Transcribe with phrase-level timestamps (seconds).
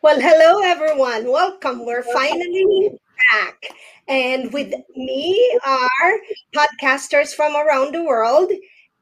[0.00, 1.28] Well, hello everyone.
[1.28, 1.84] Welcome.
[1.84, 2.90] We're finally
[3.32, 3.66] back.
[4.06, 6.12] And with me are
[6.54, 8.52] podcasters from around the world.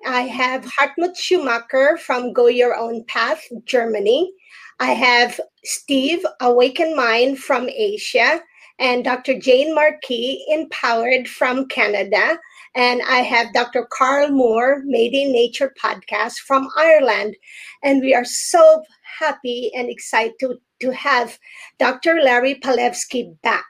[0.06, 4.32] I have Hartmut Schumacher from Go Your Own Path, Germany.
[4.80, 8.40] I have Steve Awaken Mind from Asia
[8.78, 9.38] and Dr.
[9.38, 12.38] Jane Marquis, Empowered from Canada.
[12.74, 13.86] And I have Dr.
[13.90, 17.36] Carl Moore, Made in Nature podcast from Ireland.
[17.82, 18.82] And we are so
[19.18, 21.38] happy and excited to, to have
[21.78, 22.20] Dr.
[22.22, 23.64] Larry Palevsky back.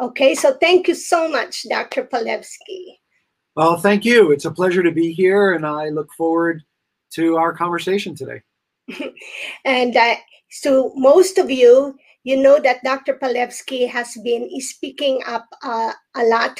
[0.00, 2.04] Okay, so thank you so much, Dr.
[2.04, 2.98] Palevsky.
[3.54, 4.32] Well, thank you.
[4.32, 6.62] It's a pleasure to be here, and I look forward
[7.14, 8.40] to our conversation today.
[9.64, 10.16] and uh,
[10.50, 11.94] so, most of you,
[12.24, 13.14] you know that Dr.
[13.14, 16.58] Palevsky has been speaking up uh, a lot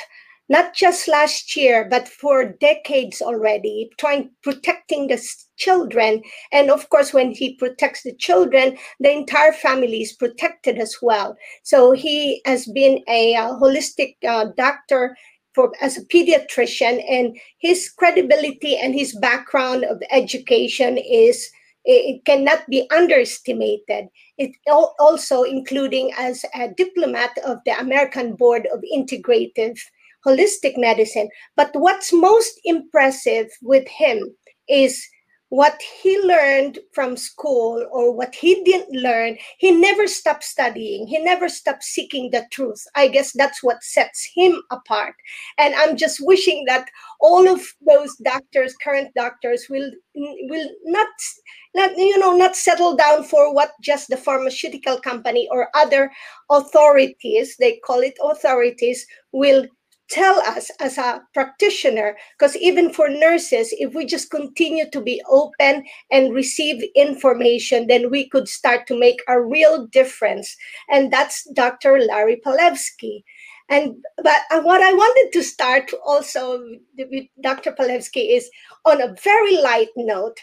[0.53, 5.19] not just last year, but for decades already, trying protecting the
[5.57, 6.23] children.
[6.53, 11.37] And of course, when he protects the children, the entire family is protected as well.
[11.63, 15.17] So he has been a, a holistic uh, doctor
[15.55, 21.51] for as a pediatrician, and his credibility and his background of education is
[21.85, 24.07] it cannot be underestimated.
[24.39, 29.79] It also including as a diplomat of the American Board of Integrative
[30.25, 31.29] holistic medicine.
[31.57, 34.35] But what's most impressive with him
[34.69, 35.05] is
[35.53, 41.07] what he learned from school or what he didn't learn, he never stopped studying.
[41.07, 42.83] He never stopped seeking the truth.
[42.95, 45.15] I guess that's what sets him apart.
[45.59, 46.89] And I'm just wishing that
[47.21, 51.09] all of those doctors, current doctors, will will not
[51.75, 56.11] not you know not settle down for what just the pharmaceutical company or other
[56.51, 59.67] authorities, they call it authorities, will
[60.13, 65.23] tell us as a practitioner because even for nurses if we just continue to be
[65.31, 70.55] open and receive information then we could start to make a real difference.
[70.91, 73.25] And that's dr larry palevsky.
[73.71, 76.63] And but uh, what i wanted to start also
[76.99, 78.51] with dr palevsky is
[78.85, 80.39] on a very light note.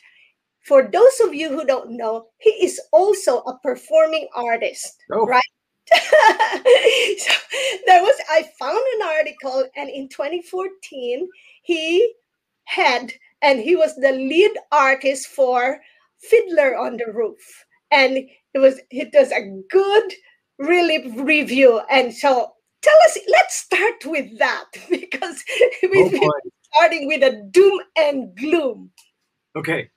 [0.66, 5.28] For those of you who don't know he is also a performing artist oh.
[5.28, 5.54] right
[7.18, 7.34] so
[7.86, 11.28] there was I found an article, and in 2014
[11.64, 12.14] he
[12.66, 15.80] had and he was the lead artist for
[16.18, 18.18] Fiddler on the Roof, and
[18.54, 20.14] it was it was a good
[20.58, 21.82] really review.
[21.90, 22.52] And so
[22.82, 25.44] tell us, let's start with that because
[25.82, 26.32] we've oh been
[26.74, 28.92] starting with a doom and gloom.
[29.56, 29.90] Okay,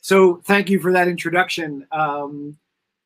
[0.00, 1.86] so thank you for that introduction.
[1.90, 2.56] Um,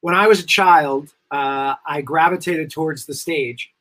[0.00, 3.72] when I was a child, uh, I gravitated towards the stage,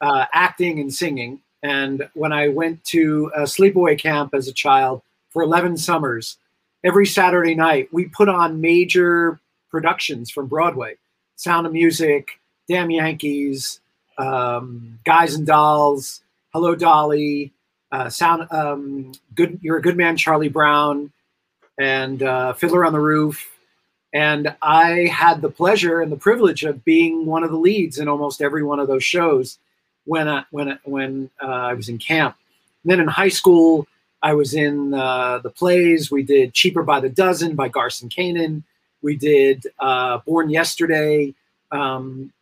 [0.00, 1.40] uh, acting and singing.
[1.62, 6.38] And when I went to a sleepaway camp as a child for 11 summers,
[6.84, 9.40] every Saturday night we put on major
[9.70, 10.96] productions from Broadway
[11.36, 13.80] Sound of Music, Damn Yankees,
[14.18, 16.22] um, Guys and Dolls,
[16.52, 17.52] Hello Dolly,
[17.90, 21.12] uh, Sound, um, Good, You're a Good Man, Charlie Brown,
[21.78, 23.48] and uh, Fiddler on the Roof,
[24.12, 28.08] and I had the pleasure and the privilege of being one of the leads in
[28.08, 29.58] almost every one of those shows
[30.04, 32.36] when I, when when uh, I was in camp.
[32.82, 33.86] And then in high school,
[34.22, 36.10] I was in uh, the plays.
[36.10, 38.62] We did Cheaper by the Dozen by Garson Kanin.
[39.00, 41.34] We did uh, Born Yesterday,
[41.70, 42.32] um,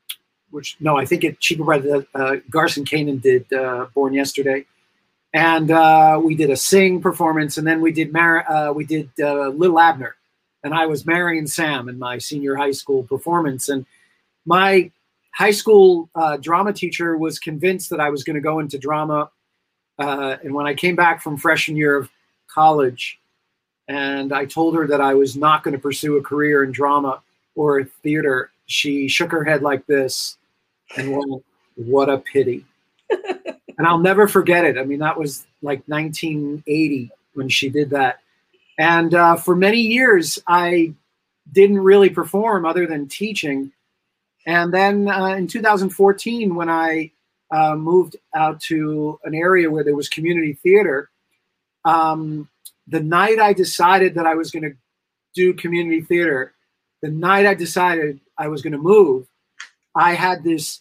[0.51, 4.65] which no, I think it Cheaper by the uh, Garson Kanin did uh, Born Yesterday,
[5.33, 9.79] and uh, we did a sing performance, and then we did Mar- we did Little
[9.79, 10.17] Abner
[10.63, 13.69] and I was Marryin' Sam in my senior high school performance.
[13.69, 13.87] And
[14.45, 14.91] my
[15.33, 19.31] high school uh, drama teacher was convinced that I was going to go into drama.
[19.99, 22.11] Uh, and when I came back from freshman year of
[22.49, 23.19] college,
[23.89, 27.23] and I told her that I was not going to pursue a career in drama
[27.57, 30.39] or theater, she shook her head like this
[30.97, 31.45] and went,
[31.75, 32.65] What a pity.
[33.11, 34.79] and I'll never forget it.
[34.79, 38.21] I mean, that was like 1980 when she did that.
[38.81, 40.95] And uh, for many years, I
[41.53, 43.73] didn't really perform other than teaching.
[44.47, 47.11] And then uh, in 2014, when I
[47.51, 51.11] uh, moved out to an area where there was community theater,
[51.85, 52.49] um,
[52.87, 54.75] the night I decided that I was going to
[55.35, 56.55] do community theater,
[57.03, 59.27] the night I decided I was going to move,
[59.95, 60.81] I had this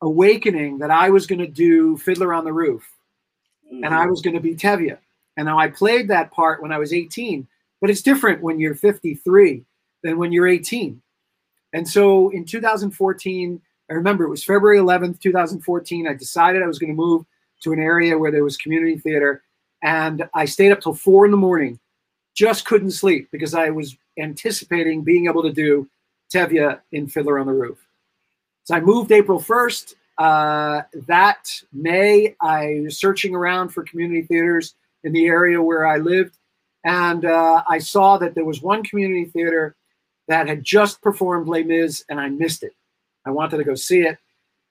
[0.00, 2.90] awakening that I was going to do Fiddler on the Roof
[3.66, 3.84] mm-hmm.
[3.84, 4.10] and I mm-hmm.
[4.10, 4.96] was going to be Tevye.
[5.36, 7.46] And now I played that part when I was 18,
[7.80, 9.64] but it's different when you're 53
[10.02, 11.00] than when you're 18.
[11.72, 13.60] And so in 2014,
[13.90, 16.08] I remember it was February 11th, 2014.
[16.08, 17.24] I decided I was going to move
[17.62, 19.42] to an area where there was community theater.
[19.82, 21.78] And I stayed up till four in the morning,
[22.34, 25.88] just couldn't sleep because I was anticipating being able to do
[26.32, 27.78] Tevye in Fiddler on the Roof.
[28.64, 29.94] So I moved April 1st.
[30.18, 34.74] Uh, that May, I was searching around for community theaters
[35.06, 36.36] in the area where I lived.
[36.84, 39.74] And uh, I saw that there was one community theater
[40.28, 42.74] that had just performed Les Mis, and I missed it.
[43.24, 44.18] I wanted to go see it.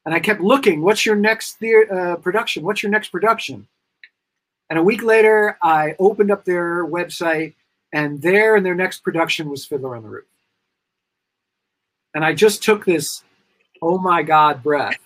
[0.05, 2.63] And I kept looking, what's your next uh, production?
[2.63, 3.67] What's your next production?
[4.69, 7.53] And a week later, I opened up their website,
[7.93, 10.25] and there in their next production was Fiddler on the Roof.
[12.13, 13.23] And I just took this,
[13.81, 14.97] oh my God, breath.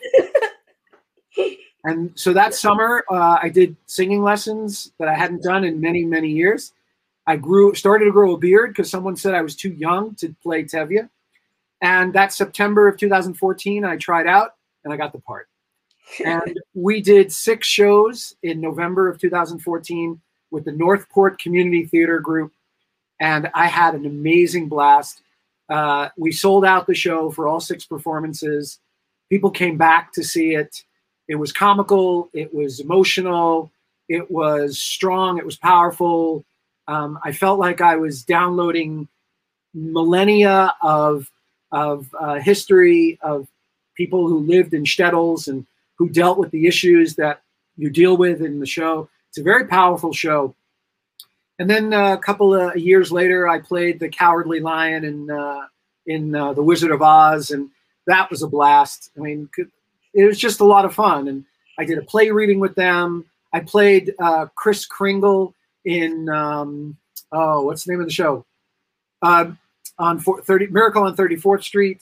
[1.83, 6.03] And so that summer, uh, I did singing lessons that I hadn't done in many,
[6.03, 6.73] many years.
[7.25, 10.35] I grew, started to grow a beard because someone said I was too young to
[10.43, 11.07] play Tevye.
[11.81, 15.47] And that September of 2014, I tried out and I got the part.
[16.25, 20.19] and we did six shows in November of 2014
[20.51, 22.51] with the Northport Community Theater Group.
[23.21, 25.21] And I had an amazing blast.
[25.69, 28.79] Uh, we sold out the show for all six performances.
[29.29, 30.83] People came back to see it.
[31.29, 33.71] It was comical, it was emotional,
[34.09, 36.43] it was strong, it was powerful.
[36.87, 39.07] Um, I felt like I was downloading
[39.73, 41.29] millennia of
[41.71, 43.47] of uh, history of
[43.95, 45.67] people who lived in shtetls and
[45.99, 47.43] who dealt with the issues that
[47.77, 49.07] you deal with in the show.
[49.29, 50.55] It's a very powerful show.
[51.59, 55.67] And then uh, a couple of years later, I played the Cowardly Lion in uh,
[56.07, 57.69] in uh, The Wizard of Oz, and
[58.07, 59.11] that was a blast.
[59.15, 59.47] I mean,
[60.19, 61.27] it was just a lot of fun.
[61.27, 61.45] And
[61.77, 63.25] I did a play reading with them.
[63.53, 65.53] I played uh, Kris Kringle
[65.85, 66.97] in um,
[67.31, 68.45] oh, what's the name of the show?
[69.21, 69.51] Uh,
[69.97, 72.01] on 30 Miracle on 34th Street.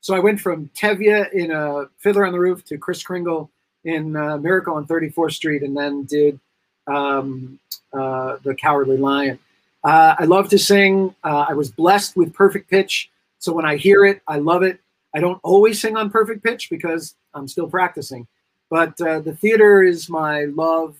[0.00, 3.50] So I went from Tevye in a Fiddler on the Roof to Kris Kringle
[3.84, 6.38] in uh, Miracle on 34th Street, and then did
[6.86, 7.58] um,
[7.92, 9.38] uh, the Cowardly Lion.
[9.82, 11.14] Uh, I love to sing.
[11.24, 14.80] I was blessed with perfect pitch, so when I hear it, I love it.
[15.14, 18.26] I don't always sing on perfect pitch because I'm still practicing,
[18.70, 20.96] but uh, the theater is my love.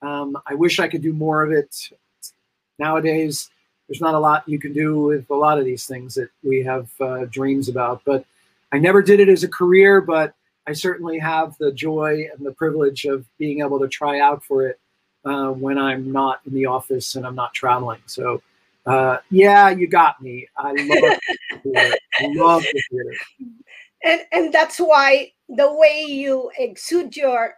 [0.00, 1.90] Um, I wish I could do more of it.
[2.78, 3.50] Nowadays,
[3.88, 6.62] there's not a lot you can do with a lot of these things that we
[6.64, 8.02] have uh, dreams about.
[8.04, 8.24] But
[8.72, 10.34] I never did it as a career, but
[10.66, 14.66] I certainly have the joy and the privilege of being able to try out for
[14.66, 14.80] it
[15.24, 18.00] uh, when I'm not in the office and I'm not traveling.
[18.06, 18.42] So,
[18.86, 20.48] uh, yeah, you got me.
[20.56, 21.18] I love
[21.64, 23.16] the I love the theater.
[24.04, 27.54] And, and that's why the way you exude your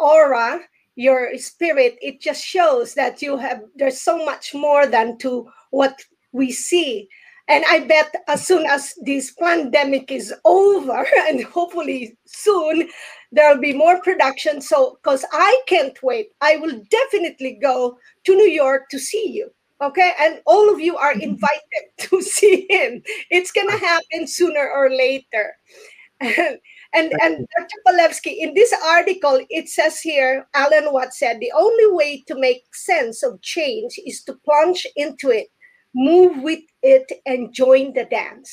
[0.00, 0.60] aura,
[0.96, 6.00] your spirit, it just shows that you have, there's so much more than to what
[6.32, 7.08] we see.
[7.46, 12.88] And I bet as soon as this pandemic is over, and hopefully soon,
[13.30, 14.60] there'll be more production.
[14.60, 19.50] So, because I can't wait, I will definitely go to New York to see you.
[19.82, 20.12] Okay.
[20.20, 23.02] And all of you are invited to see him.
[23.30, 25.56] It's going to happen sooner or later.
[26.96, 27.82] And, and, and Dr.
[27.84, 32.62] Palevsky, in this article, it says here, Alan Watts said, the only way to make
[32.72, 35.48] sense of change is to plunge into it
[35.94, 38.52] move with it and join the dance.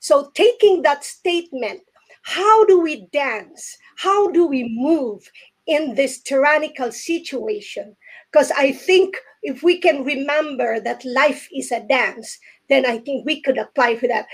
[0.00, 1.80] So, taking that statement,
[2.24, 3.76] how do we dance?
[3.96, 5.22] How do we move
[5.66, 7.96] in this tyrannical situation?
[8.32, 12.38] Because I think if we can remember that life is a dance,
[12.68, 14.26] then I think we could apply for that.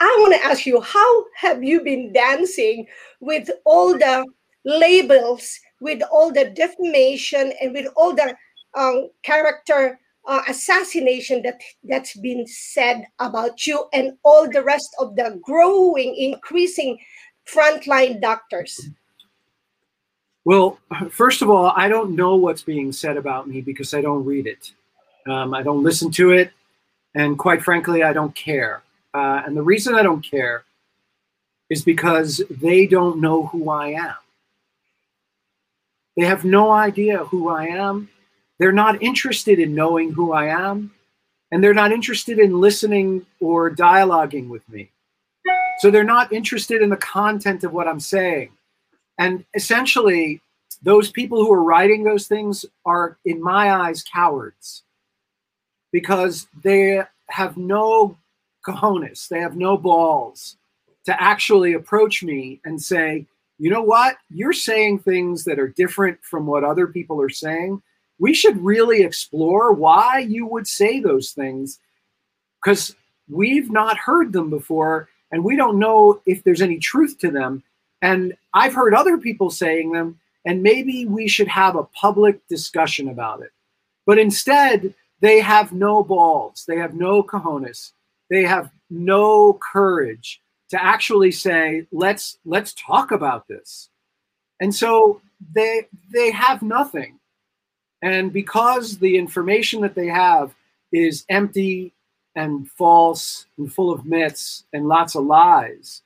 [0.00, 2.86] I want to ask you, how have you been dancing
[3.20, 4.26] with all the
[4.64, 8.36] labels, with all the defamation, and with all the
[8.74, 15.14] um, character uh, assassination that that's been said about you and all the rest of
[15.16, 16.98] the growing increasing
[17.46, 18.90] frontline doctors
[20.46, 20.78] well
[21.10, 24.46] first of all i don't know what's being said about me because i don't read
[24.46, 24.72] it.
[25.30, 26.50] Um, i don't listen to it.
[27.14, 28.82] And quite frankly i don't care.
[29.12, 30.64] Uh, and the reason i don't care
[31.68, 34.16] is because they don't know who i am.
[36.16, 38.08] They have no idea who i am.
[38.58, 40.92] They're not interested in knowing who I am,
[41.52, 44.90] and they're not interested in listening or dialoguing with me.
[45.80, 48.50] So they're not interested in the content of what I'm saying.
[49.18, 50.40] And essentially,
[50.82, 54.82] those people who are writing those things are, in my eyes, cowards
[55.92, 58.16] because they have no
[58.66, 60.56] cojones, they have no balls
[61.06, 63.24] to actually approach me and say,
[63.58, 64.16] you know what?
[64.28, 67.80] You're saying things that are different from what other people are saying
[68.18, 71.78] we should really explore why you would say those things
[72.62, 72.94] because
[73.28, 77.62] we've not heard them before and we don't know if there's any truth to them.
[78.02, 83.08] And I've heard other people saying them, and maybe we should have a public discussion
[83.08, 83.50] about it.
[84.06, 87.92] But instead, they have no balls, they have no cojones.
[88.30, 93.88] they have no courage to actually say, let's let's talk about this.
[94.60, 95.20] And so
[95.54, 97.18] they they have nothing.
[98.02, 100.54] And because the information that they have
[100.92, 101.92] is empty
[102.34, 106.02] and false and full of myths and lots of lies,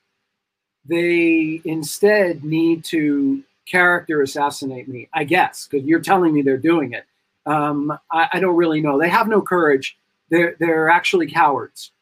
[0.86, 6.92] they instead need to character assassinate me, I guess, because you're telling me they're doing
[6.92, 7.04] it.
[7.46, 8.98] Um, I, I don't really know.
[8.98, 9.96] They have no courage.
[10.30, 11.92] They're, they're actually cowards.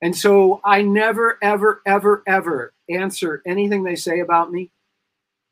[0.00, 4.70] And so I never, ever, ever, ever answer anything they say about me.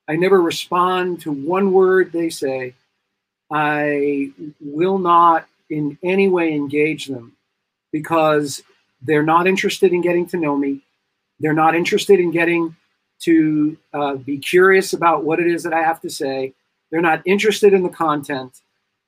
[0.08, 2.74] I never respond to one word they say.
[3.50, 7.36] I will not in any way engage them
[7.92, 8.62] because
[9.02, 10.82] they're not interested in getting to know me.
[11.40, 12.76] They're not interested in getting
[13.20, 16.52] to uh, be curious about what it is that I have to say.
[16.90, 18.60] They're not interested in the content.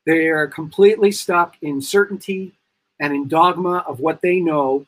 [0.06, 2.52] They are completely stuck in certainty
[3.00, 4.86] and in dogma of what they know.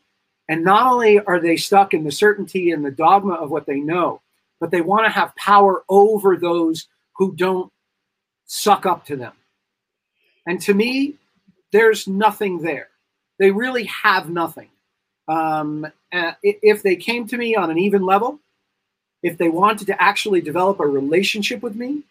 [0.49, 3.81] And not only are they stuck in the certainty and the dogma of what they
[3.81, 4.21] know,
[4.59, 7.73] but they want to have power over those who don't
[8.47, 9.33] suck up to them.
[10.47, 11.17] And to me,
[11.73, 12.89] there's nothing there.
[13.39, 14.69] They really have nothing.
[15.29, 18.41] Um, uh, if they came to me on an even level,
[19.23, 22.03] if they wanted to actually develop a relationship with me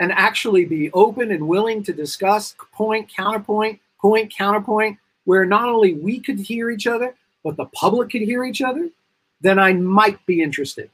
[0.00, 5.94] and actually be open and willing to discuss point, counterpoint, point, counterpoint, where not only
[5.94, 8.88] we could hear each other, but the public could hear each other,
[9.40, 10.90] then I might be interested.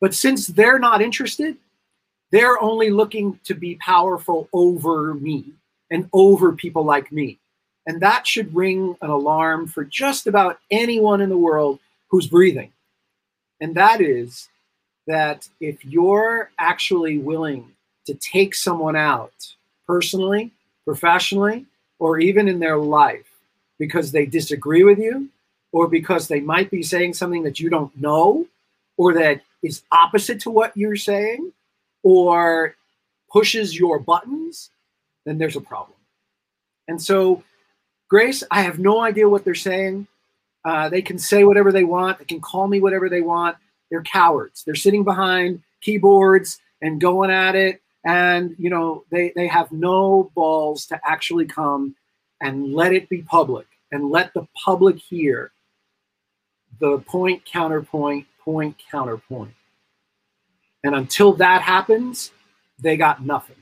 [0.00, 1.56] But since they're not interested,
[2.30, 5.52] they're only looking to be powerful over me
[5.90, 7.39] and over people like me.
[7.90, 12.70] And that should ring an alarm for just about anyone in the world who's breathing.
[13.60, 14.48] And that is
[15.08, 17.72] that if you're actually willing
[18.06, 19.32] to take someone out
[19.88, 20.52] personally,
[20.84, 21.66] professionally,
[21.98, 23.26] or even in their life
[23.76, 25.28] because they disagree with you,
[25.72, 28.46] or because they might be saying something that you don't know,
[28.98, 31.52] or that is opposite to what you're saying,
[32.04, 32.76] or
[33.32, 34.70] pushes your buttons,
[35.26, 35.98] then there's a problem.
[36.86, 37.42] And so,
[38.10, 40.08] Grace, I have no idea what they're saying.
[40.64, 43.56] Uh, they can say whatever they want, they can call me whatever they want.
[43.88, 44.64] They're cowards.
[44.64, 47.80] They're sitting behind keyboards and going at it.
[48.04, 51.94] And, you know, they, they have no balls to actually come
[52.40, 55.52] and let it be public and let the public hear
[56.80, 59.54] the point, counterpoint, point, counterpoint.
[60.82, 62.32] And until that happens,
[62.78, 63.56] they got nothing.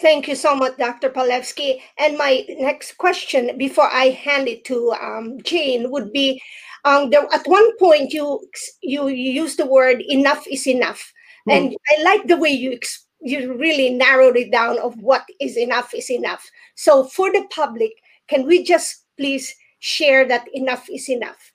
[0.00, 1.10] Thank you so much, Dr.
[1.10, 1.80] Palevsky.
[1.98, 6.40] And my next question before I hand it to um, Jane would be
[6.84, 8.40] um, there, at one point you
[8.80, 11.12] you, you use the word enough is enough,
[11.48, 11.52] mm.
[11.52, 12.78] and I like the way you
[13.20, 16.48] you really narrowed it down of what is enough is enough.
[16.76, 17.92] So for the public,
[18.28, 21.52] can we just please share that enough is enough?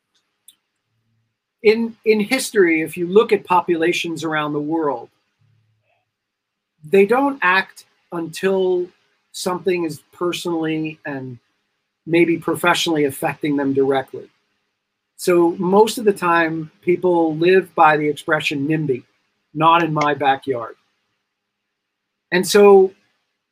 [1.61, 5.09] In in history, if you look at populations around the world,
[6.83, 8.87] they don't act until
[9.31, 11.37] something is personally and
[12.05, 14.29] maybe professionally affecting them directly.
[15.15, 19.03] So most of the time, people live by the expression NIMBY,
[19.53, 20.75] not in my backyard.
[22.31, 22.93] And so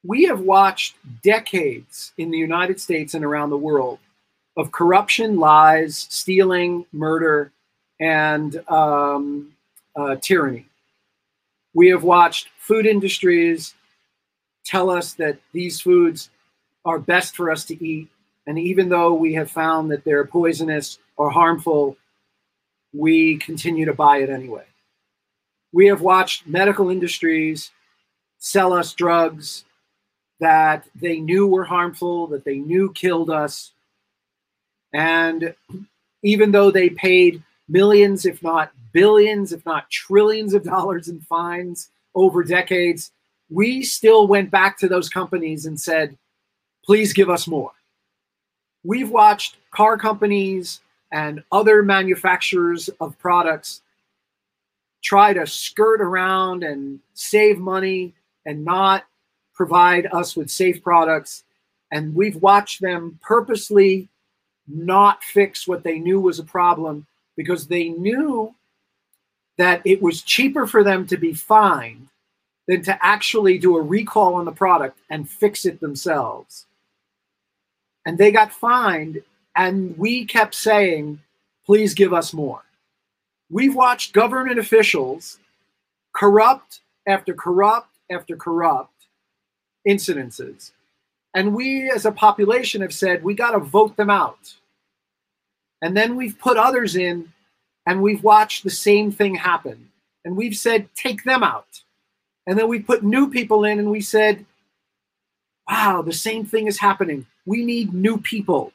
[0.04, 4.00] we have watched decades in the United States and around the world
[4.58, 7.52] of corruption, lies, stealing, murder,
[8.00, 9.54] and um,
[9.96, 10.66] uh, tyranny.
[11.74, 13.76] We have watched food industries
[14.64, 16.30] tell us that these foods
[16.86, 18.10] are best for us to eat.
[18.48, 21.98] And even though we have found that they're poisonous or harmful,
[22.94, 24.66] we continue to buy it anyway.
[25.72, 27.72] We have watched medical industries
[28.40, 29.64] sell us drugs
[30.40, 33.72] that they knew were harmful, that they knew killed us.
[34.92, 35.56] And
[36.24, 41.90] even though they paid millions, if not billions, if not trillions of dollars in fines
[42.16, 43.12] over decades,
[43.52, 46.18] we still went back to those companies and said,
[46.86, 47.72] please give us more.
[48.84, 50.80] We've watched car companies
[51.12, 53.82] and other manufacturers of products
[55.04, 58.14] try to skirt around and save money
[58.46, 59.04] and not
[59.54, 61.44] provide us with safe products.
[61.92, 64.08] And we've watched them purposely
[64.68, 67.06] not fix what they knew was a problem
[67.36, 68.56] because they knew
[69.58, 72.08] that it was cheaper for them to be fined
[72.72, 76.68] than to actually do a recall on the product and fix it themselves.
[78.06, 79.22] And they got fined
[79.58, 81.20] and we kept saying,
[81.66, 82.64] please give us more.
[83.50, 85.38] We've watched government officials
[86.16, 88.94] corrupt after corrupt after corrupt
[89.86, 90.72] incidences.
[91.34, 94.54] And we as a population have said, we got to vote them out.
[95.82, 97.34] And then we've put others in
[97.86, 99.90] and we've watched the same thing happen.
[100.24, 101.82] And we've said, take them out.
[102.52, 104.46] And then we put new people in and we said,
[105.70, 107.26] wow, the same thing is happening.
[107.46, 108.74] We need new people.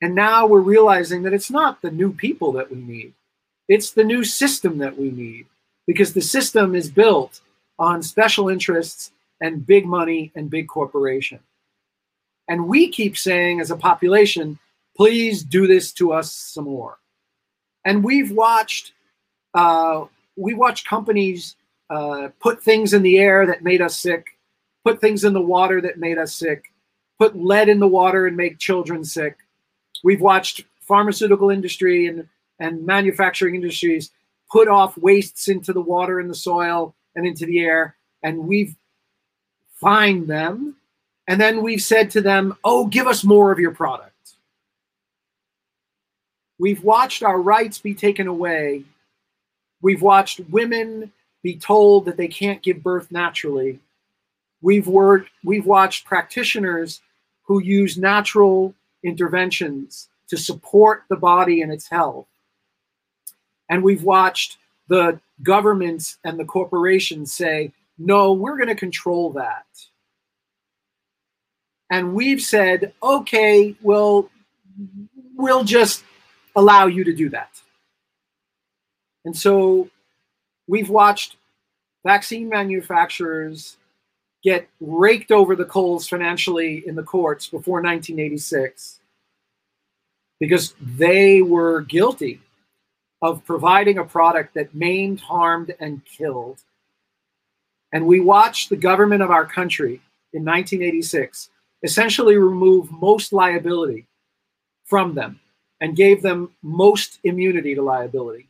[0.00, 3.12] And now we're realizing that it's not the new people that we need,
[3.66, 5.46] it's the new system that we need
[5.88, 7.40] because the system is built
[7.80, 11.40] on special interests and big money and big corporation.
[12.46, 14.60] And we keep saying as a population,
[14.96, 16.98] please do this to us some more.
[17.84, 18.92] And we've watched,
[19.54, 20.04] uh,
[20.36, 21.56] we watch companies
[21.90, 24.38] uh, put things in the air that made us sick,
[24.84, 26.72] put things in the water that made us sick,
[27.18, 29.38] put lead in the water and make children sick.
[30.02, 34.10] We've watched pharmaceutical industry and, and manufacturing industries
[34.50, 38.76] put off wastes into the water and the soil and into the air, and we've
[39.74, 40.76] fined them.
[41.26, 44.10] And then we've said to them, oh, give us more of your product.
[46.58, 48.84] We've watched our rights be taken away.
[49.80, 51.12] We've watched women
[51.44, 53.78] be told that they can't give birth naturally.
[54.62, 57.02] We've worked, we've watched practitioners
[57.42, 58.74] who use natural
[59.04, 62.26] interventions to support the body and its health.
[63.68, 64.56] And we've watched
[64.88, 69.66] the governments and the corporations say, no, we're going to control that.
[71.90, 74.30] And we've said, okay, well,
[75.36, 76.04] we'll just
[76.56, 77.50] allow you to do that.
[79.26, 79.90] And so
[80.66, 81.36] we've watched
[82.04, 83.76] vaccine manufacturers
[84.42, 89.00] get raked over the coals financially in the courts before 1986
[90.38, 92.40] because they were guilty
[93.22, 96.60] of providing a product that maimed, harmed, and killed.
[97.92, 100.02] And we watched the government of our country
[100.34, 101.48] in 1986
[101.82, 104.06] essentially remove most liability
[104.84, 105.40] from them
[105.80, 108.48] and gave them most immunity to liability.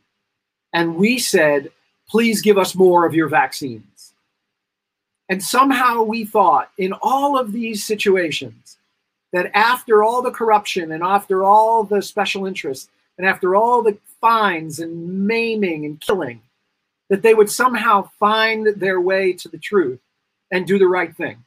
[0.73, 1.71] And we said,
[2.09, 4.13] please give us more of your vaccines.
[5.29, 8.77] And somehow we thought in all of these situations
[9.33, 13.97] that after all the corruption and after all the special interests and after all the
[14.21, 16.41] fines and maiming and killing,
[17.09, 19.99] that they would somehow find their way to the truth
[20.51, 21.43] and do the right thing.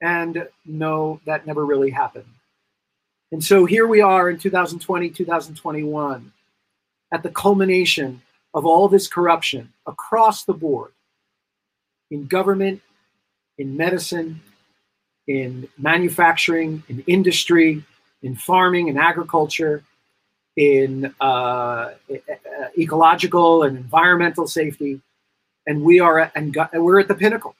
[0.00, 2.26] And no, that never really happened.
[3.30, 6.32] And so here we are in 2020, 2021,
[7.12, 8.20] at the culmination
[8.54, 10.92] of all this corruption across the board
[12.10, 12.80] in government,
[13.58, 14.40] in medicine,
[15.26, 17.82] in manufacturing, in industry,
[18.22, 19.82] in farming and agriculture,
[20.56, 21.92] in uh,
[22.78, 25.00] ecological and environmental safety,
[25.66, 27.54] and we are at, and we're at the pinnacle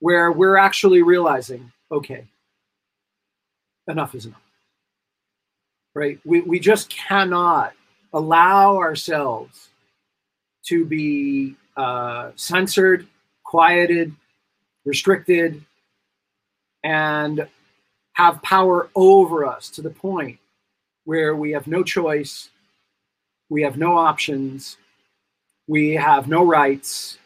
[0.00, 2.26] where we're actually realizing, okay,
[3.86, 4.40] enough is enough.
[5.94, 6.18] Right?
[6.24, 7.72] We we just cannot
[8.12, 9.70] allow ourselves
[10.66, 13.06] to be uh, censored,
[13.44, 14.12] quieted,
[14.84, 15.62] restricted,
[16.82, 17.46] and
[18.14, 20.38] have power over us to the point
[21.04, 22.50] where we have no choice,
[23.48, 24.76] we have no options,
[25.68, 27.18] we have no rights,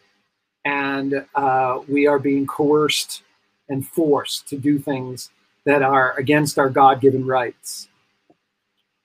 [0.65, 3.23] and uh, we are being coerced
[3.69, 5.31] and forced to do things
[5.65, 7.89] that are against our God given rights.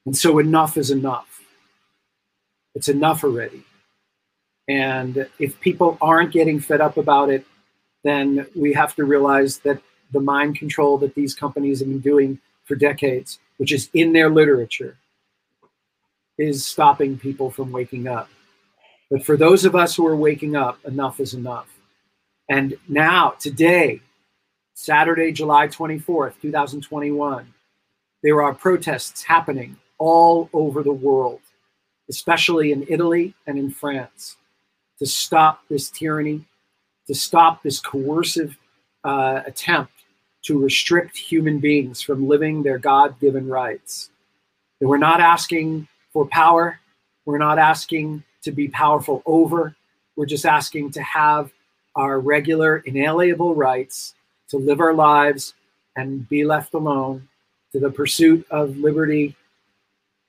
[0.06, 1.42] And so enough is enough.
[2.74, 3.64] It's enough already.
[4.68, 7.46] And if people aren't getting fed up about it,
[8.04, 12.40] then we have to realize that the mind control that these companies have been doing
[12.64, 14.98] for decades, which is in their literature,
[16.38, 18.30] is stopping people from waking up.
[19.10, 21.70] But for those of us who are waking up, enough is enough.
[22.50, 24.02] And now, today,
[24.74, 27.54] Saturday, July 24th, 2021,
[28.24, 31.42] there are protests happening all over the world,
[32.10, 34.38] especially in Italy and in France
[35.00, 36.46] to stop this tyranny,
[37.08, 38.58] to stop this coercive
[39.04, 39.92] uh, attempt
[40.44, 44.10] to restrict human beings from living their God given rights.
[44.80, 46.80] And we're not asking for power,
[47.26, 49.76] we're not asking to be powerful over,
[50.16, 51.52] we're just asking to have
[51.96, 54.16] our regular, inalienable rights
[54.50, 55.54] to live our lives
[55.96, 57.28] and be left alone
[57.72, 59.36] to the pursuit of liberty,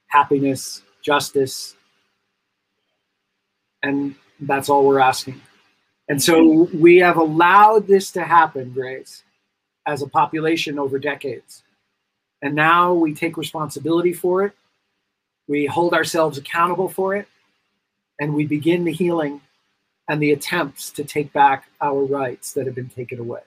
[0.07, 1.77] happiness, justice,
[3.83, 5.41] and that's all we're asking.
[6.09, 9.25] And so we have allowed this to happen, Grace,
[9.87, 11.63] as a population over decades.
[12.43, 14.53] And now we take responsibility for it.
[15.49, 17.27] We hold ourselves accountable for it.
[18.21, 19.41] And we begin the healing
[20.09, 23.41] and the attempts to take back our rights that have been taken away.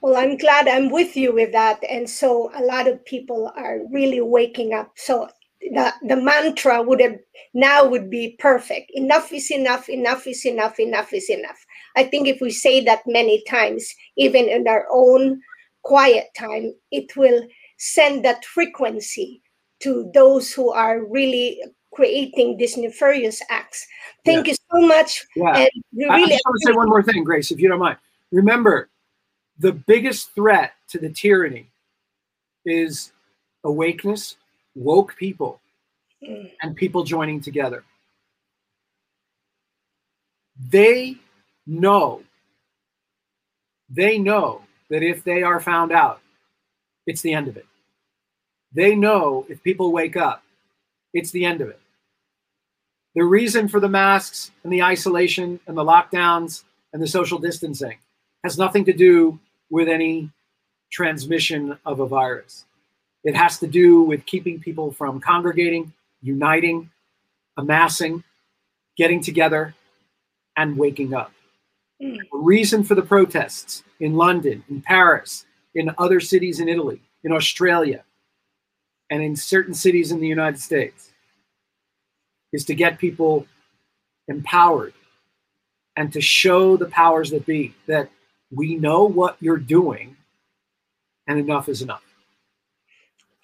[0.00, 1.82] Well, I'm glad I'm with you with that.
[1.88, 4.92] And so a lot of people are really waking up.
[4.96, 5.28] So
[5.72, 7.16] the, the mantra would have
[7.54, 8.90] now would be perfect.
[8.94, 11.64] Enough is enough, enough is enough, enough is enough.
[11.96, 15.40] I think if we say that many times, even in our own
[15.82, 17.46] quiet time, it will
[17.78, 19.42] send that frequency
[19.80, 21.60] to those who are really
[21.94, 23.86] creating these nefarious acts.
[24.24, 24.52] Thank yeah.
[24.52, 25.24] you so much.
[25.34, 25.56] Yeah.
[25.56, 27.98] And really I just want to say one more thing, Grace, if you don't mind.
[28.30, 28.90] Remember,
[29.58, 31.66] the biggest threat to the tyranny
[32.64, 33.12] is
[33.64, 34.36] awakeness,
[34.74, 35.60] woke people,
[36.22, 36.50] mm.
[36.62, 37.84] and people joining together.
[40.70, 41.16] They
[41.66, 42.22] know,
[43.88, 46.20] they know that if they are found out,
[47.06, 47.66] it's the end of it.
[48.72, 50.42] They know if people wake up,
[51.14, 51.80] it's the end of it.
[53.14, 57.98] The reason for the masks and the isolation and the lockdowns and the social distancing
[58.44, 59.38] has nothing to do
[59.70, 60.30] with any
[60.90, 62.64] transmission of a virus.
[63.28, 66.88] It has to do with keeping people from congregating, uniting,
[67.58, 68.24] amassing,
[68.96, 69.74] getting together,
[70.56, 71.30] and waking up.
[72.02, 72.16] Mm.
[72.32, 77.30] The reason for the protests in London, in Paris, in other cities in Italy, in
[77.30, 78.02] Australia,
[79.10, 81.10] and in certain cities in the United States
[82.54, 83.46] is to get people
[84.26, 84.94] empowered
[85.96, 88.08] and to show the powers that be that
[88.50, 90.16] we know what you're doing
[91.26, 92.07] and enough is enough.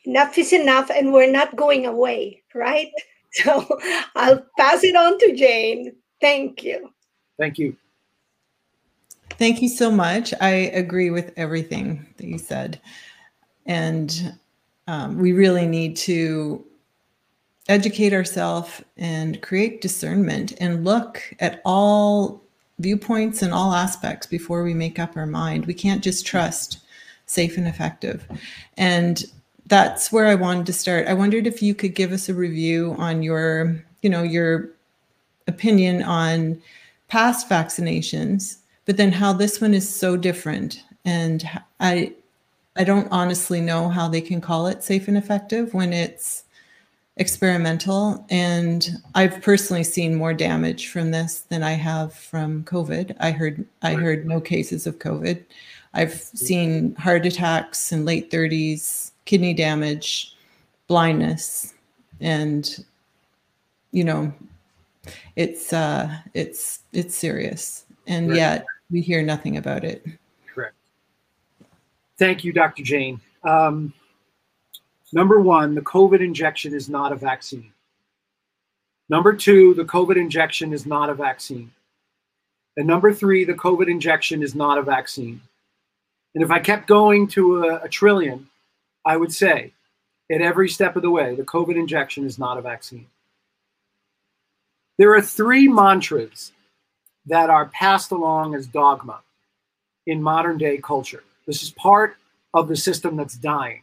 [0.05, 2.91] Enough is enough, and we're not going away, right?
[3.43, 3.67] So
[4.15, 5.97] I'll pass it on to Jane.
[6.21, 6.93] Thank you.
[7.37, 7.77] Thank you.
[9.31, 10.33] Thank you so much.
[10.41, 12.81] I agree with everything that you said.
[13.67, 14.39] And
[14.87, 16.65] um, we really need to
[17.69, 22.43] educate ourselves and create discernment and look at all
[22.79, 25.67] viewpoints and all aspects before we make up our mind.
[25.67, 26.79] We can't just trust
[27.27, 28.27] safe and effective.
[28.77, 29.25] And
[29.67, 31.07] that's where I wanted to start.
[31.07, 34.71] I wondered if you could give us a review on your, you know, your
[35.47, 36.61] opinion on
[37.09, 40.83] past vaccinations, but then how this one is so different.
[41.05, 41.49] And
[41.81, 42.15] I
[42.77, 46.45] I don't honestly know how they can call it safe and effective when it's
[47.17, 48.27] experimental.
[48.29, 53.17] And I've personally seen more damage from this than I have from COVID.
[53.21, 55.45] I heard I heard no cases of COVID.
[55.95, 60.37] I've seen heart attacks in late 30s, kidney damage,
[60.87, 61.75] blindness,
[62.21, 62.85] and
[63.91, 64.33] you know,
[65.37, 67.85] it's uh it's it's serious.
[68.07, 70.05] And yet we hear nothing about it.
[70.53, 70.75] Correct.
[72.19, 72.83] Thank you, Dr.
[72.83, 73.21] Jane.
[73.43, 73.95] Um,
[75.13, 77.73] number one, the COVID injection is not a vaccine.
[79.09, 81.71] Number two, the COVID injection is not a vaccine.
[82.77, 85.41] And number three, the COVID injection is not a vaccine.
[86.35, 88.49] And if I kept going to a, a trillion,
[89.05, 89.73] I would say
[90.31, 93.07] at every step of the way, the COVID injection is not a vaccine.
[94.99, 96.53] There are three mantras
[97.27, 99.21] that are passed along as dogma
[100.07, 101.25] in modern day culture.
[101.47, 102.17] This is part
[102.53, 103.83] of the system that's dying,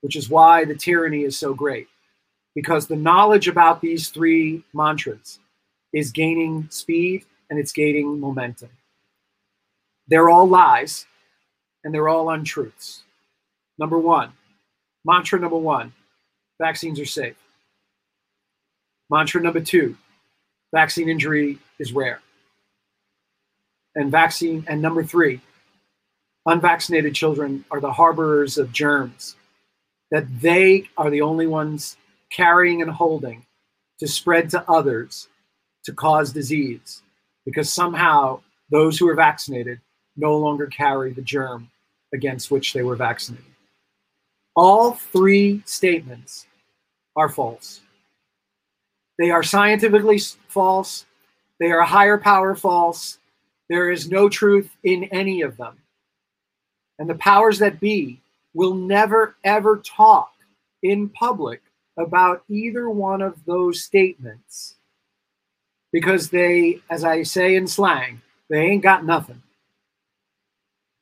[0.00, 1.88] which is why the tyranny is so great.
[2.54, 5.38] Because the knowledge about these three mantras
[5.92, 8.70] is gaining speed and it's gaining momentum.
[10.08, 11.06] They're all lies
[11.84, 13.04] and they're all untruths.
[13.78, 14.32] Number one,
[15.04, 15.92] mantra number one
[16.60, 17.36] vaccines are safe.
[19.10, 19.96] Mantra number two
[20.72, 22.20] vaccine injury is rare.
[23.94, 25.40] And vaccine, and number three,
[26.46, 29.36] unvaccinated children are the harborers of germs,
[30.10, 31.96] that they are the only ones
[32.30, 33.46] carrying and holding
[33.98, 35.28] to spread to others
[35.84, 37.02] to cause disease,
[37.44, 39.80] because somehow those who are vaccinated
[40.16, 41.70] no longer carry the germ
[42.12, 43.44] against which they were vaccinated.
[44.58, 46.46] All three statements
[47.14, 47.80] are false.
[49.18, 51.06] They are scientifically false.
[51.60, 53.18] They are higher power false.
[53.68, 55.78] There is no truth in any of them
[56.98, 58.20] and the powers that be
[58.54, 60.32] will never ever talk
[60.82, 61.62] in public
[61.98, 64.76] about either one of those statements
[65.92, 69.42] because they, as I say in slang, they ain't got nothing.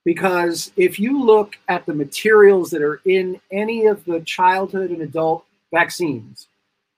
[0.06, 5.02] Because if you look at the materials that are in any of the childhood and
[5.02, 6.46] adult vaccines,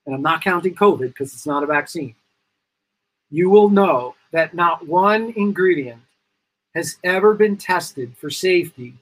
[0.05, 2.15] and I'm not counting COVID because it's not a vaccine,
[3.31, 6.03] you will know that not one ingredient
[6.75, 8.93] has ever been tested for safety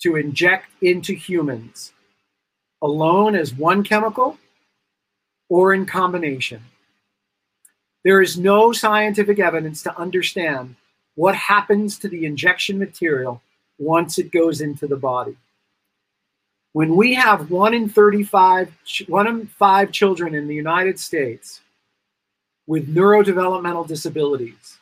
[0.00, 1.92] to inject into humans
[2.80, 4.38] alone as one chemical
[5.48, 6.62] or in combination.
[8.04, 10.76] There is no scientific evidence to understand
[11.14, 13.42] what happens to the injection material
[13.78, 15.36] once it goes into the body.
[16.72, 18.72] When we have one in 35,
[19.08, 21.60] one in five children in the United States
[22.66, 24.78] with neurodevelopmental disabilities,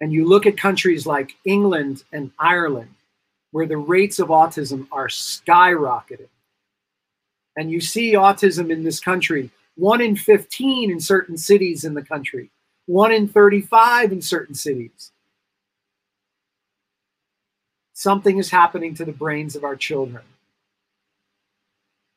[0.00, 2.94] and you look at countries like England and Ireland,
[3.52, 6.28] where the rates of autism are skyrocketing,
[7.56, 12.02] and you see autism in this country, one in 15 in certain cities in the
[12.02, 12.50] country,
[12.86, 15.11] one in 35 in certain cities.
[18.02, 20.24] Something is happening to the brains of our children.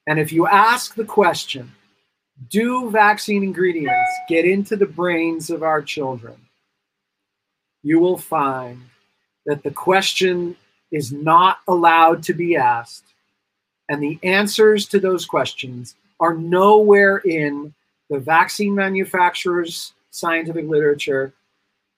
[0.08, 1.74] And if you ask the question,
[2.50, 6.38] do vaccine ingredients get into the brains of our children?
[7.84, 8.82] You will find
[9.45, 10.58] that the question
[10.89, 13.13] is not allowed to be asked,
[13.88, 17.76] and the answers to those questions are nowhere in
[18.10, 21.32] the vaccine manufacturers' scientific literature,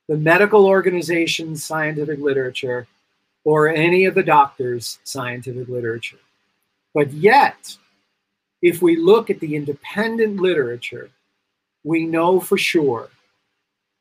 [0.09, 2.85] the medical organization's scientific literature,
[3.47, 6.19] or any of the doctors' scientific literature.
[6.93, 7.77] But yet,
[8.61, 11.09] if we look at the independent literature,
[11.85, 13.07] we know for sure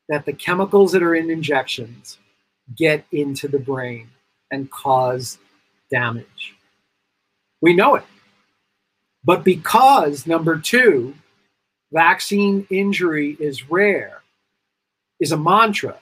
[0.09, 2.19] that the chemicals that are in injections
[2.75, 4.09] get into the brain
[4.51, 5.39] and cause
[5.93, 6.57] damage.
[7.61, 8.05] We know it.
[9.23, 11.15] But because, number two,
[11.93, 14.23] vaccine injury is rare,
[15.21, 16.01] is a mantra,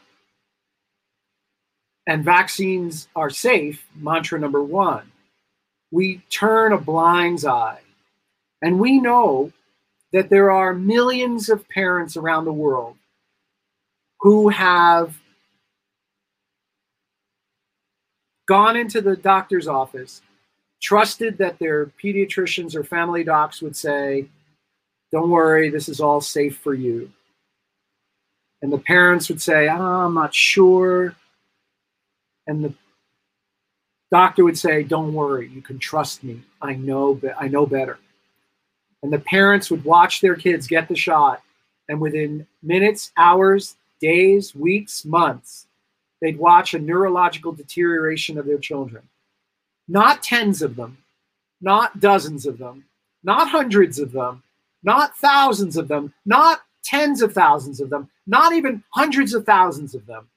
[2.07, 5.11] and vaccines are safe, mantra number one,
[5.90, 7.81] we turn a blind eye
[8.62, 9.53] and we know
[10.12, 12.97] that there are millions of parents around the world
[14.21, 15.19] who have
[18.47, 20.23] gone into the doctor's office,
[20.83, 24.27] trusted that their pediatricians or family docs would say,
[25.12, 27.11] Don't worry, this is all safe for you.
[28.62, 31.14] And the parents would say, oh, I'm not sure.
[32.46, 32.74] And the
[34.11, 36.42] doctor would say, Don't worry, you can trust me.
[36.61, 37.98] I know, I know better.
[39.02, 41.42] And the parents would watch their kids get the shot
[41.88, 45.66] and within minutes hours days weeks months
[46.20, 49.02] they'd watch a neurological deterioration of their children.
[49.88, 50.96] Not tens of them
[51.64, 52.85] not dozens of them
[53.24, 54.42] not hundreds of them
[54.83, 59.94] not thousands of them not tens of thousands of them not even hundreds of thousands
[59.94, 60.28] of them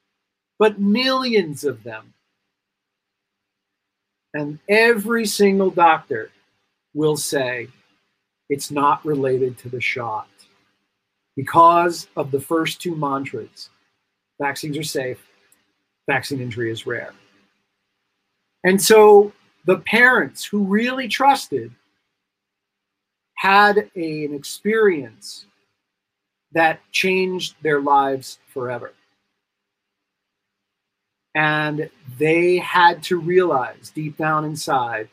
[0.59, 2.13] but millions of them
[4.33, 6.29] and every single doctor
[6.93, 7.67] will say
[8.49, 10.29] it's not related to the shot.
[11.35, 13.69] Because of the first two mantras
[14.39, 15.25] vaccines are safe,
[16.07, 17.13] vaccine injury is rare.
[18.63, 19.33] And so
[19.65, 21.71] the parents who really trusted
[23.35, 25.45] had a, an experience
[26.51, 28.93] that changed their lives forever.
[31.37, 35.07] And they had to realize deep down inside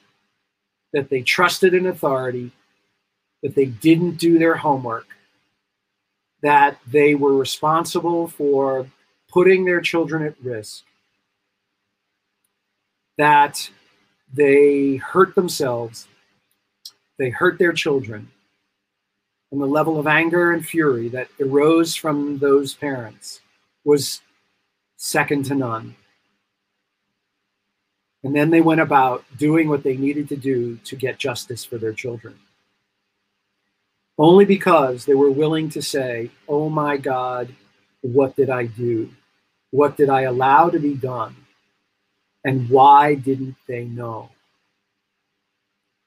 [0.95, 2.51] that they trusted an authority
[3.43, 5.07] that they didn't do their homework,
[6.41, 8.89] that they were responsible for
[9.29, 10.85] putting their children at risk,
[13.19, 13.69] that
[14.33, 16.09] they hurt themselves,
[17.19, 18.31] they hurt their children,
[19.53, 23.43] and the level of anger and fury that arose from those parents
[23.85, 24.23] was
[24.97, 25.95] second to none.
[28.25, 31.79] And then they went about doing what they needed to do to get justice for
[31.79, 32.35] their children
[34.19, 37.55] only because they were willing to say, Oh my God,
[38.01, 39.11] what did I do?
[39.71, 41.35] What did I allow to be done?
[42.45, 44.31] And why didn't they know?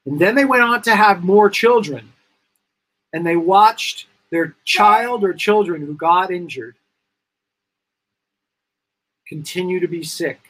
[0.06, 2.12] And then they went on to have more children.
[3.12, 6.76] And they watched their child or children who got injured
[9.26, 10.40] continue to be sick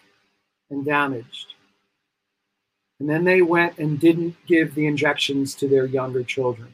[0.71, 1.48] and damaged.
[3.01, 6.73] And then they went and didn't give the injections to their younger children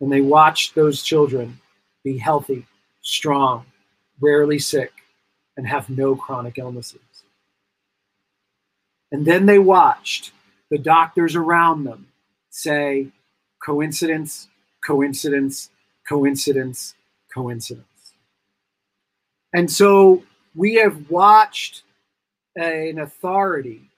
[0.00, 1.58] and they watched those children
[2.04, 2.66] be healthy,
[3.02, 3.64] strong,
[4.20, 4.92] rarely sick,
[5.56, 7.00] and have no chronic illnesses.
[9.10, 10.32] And then they watched
[10.70, 12.08] the doctors around them
[12.50, 13.08] say,
[13.64, 14.48] coincidence,
[14.84, 15.70] coincidence,
[16.08, 16.94] coincidence,
[17.32, 17.86] coincidence.
[19.54, 21.82] And so we have watched
[22.56, 23.90] an authority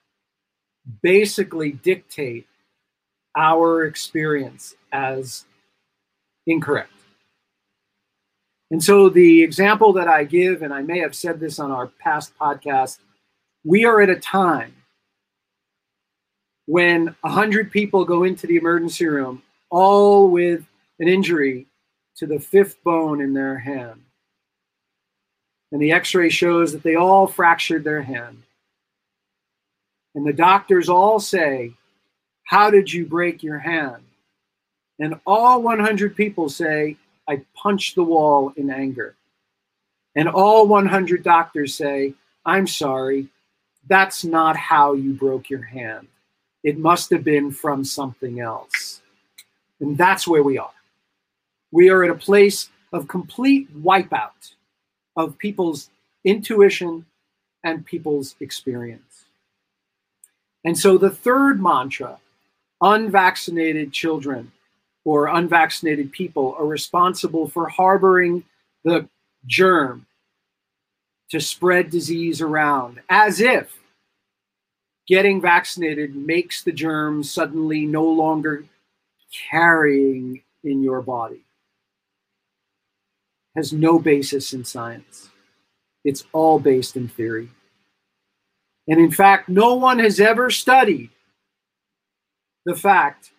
[1.03, 2.46] basically dictate
[3.37, 5.44] our experience as
[6.46, 6.92] incorrect.
[8.70, 11.87] And so the example that I give, and I may have said this on our
[11.87, 12.98] past podcast,
[13.64, 14.74] we are at a time
[16.66, 20.66] when 100 people go into the emergency room, all with
[20.98, 21.66] an injury
[22.16, 24.03] to the fifth bone in their hand.
[25.72, 28.42] and the x ray shows that they all fractured their hand.
[30.18, 31.74] And the doctors all say,
[32.42, 34.02] How did you break your hand?
[34.98, 36.96] And all 100 people say,
[37.28, 39.14] I punched the wall in anger.
[40.16, 43.28] And all 100 doctors say, I'm sorry,
[43.87, 46.09] that's not how you broke your hand.
[46.64, 49.00] It must have been from something else.
[49.78, 50.74] And that's where we are.
[51.70, 54.54] We are at a place of complete wipeout
[55.14, 55.90] of people's
[56.24, 57.07] intuition
[57.62, 59.07] and people's experience.
[60.64, 62.18] And so the third mantra
[62.80, 64.52] unvaccinated children
[65.04, 68.44] or unvaccinated people are responsible for harboring
[68.84, 69.08] the
[69.46, 70.06] germ
[71.30, 73.78] to spread disease around, as if
[75.06, 78.64] getting vaccinated makes the germ suddenly no longer
[79.50, 81.40] carrying in your body.
[83.56, 85.30] Has no basis in science.
[86.04, 87.48] It's all based in theory.
[88.88, 91.11] And in fact, no one has ever studied
[92.64, 93.31] the fact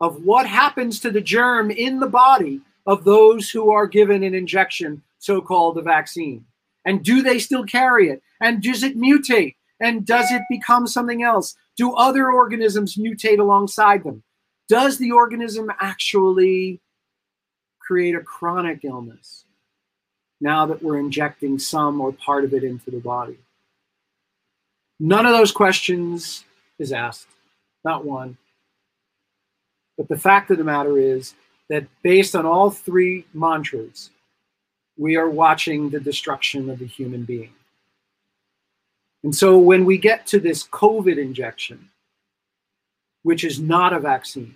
[0.00, 4.34] of what happens to the germ in the body of those who are given an
[4.34, 6.44] injection, so called a vaccine.
[6.86, 8.22] And do they still carry it?
[8.40, 9.56] And does it mutate?
[9.80, 11.56] And does it become something else?
[11.76, 14.22] Do other organisms mutate alongside them?
[14.68, 16.80] Does the organism actually
[17.80, 19.44] create a chronic illness
[20.40, 23.38] now that we're injecting some or part of it into the body?
[25.02, 26.44] None of those questions
[26.78, 27.26] is asked,
[27.84, 28.36] not one.
[29.96, 31.34] But the fact of the matter is
[31.70, 34.10] that based on all three mantras,
[34.98, 37.52] we are watching the destruction of the human being.
[39.24, 41.88] And so when we get to this COVID injection,
[43.22, 44.54] which is not a vaccine,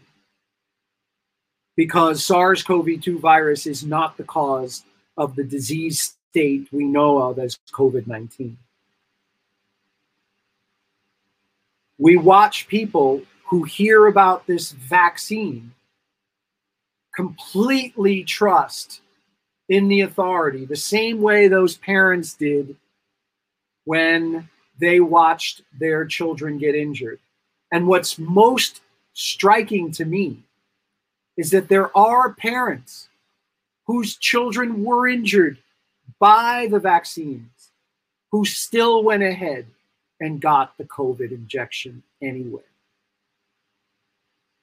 [1.74, 4.84] because SARS CoV 2 virus is not the cause
[5.16, 8.58] of the disease state we know of as COVID 19.
[11.98, 15.72] We watch people who hear about this vaccine
[17.14, 19.00] completely trust
[19.68, 22.76] in the authority, the same way those parents did
[23.84, 27.20] when they watched their children get injured.
[27.70, 28.80] And what's most
[29.12, 30.42] striking to me
[31.36, 33.08] is that there are parents
[33.86, 35.58] whose children were injured
[36.18, 37.70] by the vaccines
[38.30, 39.66] who still went ahead
[40.20, 42.62] and got the COVID injection anyway.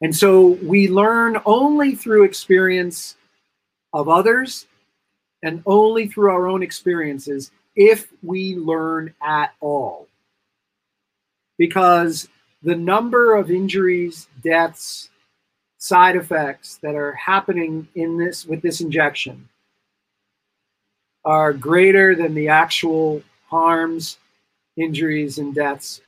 [0.01, 3.15] And so we learn only through experience
[3.93, 4.65] of others
[5.43, 10.07] and only through our own experiences if we learn at all.
[11.57, 12.27] Because
[12.63, 15.09] the number of injuries, deaths,
[15.77, 19.49] side effects that are happening in this with this injection
[21.25, 24.17] are greater than the actual harms,
[24.81, 26.01] injuries, and deaths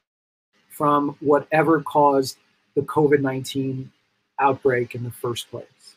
[0.70, 2.38] from whatever caused
[2.76, 3.92] the COVID 19
[4.40, 5.96] outbreak in the first place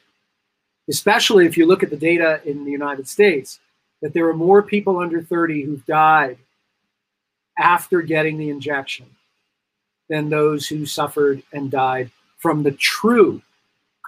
[0.89, 3.61] especially if you look at the data in the United States,
[4.03, 6.39] that there are more people under 30 who've died
[7.59, 9.07] after getting the injection
[10.09, 13.43] than those who suffered and died from the true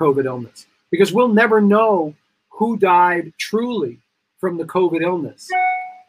[0.00, 0.66] COVID illness.
[0.90, 2.14] Because we'll never know
[2.50, 3.98] who died truly
[4.38, 5.48] from the COVID illness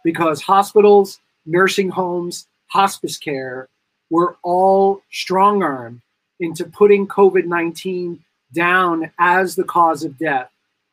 [0.04, 3.69] because hospitals, nursing homes, hospice care
[4.10, 6.02] were all strong armed
[6.39, 8.23] into putting COVID 19
[8.54, 10.49] down as the cause of death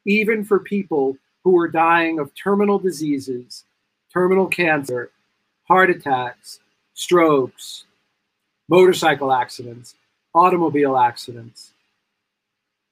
[0.06, 3.64] even for people who were dying of terminal diseases,
[4.12, 5.10] terminal cancer,
[5.64, 6.60] heart attacks,
[6.94, 7.84] strokes,
[8.68, 9.96] motorcycle accidents,
[10.34, 11.72] automobile accidents,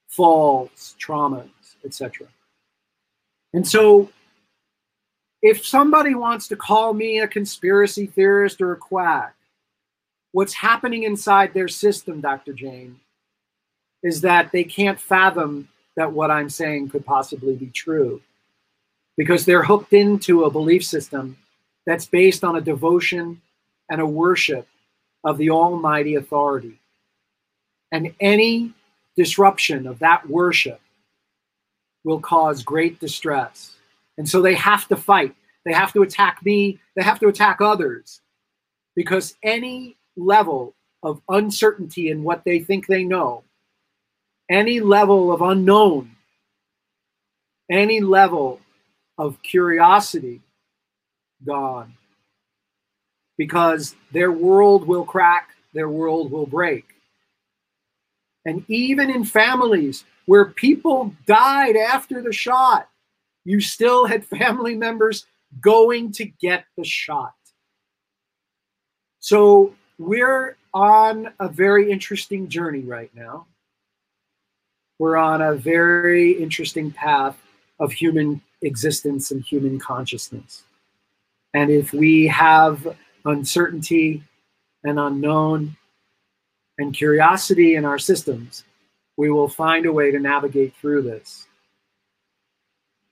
[0.08, 1.48] falls, traumas,
[1.84, 2.26] etc.
[3.52, 4.10] And so
[5.44, 9.34] if somebody wants to call me a conspiracy theorist or a quack,
[10.32, 12.54] what's happening inside their system, Dr.
[12.54, 12.98] Jane,
[14.02, 18.22] is that they can't fathom that what I'm saying could possibly be true
[19.18, 21.36] because they're hooked into a belief system
[21.84, 23.42] that's based on a devotion
[23.90, 24.66] and a worship
[25.24, 26.78] of the Almighty authority.
[27.92, 28.72] And any
[29.14, 30.80] disruption of that worship
[32.02, 33.73] will cause great distress.
[34.18, 35.34] And so they have to fight.
[35.64, 36.78] They have to attack me.
[36.96, 38.20] They have to attack others
[38.94, 43.44] because any level of uncertainty in what they think they know
[44.50, 46.16] any level of unknown,
[47.70, 48.60] any level
[49.18, 50.40] of curiosity
[51.44, 51.94] gone.
[53.36, 56.84] Because their world will crack, their world will break.
[58.44, 62.88] And even in families where people died after the shot,
[63.44, 65.26] you still had family members
[65.60, 67.34] going to get the shot.
[69.20, 73.46] So we're on a very interesting journey right now.
[74.98, 77.36] We're on a very interesting path
[77.80, 80.64] of human existence and human consciousness.
[81.52, 84.22] And if we have uncertainty
[84.82, 85.76] and unknown
[86.78, 88.64] and curiosity in our systems,
[89.16, 91.46] we will find a way to navigate through this.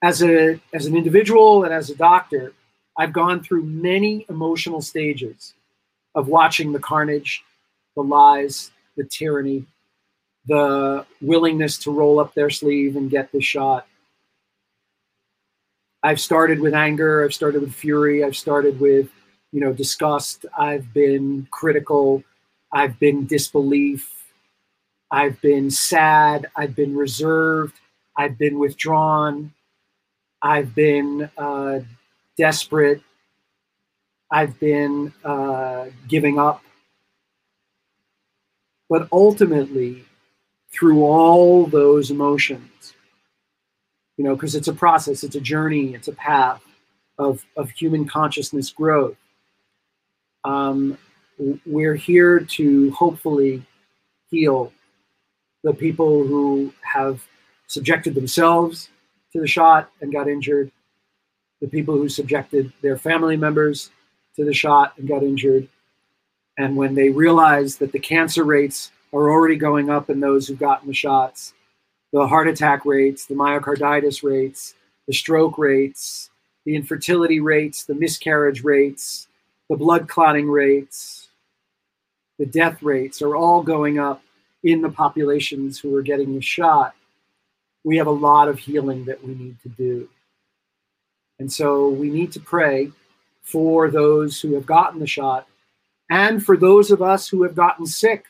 [0.02, 2.52] As, a, as an individual and as a doctor,
[2.98, 5.54] I've gone through many emotional stages
[6.14, 7.44] of watching the carnage,
[7.94, 9.64] the lies, the tyranny,
[10.46, 13.86] the willingness to roll up their sleeve and get the shot.
[16.02, 19.08] I've started with anger, I've started with fury, I've started with,
[19.52, 22.24] you know, disgust, I've been critical,
[22.72, 24.10] I've been disbelief,
[25.12, 27.78] I've been sad, I've been reserved,
[28.16, 29.52] I've been withdrawn,
[30.42, 31.80] I've been uh,
[32.36, 33.00] desperate,
[34.30, 36.62] I've been uh, giving up.
[38.88, 40.04] But ultimately,
[40.72, 42.94] through all those emotions,
[44.16, 46.62] you know, because it's a process, it's a journey, it's a path
[47.18, 49.16] of, of human consciousness growth.
[50.44, 50.98] Um,
[51.64, 53.62] we're here to hopefully
[54.30, 54.72] heal
[55.62, 57.22] the people who have
[57.68, 58.88] subjected themselves
[59.32, 60.70] to the shot and got injured,
[61.60, 63.90] the people who subjected their family members
[64.36, 65.68] to the shot and got injured.
[66.58, 70.58] And when they realized that the cancer rates are already going up in those who've
[70.58, 71.54] gotten the shots,
[72.12, 74.74] the heart attack rates, the myocarditis rates,
[75.06, 76.30] the stroke rates,
[76.64, 79.28] the infertility rates, the miscarriage rates,
[79.68, 81.28] the blood clotting rates,
[82.38, 84.22] the death rates are all going up
[84.62, 86.94] in the populations who are getting the shot.
[87.84, 90.08] We have a lot of healing that we need to do.
[91.38, 92.92] And so we need to pray
[93.42, 95.48] for those who have gotten the shot
[96.10, 98.26] and for those of us who have gotten sick,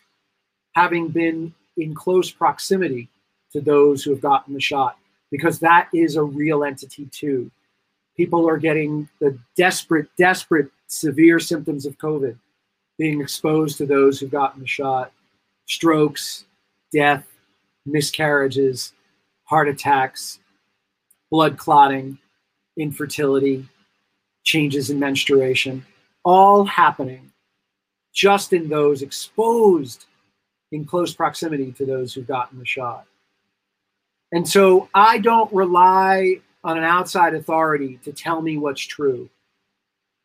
[0.75, 3.09] having been in close proximity
[3.53, 4.97] to those who have gotten the shot,
[5.31, 7.51] because that is a real entity too.
[8.17, 12.39] People are getting the desperate, desperate, severe symptoms of COVID,
[12.99, 15.13] being exposed to those who've gotten the shot,
[15.67, 16.45] strokes,
[16.93, 17.27] death,
[17.85, 18.93] miscarriages,
[19.53, 20.39] heart attacks,
[21.31, 22.17] blood clotting,
[22.79, 23.69] infertility,
[24.45, 25.85] changes in menstruation,
[26.25, 27.31] all happening
[28.15, 30.07] just in those exposed
[30.71, 33.05] in close proximity to those who've gotten the shot.
[34.33, 39.29] And so I don't rely on an outside authority to tell me what's true.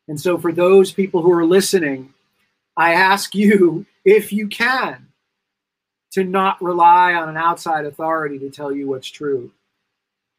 [0.08, 2.14] And so for those people who are listening,
[2.78, 5.07] I ask you, if you can,
[6.12, 9.52] to not rely on an outside authority to tell you what's true,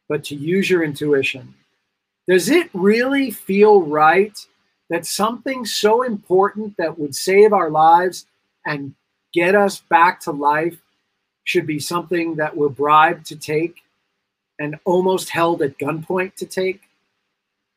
[0.07, 1.53] but to use your intuition
[2.29, 4.45] does it really feel right
[4.91, 8.27] that something so important that would save our lives
[8.67, 8.93] and
[9.33, 10.79] get us back to life
[11.43, 13.81] should be something that we're bribed to take
[14.59, 16.81] and almost held at gunpoint to take?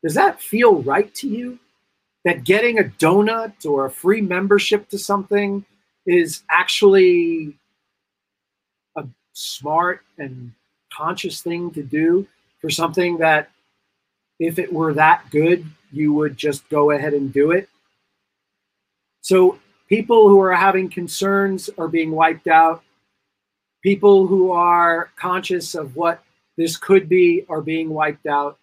[0.03, 1.57] Does that feel right to you?
[2.23, 5.65] That getting a donut or a free membership to something
[6.05, 7.57] is actually
[9.33, 10.51] smart and
[10.91, 12.25] conscious thing to do
[12.61, 13.49] for something that
[14.39, 17.67] if it were that good, you would just go ahead and do it.
[19.21, 22.83] So people who are having concerns are being wiped out.
[23.81, 26.23] People who are conscious of what
[26.57, 28.57] this could be are being wiped out.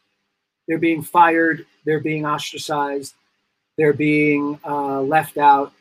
[0.66, 1.66] They're being fired.
[1.84, 3.14] They're being ostracized.
[3.76, 5.72] They're being uh, left out.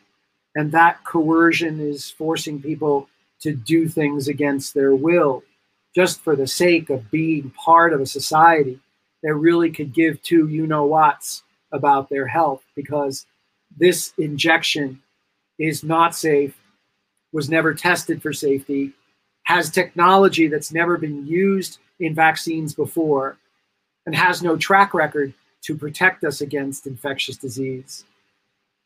[0.55, 3.07] And that coercion is forcing people
[3.41, 5.43] to do things against their will
[5.95, 8.79] just for the sake of being part of a society
[9.23, 13.25] that really could give two you know whats about their health because
[13.77, 15.01] this injection
[15.57, 16.55] is not safe,
[17.31, 18.91] was never tested for safety,
[19.43, 23.37] has technology that's never been used in vaccines before,
[24.05, 28.05] and has no track record to protect us against infectious disease.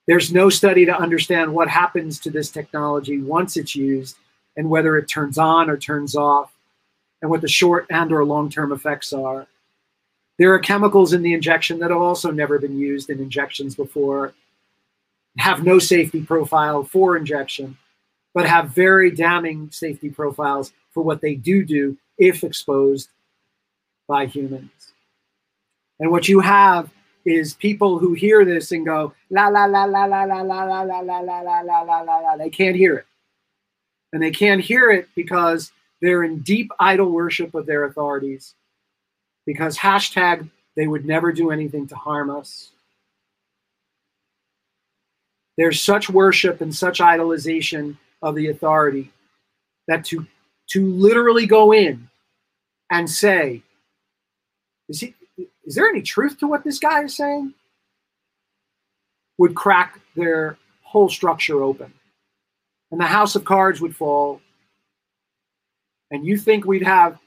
[0.07, 4.17] There's no study to understand what happens to this technology once it's used
[4.55, 6.51] and whether it turns on or turns off
[7.21, 9.47] and what the short and or long-term effects are.
[10.37, 14.33] There are chemicals in the injection that have also never been used in injections before,
[15.37, 17.77] have no safety profile for injection,
[18.33, 23.09] but have very damning safety profiles for what they do do if exposed
[24.07, 24.93] by humans.
[25.99, 26.89] And what you have
[27.25, 30.81] is people who hear this and go, la la la la la la la la
[30.81, 32.37] la la la la la la la la.
[32.37, 33.05] They can't hear it.
[34.13, 38.55] And they can't hear it because they're in deep idol worship of their authorities
[39.45, 42.69] because hashtag They would never do anything to harm us.
[45.57, 49.11] There's such worship and such idolization of the authority
[49.87, 50.25] that to
[50.69, 52.09] to literally go in
[52.89, 53.61] and say,
[54.89, 55.13] is he
[55.65, 57.53] is there any truth to what this guy is saying?
[59.37, 61.93] Would crack their whole structure open.
[62.93, 64.39] And the house of cards would fall.
[66.11, 67.17] And you think we'd have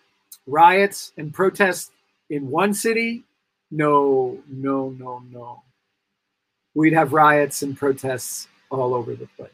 [0.47, 1.91] riots and protests
[2.31, 3.25] in one city?
[3.73, 5.65] No, no, no, no.
[6.77, 9.51] We'd have riots and protests all over the place.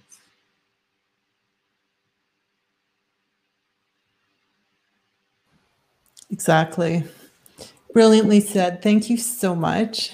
[6.30, 7.04] Exactly.
[7.94, 8.82] Brilliantly said.
[8.82, 10.12] Thank you so much.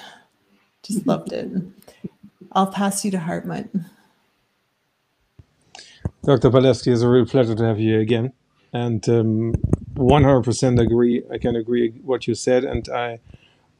[0.85, 1.51] Just loved it.
[2.53, 3.69] I'll pass you to Hartmut.
[6.29, 6.51] Dr.
[6.51, 8.35] Palevsky, it's a real pleasure to have you here again.
[8.75, 9.55] And um,
[9.95, 11.23] 100% agree.
[11.33, 12.65] I can agree what you said.
[12.65, 13.21] And I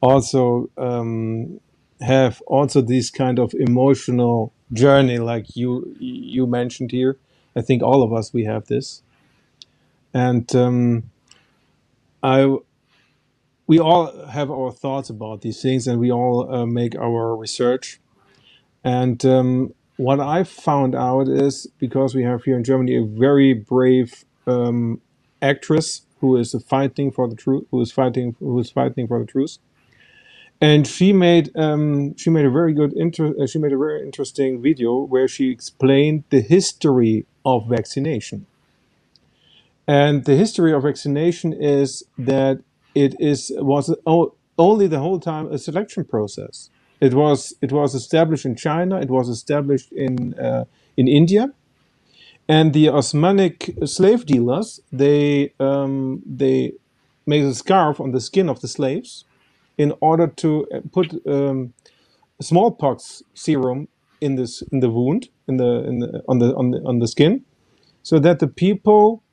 [0.01, 1.59] also um,
[2.01, 7.19] have also this kind of emotional journey like you you mentioned here.
[7.55, 9.03] I think all of us, we have this.
[10.11, 11.03] And um,
[12.23, 12.57] I
[13.67, 17.99] we all have our thoughts about these things and we all uh, make our research.
[18.83, 23.53] And um, what I found out is because we have here in Germany a very
[23.53, 25.01] brave um,
[25.41, 29.25] actress who is fighting for the truth, who is fighting, who is fighting for the
[29.25, 29.57] truth,
[30.61, 34.01] and she made um, she made a very good inter- uh, she made a very
[34.01, 38.45] interesting video where she explained the history of vaccination.
[39.85, 42.61] And the history of vaccination is that
[42.95, 43.93] it is was
[44.57, 46.69] only the whole time a selection process.
[47.01, 48.99] It was it was established in China.
[48.99, 50.65] It was established in uh,
[50.97, 51.53] in India,
[52.47, 56.73] and the Osmanic slave dealers they um, they
[57.25, 59.25] made a scarf on the skin of the slaves
[59.77, 61.73] in order to uh, put um,
[62.41, 63.87] smallpox serum
[64.21, 67.07] in this in the wound in the, in the on the on the on the
[67.07, 67.45] skin,
[68.03, 69.23] so that the people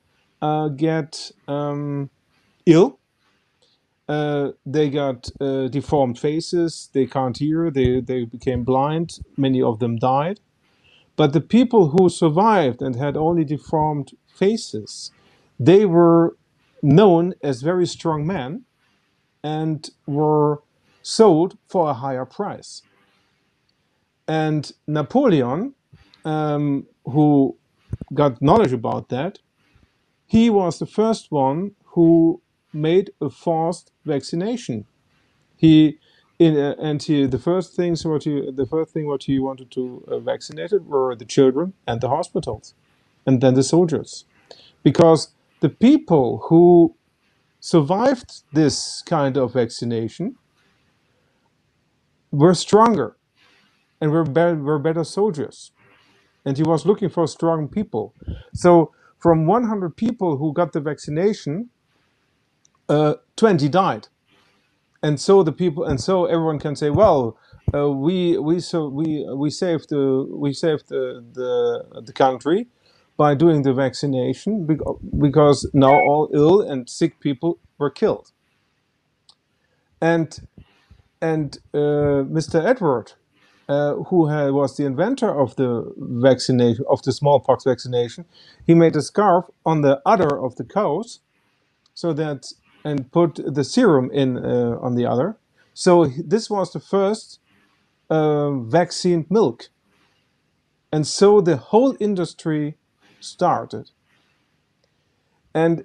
[0.41, 2.09] uh, get um,
[2.65, 2.99] ill
[4.07, 6.89] uh, they got uh, deformed faces.
[6.93, 7.71] They can't hear.
[7.71, 9.19] They they became blind.
[9.37, 10.39] Many of them died.
[11.17, 15.11] But the people who survived and had only deformed faces,
[15.59, 16.37] they were
[16.83, 18.65] known as very strong men,
[19.43, 20.63] and were
[21.03, 22.83] sold for a higher price.
[24.27, 25.75] And Napoleon,
[26.25, 27.57] um, who
[28.13, 29.39] got knowledge about that,
[30.27, 32.41] he was the first one who
[32.73, 34.87] made a forced vaccination.
[35.57, 35.99] He
[36.39, 39.71] in, uh, and he, the first things what he the first thing what he wanted
[39.71, 42.75] to uh, vaccinate were the children and the hospitals,
[43.25, 44.25] and then the soldiers,
[44.83, 46.95] because the people who
[47.61, 50.35] survived this kind of vaccination
[52.31, 53.17] were stronger
[54.01, 55.71] and were better, were better soldiers,
[56.45, 58.13] and he was looking for strong people.
[58.53, 61.69] So from 100 people who got the vaccination,
[62.89, 64.07] uh, 20 died
[65.03, 67.37] and so the people and so everyone can say well
[67.73, 72.67] uh, we we so we we saved the we saved the, the the country
[73.17, 74.65] by doing the vaccination
[75.19, 78.31] because now all ill and sick people were killed
[80.01, 80.39] and
[81.21, 82.63] and uh, Mr.
[82.65, 83.13] Edward
[83.69, 88.25] uh, who had, was the inventor of the vaccination of the smallpox vaccination
[88.67, 91.19] he made a scarf on the udder of the cows
[91.95, 92.47] so that
[92.87, 95.35] and put the serum in uh, on the other.
[95.73, 95.91] So
[96.33, 97.39] this was the first
[98.09, 99.69] uh, vaccine milk.
[100.93, 102.77] And so the whole industry
[103.19, 103.85] started.
[105.53, 105.83] And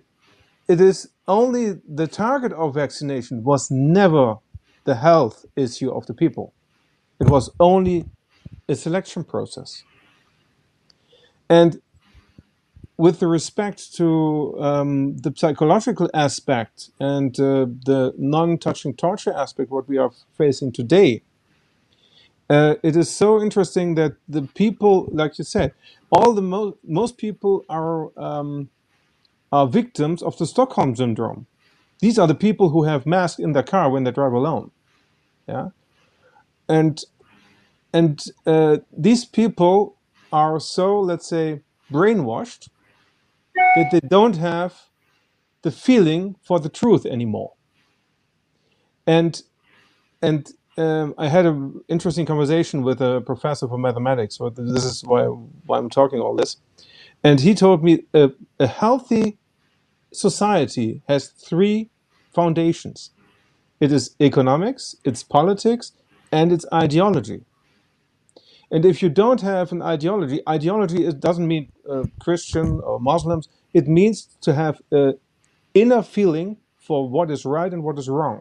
[0.68, 1.64] it is only
[2.00, 4.36] the target of vaccination was never
[4.84, 6.53] the health issue of the people.
[7.20, 8.05] It was only
[8.68, 9.82] a selection process.
[11.48, 11.80] And
[12.97, 19.99] with respect to um, the psychological aspect and uh, the non-touching torture aspect, what we
[19.99, 21.22] are facing today,
[22.51, 25.72] uh, it is so interesting that the people, like you said,
[26.11, 28.68] all the mo- most people are um,
[29.53, 31.47] are victims of the Stockholm syndrome.
[32.01, 34.70] These are the people who have masks in their car when they drive alone.
[35.49, 35.68] Yeah,
[36.68, 37.03] and
[37.95, 39.97] and uh, these people
[40.32, 41.62] are so, let's say,
[41.93, 42.68] brainwashed
[43.57, 44.74] that they don't have
[45.62, 47.55] the feeling for the truth anymore.
[49.07, 49.42] And
[50.22, 54.38] and um, I had an interesting conversation with a professor for mathematics.
[54.38, 56.57] So this is why why I'm talking all this.
[57.24, 58.30] And he told me a,
[58.61, 59.38] a healthy
[60.12, 61.90] society has three
[62.34, 63.11] foundations.
[63.80, 65.92] It is economics, it's politics,
[66.32, 67.44] and it's ideology.
[68.72, 73.48] And if you don't have an ideology, ideology it doesn't mean uh, Christian or Muslims.
[73.74, 75.18] It means to have an
[75.74, 78.40] inner feeling for what is right and what is wrong.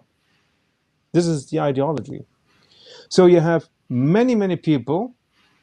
[1.11, 2.23] This is the ideology.
[3.09, 5.13] So you have many, many people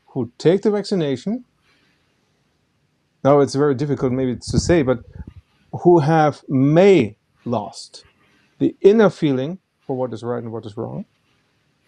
[0.08, 1.46] who take the vaccination.
[3.24, 5.00] Now it's very difficult maybe to say, but
[5.72, 7.16] who have may
[7.46, 8.04] lost
[8.58, 11.06] the inner feeling for what is right and what is wrong.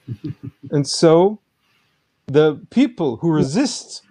[0.71, 1.41] and so
[2.31, 4.03] the people who resist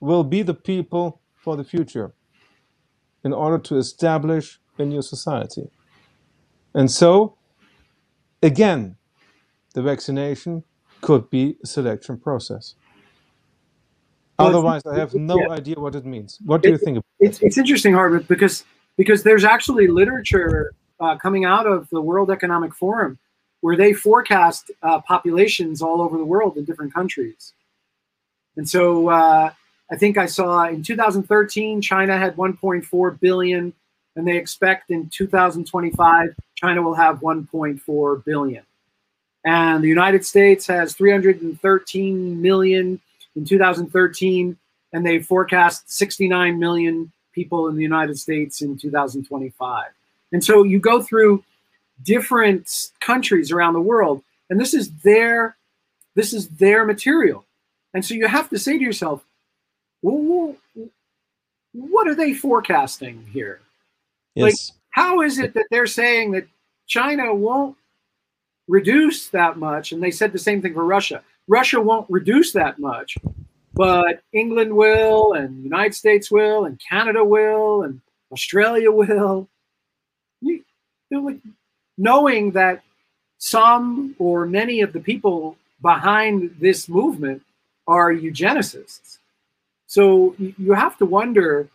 [0.00, 2.14] will be the people for the future
[3.24, 5.68] in order to establish a new society.
[6.74, 7.36] And so,
[8.42, 8.96] again,
[9.74, 10.64] the vaccination
[11.02, 12.74] could be a selection process.
[14.38, 15.50] Otherwise, I have no yeah.
[15.50, 16.38] idea what it means.
[16.44, 16.98] What do you think?
[16.98, 18.64] About It's it's interesting, Hartmut, because
[18.96, 23.18] because there's actually literature uh, coming out of the World Economic Forum
[23.60, 27.52] where they forecast uh, populations all over the world in different countries.
[28.56, 29.50] And so uh,
[29.90, 33.72] I think I saw in 2013 China had 1.4 billion,
[34.14, 38.62] and they expect in 2025 China will have 1.4 billion.
[39.44, 43.00] And the United States has 313 million
[43.36, 44.56] in 2013,
[44.92, 49.90] and they forecast 69 million people in the United States in 2025.
[50.32, 51.44] And so you go through
[52.02, 55.56] different countries around the world, and this is their
[56.14, 57.44] this is their material.
[57.94, 59.24] And so you have to say to yourself,
[60.02, 60.56] well,
[61.72, 63.60] what are they forecasting here?
[64.36, 66.46] like- yes, How is it that they're saying that
[66.86, 67.76] China won't
[68.66, 69.92] reduce that much?
[69.92, 71.22] And they said the same thing for Russia.
[71.48, 73.16] Russia won't reduce that much,
[73.74, 78.00] but England will, and United States will, and Canada will, and
[78.32, 79.48] Australia will.
[80.40, 80.62] You,
[81.10, 81.38] you know, like,
[81.98, 82.82] knowing that
[83.38, 87.42] some or many of the people behind this movement
[87.86, 89.18] are eugenicists.
[89.86, 91.68] So you have to wonder,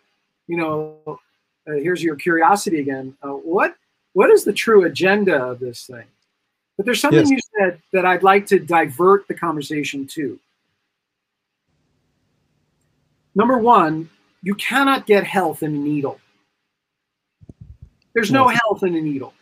[0.48, 3.16] you know, uh, here's your curiosity again.
[3.24, 3.76] Uh, what
[4.14, 6.06] what is the true agenda of this thing?
[6.76, 7.30] But there's something Yes.
[7.30, 10.40] you said that I'd like to divert the conversation to.
[13.36, 14.10] Number one,
[14.42, 16.20] you cannot get health in a needle.
[18.14, 19.34] There's no health in a needle.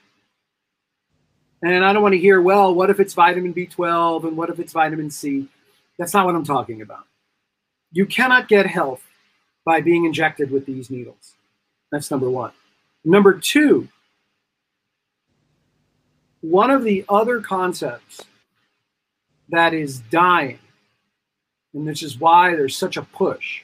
[1.62, 4.60] And I don't want to hear, well, what if it's vitamin B12 and what if
[4.60, 5.47] it's vitamin C?
[5.97, 7.05] That's not what I'm talking about.
[7.91, 9.03] You cannot get health
[9.66, 11.34] by being injected with these needles.
[11.91, 12.51] That's number one.
[13.03, 13.89] Number two,
[16.41, 18.22] one of the other concepts
[19.49, 20.60] that is dying,
[21.74, 23.64] and which is why there's such a push,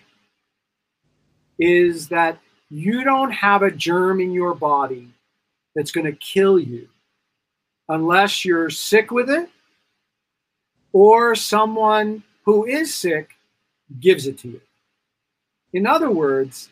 [1.58, 2.40] is that
[2.70, 5.08] you don't have a germ in your body
[5.76, 6.90] that's going to kill you
[7.90, 9.50] unless you're sick with it
[10.92, 13.32] or someone who is sick
[14.00, 14.62] gives it to you.
[15.74, 16.70] In other words,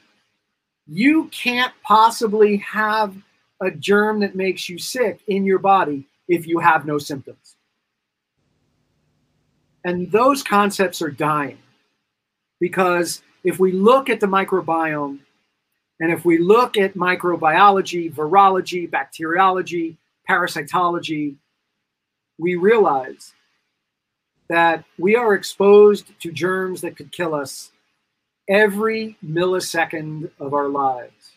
[0.87, 3.15] you can't possibly have
[3.61, 7.55] a germ that makes you sick in your body if you have no symptoms.
[9.85, 11.57] And those concepts are dying
[12.59, 15.19] because if we look at the microbiome
[15.99, 19.97] and if we look at microbiology, virology, bacteriology,
[20.29, 21.35] parasitology,
[22.37, 23.33] we realize
[24.49, 27.71] that we are exposed to germs that could kill us
[28.47, 31.31] every millisecond of our lives.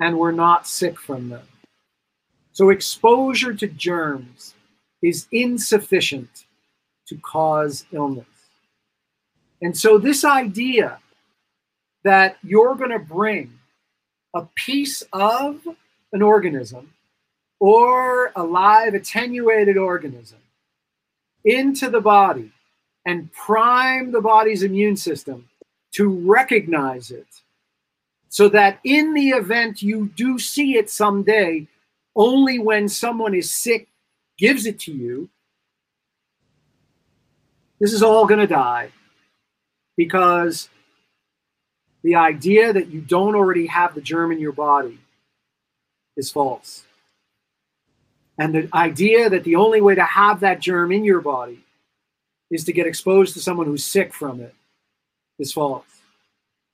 [0.00, 1.46] And we're not sick from them.
[2.52, 4.54] So, exposure to germs
[5.02, 6.44] is insufficient
[7.06, 8.26] to cause illness.
[9.62, 10.98] And so, this idea
[12.04, 13.58] that you're going to bring
[14.34, 15.66] a piece of
[16.12, 16.92] an organism
[17.60, 20.38] or a live attenuated organism
[21.44, 22.52] into the body
[23.06, 25.48] and prime the body's immune system
[25.92, 27.26] to recognize it
[28.28, 31.66] so that in the event you do see it someday,
[32.14, 33.88] only when someone is sick
[34.36, 35.28] gives it to you,
[37.80, 38.90] this is all going to die
[39.96, 40.68] because
[42.02, 44.98] the idea that you don't already have the germ in your body
[46.16, 46.84] is false.
[48.38, 51.64] And the idea that the only way to have that germ in your body
[52.50, 54.54] is to get exposed to someone who's sick from it
[55.38, 55.84] is false.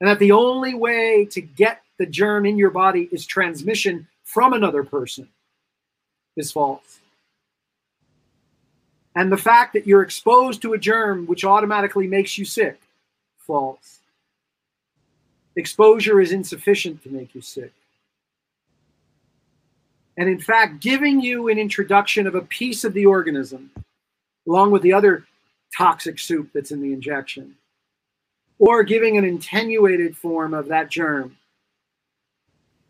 [0.00, 4.52] And that the only way to get the germ in your body is transmission from
[4.52, 5.28] another person
[6.36, 7.00] is false.
[9.16, 12.80] And the fact that you're exposed to a germ which automatically makes you sick,
[13.38, 14.00] false.
[15.56, 17.72] Exposure is insufficient to make you sick.
[20.16, 23.70] And in fact giving you an introduction of a piece of the organism
[24.48, 25.24] along with the other
[25.76, 27.54] toxic soup that's in the injection
[28.58, 31.36] or giving an attenuated form of that germ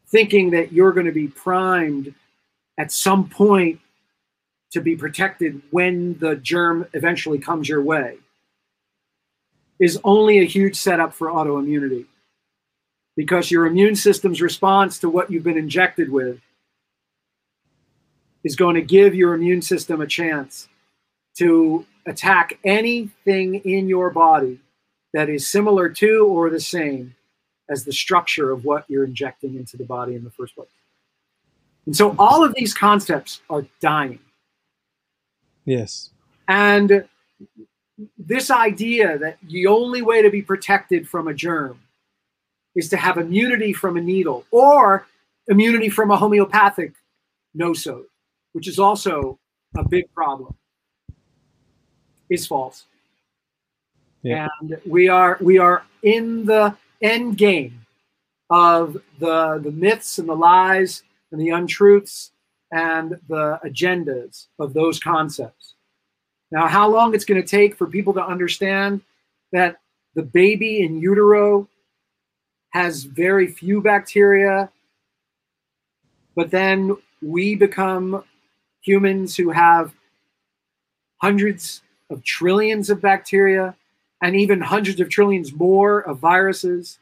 [0.08, 2.14] thinking that you're going to be primed
[2.78, 3.80] at some point
[4.70, 8.16] to be protected when the germ eventually comes your way
[9.78, 12.06] is only a huge setup for autoimmunity.
[13.16, 16.40] Because your immune system's response to what you've been injected with
[18.44, 20.68] is going to give your immune system a chance
[21.38, 24.60] to attack anything in your body
[25.14, 27.14] that is similar to or the same
[27.70, 30.68] as the structure of what you're injecting into the body in the first place.
[31.86, 34.18] And so all of these concepts are dying.
[35.64, 36.10] Yes.
[36.48, 37.04] And
[38.18, 41.80] this idea that the only way to be protected from a germ
[42.74, 45.06] is to have immunity from a needle or
[45.48, 46.94] immunity from a homeopathic
[47.56, 48.06] nosode,
[48.54, 49.38] which is also
[49.76, 50.54] a big problem,
[52.30, 52.86] is false.
[54.22, 54.48] Yeah.
[54.60, 57.84] And we are we are in the end game
[58.48, 62.30] of the the myths and the lies and the untruths
[62.72, 65.74] and the agendas of those concepts.
[66.50, 69.00] Now, how long it's going to take for people to understand
[69.52, 69.80] that
[70.14, 71.68] the baby in utero
[72.70, 74.70] has very few bacteria,
[76.36, 78.24] but then we become
[78.84, 79.94] humans who have
[81.16, 83.74] hundreds of trillions of bacteria
[84.22, 86.98] and even hundreds of trillions more of viruses,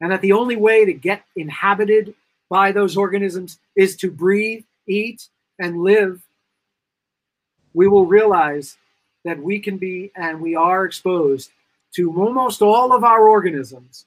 [0.00, 2.14] and that the only way to get inhabited
[2.48, 5.28] by those organisms is to breathe, eat,
[5.58, 6.22] and live,
[7.74, 8.76] we will realize
[9.24, 11.50] that we can be and we are exposed
[11.94, 14.04] to almost all of our organisms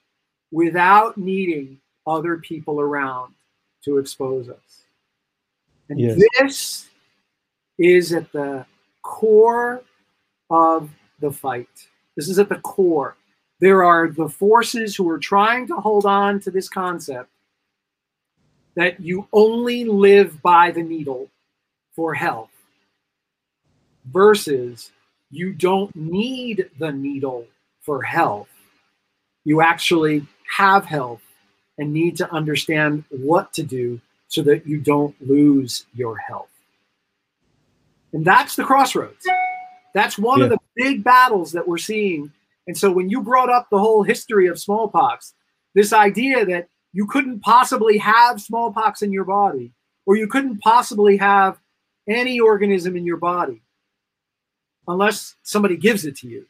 [0.51, 3.33] without needing other people around
[3.83, 4.82] to expose us.
[5.89, 6.21] And Yes.
[6.39, 6.89] this
[7.77, 8.65] is at the
[9.01, 9.83] core
[10.49, 11.87] of the fight.
[12.15, 13.15] This is at the core.
[13.59, 17.29] There are the forces who are trying to hold on to this concept
[18.75, 21.29] that you only live by the needle
[21.95, 22.49] for health
[24.05, 24.91] versus
[25.29, 27.47] you don't need the needle
[27.81, 28.49] for health.
[29.45, 30.25] You actually
[30.57, 31.21] have health
[31.77, 33.99] and need to understand what to do
[34.33, 36.49] so that you don't lose your health.
[38.13, 39.23] And that's the crossroads.
[39.93, 42.31] That's one of the big battles that we're seeing.
[42.65, 45.35] And so when you brought up the whole history of smallpox,
[45.75, 49.71] this idea that you couldn't possibly have smallpox in your body,
[50.07, 51.59] or you couldn't possibly have
[52.07, 53.61] any organism in your body
[54.87, 56.47] unless somebody gives it to you.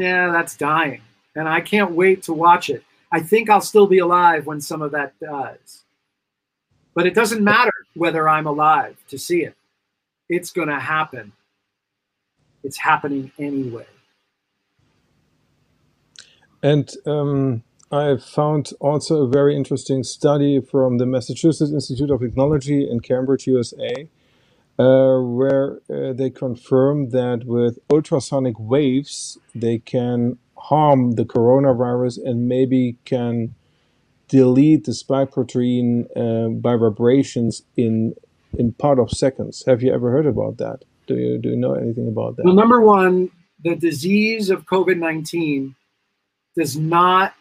[0.00, 1.00] Yeah, that's dying.
[1.36, 2.82] And I can't wait to watch it.
[3.12, 5.83] I think I'll still be alive when some of that does.
[6.94, 9.56] But it doesn't matter whether I'm alive to see it.
[10.28, 11.32] It's going to happen.
[12.62, 13.86] It's happening anyway.
[16.62, 22.88] And um, I found also a very interesting study from the Massachusetts Institute of Technology
[22.90, 24.08] in Cambridge, USA,
[24.78, 32.48] uh, where uh, they confirmed that with ultrasonic waves, they can harm the coronavirus and
[32.48, 33.54] maybe can
[34.28, 38.14] delete the spike protein uh, by vibrations in
[38.58, 39.64] in part of seconds.
[39.66, 40.84] Have you ever heard about that?
[41.06, 42.44] Do you do you know anything about that?
[42.44, 43.30] Well, number one,
[43.62, 45.74] the disease of COVID 19
[46.56, 47.34] does not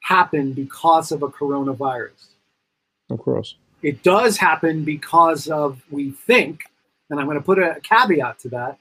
[0.00, 2.28] happen because of a coronavirus.
[3.10, 3.56] Of course.
[3.82, 6.62] It does happen because of, we think,
[7.10, 8.78] and I'm going to put a caveat to that,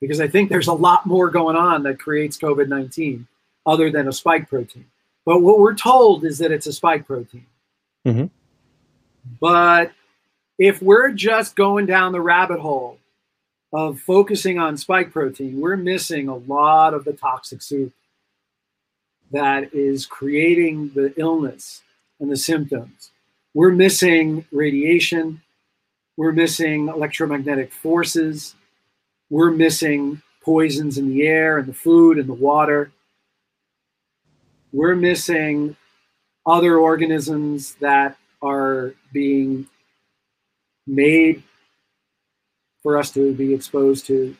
[0.00, 3.26] because I think there's a lot more going on that creates COVID 19
[3.66, 4.86] other than a spike protein.
[5.24, 7.46] But what we're told is that it's a spike protein.
[8.06, 8.30] Mhm.
[9.40, 9.92] But
[10.58, 12.98] if we're just going down the rabbit hole
[13.72, 17.92] of focusing on spike protein, we're missing a lot of the toxic soup
[19.30, 21.82] that is creating the illness
[22.18, 23.10] and the symptoms.
[23.54, 25.42] We're missing radiation.
[26.16, 28.54] We're missing electromagnetic forces.
[29.28, 32.90] We're missing poisons in the air and the food and the water.
[34.72, 35.76] We're missing
[36.46, 39.66] other organisms that are being
[40.86, 41.42] made
[42.82, 44.36] for us to be exposed to.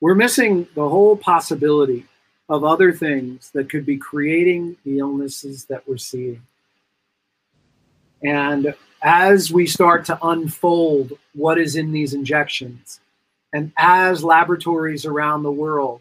[0.00, 2.06] We're missing the whole possibility
[2.48, 6.42] of other things that could be creating the illnesses that we're seeing.
[8.22, 13.00] And as we start to unfold what is in these injections,
[13.52, 16.00] and as laboratories around the world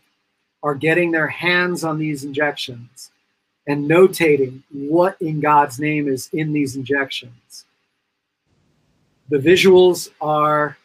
[0.62, 3.12] are getting their hands on these injections
[3.68, 7.66] and notating what in God's name is in these injections,
[9.30, 10.78] The visuals are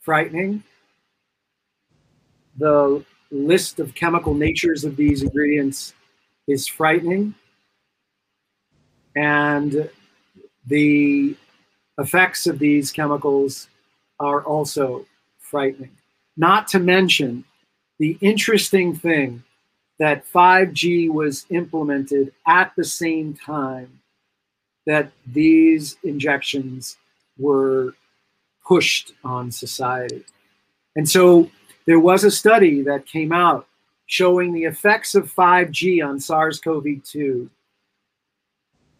[0.00, 0.62] frightening.
[2.58, 5.94] The list of chemical natures of these ingredients
[6.46, 7.34] is frightening.
[9.16, 9.88] And
[10.66, 11.34] the
[11.98, 13.68] effects of these chemicals
[14.20, 15.06] are also
[15.38, 15.96] frightening.
[16.36, 17.44] Not to mention
[17.98, 19.42] the interesting thing
[19.98, 24.00] that 5G was implemented at the same time
[24.86, 26.96] that these injections
[27.38, 27.94] were
[28.66, 30.24] pushed on society.
[30.94, 31.50] And so
[31.86, 33.66] there was a study that came out
[34.06, 37.50] showing the effects of 5G on SARS CoV 2.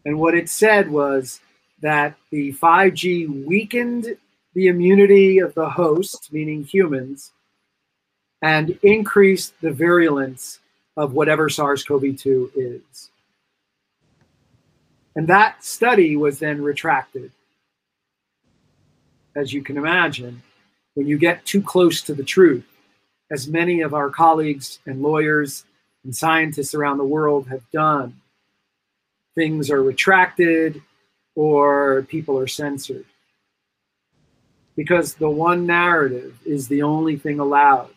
[0.05, 1.40] And what it said was
[1.80, 4.16] that the 5G weakened
[4.55, 7.32] the immunity of the host, meaning humans,
[8.42, 10.61] and increased the virulence
[10.97, 13.11] of whatever SARS CoV 2 is.
[15.14, 17.32] And that study was then retracted.
[19.34, 20.42] As you can imagine,
[20.94, 22.64] when you get too close to the truth,
[23.30, 25.64] as many of our colleagues and lawyers
[26.05, 28.20] and scientists around the world have done,
[29.34, 30.82] things are retracted
[31.34, 33.05] or people are censored.
[34.76, 37.90] Because the one narrative is the only thing allowed.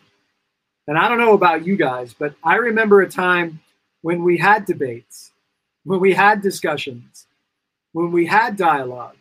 [0.90, 3.60] And I don't know about you guys, but I remember a time
[4.02, 5.30] when we had debates,
[5.84, 7.28] when we had discussions,
[7.92, 9.14] when we had dialogue,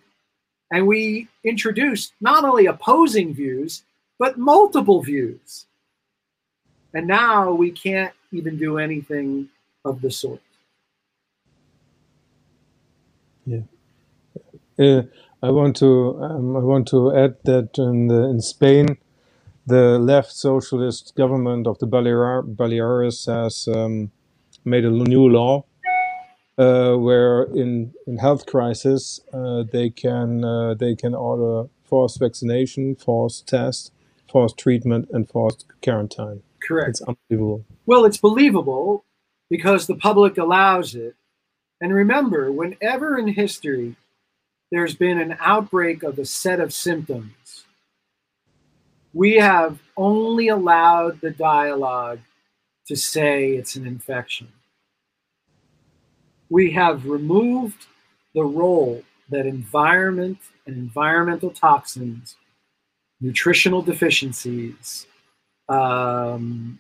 [0.72, 3.84] and we introduced not only opposing views,
[4.18, 5.68] but multiple views.
[6.96, 9.50] And now we can't even do anything
[9.86, 10.42] of the sort.
[13.46, 13.62] Yeah.
[14.80, 15.04] Uh,
[15.44, 18.98] I want to um, I want to add that in, the, in Spain,
[19.70, 24.12] the left socialist government of the Balear, Baleares has um,
[24.66, 25.64] made a new law
[26.58, 32.96] uh, where in in health crisis uh, they can uh, they can order forced vaccination,
[32.96, 33.92] forced test,
[34.32, 36.42] forced treatment, and forced quarantine.
[36.68, 36.90] Correct.
[36.90, 37.66] It's unbelievable.
[37.86, 39.06] Well, it's believable
[39.50, 41.16] because the public allows it.
[41.82, 43.96] And remember, whenever in history
[44.72, 47.34] there's been an outbreak of a set of symptoms,
[49.14, 52.20] we have only allowed the dialogue
[52.88, 54.48] to say it's an infection.
[56.50, 57.86] We have removed
[58.34, 62.36] the role that environment and environmental toxins,
[63.22, 65.06] nutritional deficiencies,
[65.68, 66.80] um,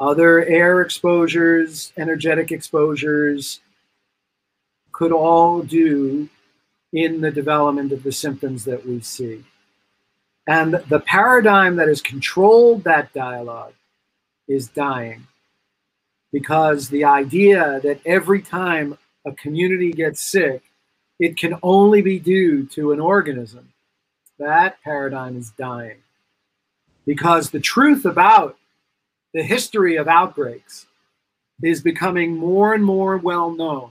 [0.00, 3.60] other air exposures, energetic exposures
[4.92, 6.28] could all do
[6.92, 9.44] in the development of the symptoms that we see.
[10.48, 13.74] And the paradigm that has controlled that dialogue
[14.48, 15.26] is dying
[16.32, 18.96] because the idea that every time
[19.26, 20.62] a community gets sick,
[21.20, 23.74] it can only be due to an organism,
[24.38, 25.98] that paradigm is dying.
[27.04, 28.56] Because the truth about
[29.34, 30.86] the history of outbreaks
[31.62, 33.90] is becoming more and more well known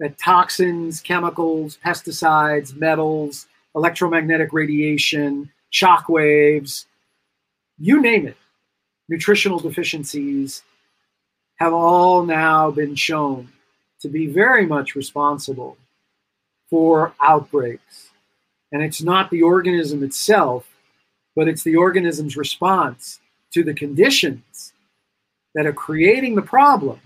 [0.00, 6.86] that toxins, chemicals, pesticides, metals, electromagnetic radiation, shock waves,
[7.78, 8.36] you name it,
[9.08, 10.62] nutritional deficiencies
[11.56, 13.48] have all now been shown
[14.00, 15.76] to be very much responsible
[16.68, 18.10] for outbreaks.
[18.72, 20.68] And it's not the organism itself,
[21.36, 23.20] but it's the organism's response
[23.52, 24.72] to the conditions
[25.54, 27.00] that are creating the problem.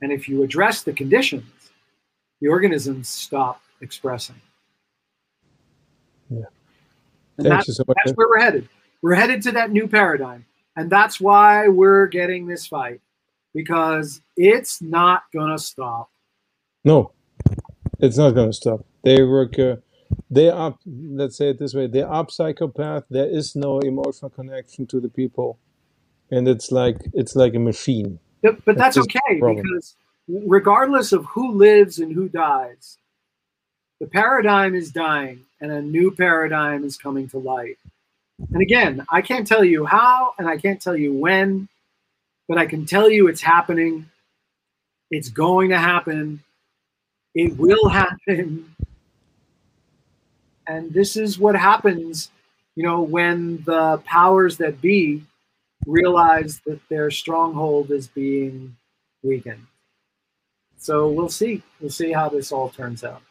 [0.00, 1.44] And if you address the conditions,
[2.40, 4.40] the organisms stop expressing.
[6.38, 6.44] Yeah.
[7.38, 7.96] And that's, so much.
[8.04, 8.68] that's where we're headed.
[9.00, 10.46] We're headed to that new paradigm.
[10.76, 13.00] And that's why we're getting this fight
[13.54, 16.10] because it's not going to stop.
[16.84, 17.12] No,
[17.98, 18.84] it's not going to stop.
[19.04, 19.58] They work.
[19.58, 19.76] Uh,
[20.30, 20.76] they are.
[20.86, 21.86] Let's say it this way.
[21.86, 23.04] They are psychopath.
[23.10, 25.58] There is no emotional connection to the people,
[26.30, 28.18] and it's like it's like a machine.
[28.42, 29.96] But, but that's That's okay because
[30.28, 32.98] regardless of who lives and who dies,
[34.00, 37.78] the paradigm is dying and a new paradigm is coming to light.
[38.52, 41.68] And again, I can't tell you how and I can't tell you when,
[42.48, 44.10] but I can tell you it's happening.
[45.10, 46.42] It's going to happen.
[47.34, 48.74] It will happen.
[50.66, 52.30] And this is what happens,
[52.74, 55.22] you know, when the powers that be
[55.86, 58.76] realize that their stronghold is being
[59.22, 59.66] weakened.
[60.76, 61.62] So we'll see.
[61.80, 63.22] We'll see how this all turns out.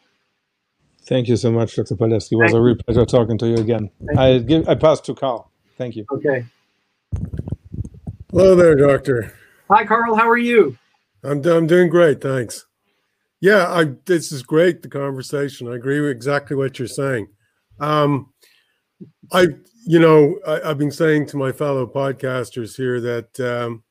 [1.04, 1.96] Thank you so much, Dr.
[1.96, 2.32] Palevsky.
[2.32, 3.90] It was Thank a real pleasure talking to you again.
[4.06, 4.68] Thank I give.
[4.68, 5.50] I pass to Carl.
[5.76, 6.04] Thank you.
[6.12, 6.44] Okay.
[8.30, 9.34] Hello there, Doctor.
[9.68, 10.14] Hi, Carl.
[10.14, 10.78] How are you?
[11.24, 12.66] I'm, I'm doing great, thanks.
[13.40, 14.82] Yeah, I, this is great.
[14.82, 15.68] The conversation.
[15.68, 17.28] I agree with exactly what you're saying.
[17.80, 18.32] Um,
[19.32, 19.48] I,
[19.84, 23.82] you know, I, have been saying to my fellow podcasters here that um,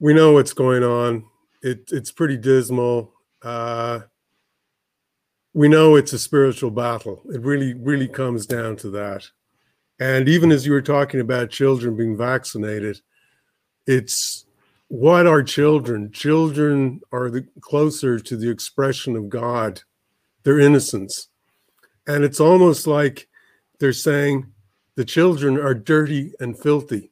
[0.00, 1.24] we know what's going on.
[1.62, 3.12] It, it's pretty dismal.
[3.42, 4.00] Uh,
[5.54, 7.22] we know it's a spiritual battle.
[7.32, 9.28] It really, really comes down to that.
[10.00, 13.00] And even as you were talking about children being vaccinated,
[13.86, 14.46] it's
[14.88, 16.12] what are children?
[16.12, 19.82] Children are the closer to the expression of God,
[20.44, 21.28] their innocence.
[22.06, 23.28] And it's almost like
[23.80, 24.46] they're saying
[24.94, 27.10] the children are dirty and filthy.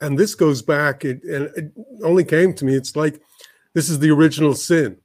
[0.00, 1.72] And this goes back, it, and it
[2.02, 3.20] only came to me, it's like
[3.72, 4.98] this is the original sin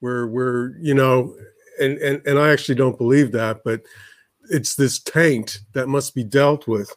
[0.00, 1.34] where we're, you know,
[1.80, 3.82] and, and, and I actually don't believe that, but
[4.50, 6.94] it's this taint that must be dealt with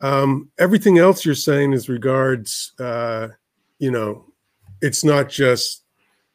[0.00, 3.28] um, everything else you're saying as regards, uh,
[3.78, 4.26] you know,
[4.82, 5.82] it's not just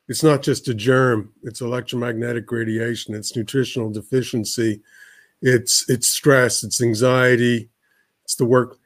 [0.07, 1.31] it's not just a germ.
[1.43, 3.15] It's electromagnetic radiation.
[3.15, 4.81] It's nutritional deficiency.
[5.41, 6.63] It's it's stress.
[6.63, 7.69] It's anxiety.
[8.23, 8.77] It's the work.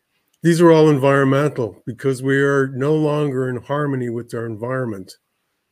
[0.44, 5.14] These are all environmental because we are no longer in harmony with our environment.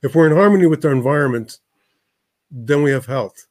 [0.03, 1.59] If we're in harmony with our environment,
[2.51, 3.47] then we have health.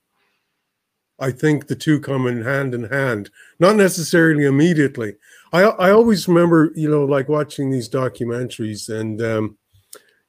[1.18, 5.14] I think the two come in hand in hand, not necessarily immediately.
[5.53, 9.59] I I always remember, you know, like watching these documentaries, and um,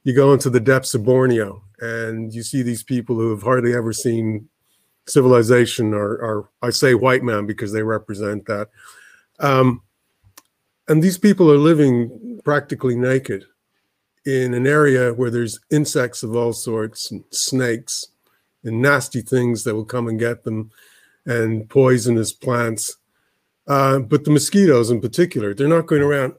[0.04, 3.74] you go into the depths of Borneo, and you see these people who have hardly
[3.74, 4.48] ever seen
[5.08, 8.70] civilization, or, or I say white man because they represent that.
[9.40, 9.82] Um,
[10.88, 13.46] and these people are living practically naked
[14.26, 18.08] in an area where there's insects of all sorts, and snakes,
[18.64, 20.72] and nasty things that will come and get them,
[21.26, 22.98] and poisonous plants
[23.68, 26.34] uh, but the mosquitoes in particular, they're not going around.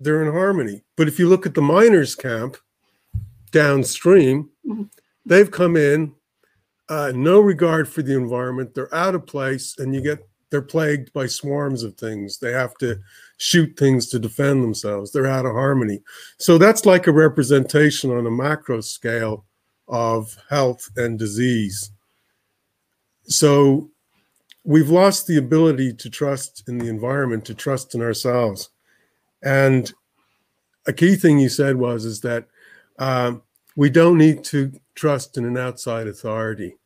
[0.00, 0.82] They're in harmony.
[0.96, 2.56] But if you look at the miners' camp
[3.52, 4.84] downstream, mm-hmm.
[5.24, 6.14] they've come in,
[6.88, 8.74] uh, no regard for the environment.
[8.74, 12.38] They're out of place, and you get they're plagued by swarms of things.
[12.38, 12.98] They have to
[13.42, 15.10] shoot things to defend themselves.
[15.10, 16.00] They're out of harmony.
[16.38, 19.44] So that's like a representation on a macro scale
[19.88, 21.90] of health and disease.
[23.24, 23.90] So
[24.62, 28.70] we've lost the ability to trust in the environment, to trust in ourselves.
[29.42, 29.92] And
[30.86, 32.46] a key thing you said was is that
[33.00, 33.42] um,
[33.74, 36.76] we don't need to trust in an outside authority.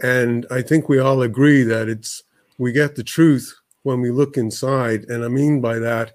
[0.00, 2.22] And I think we all agree that it's
[2.58, 5.04] we get the truth when we look inside.
[5.04, 6.14] And I mean by that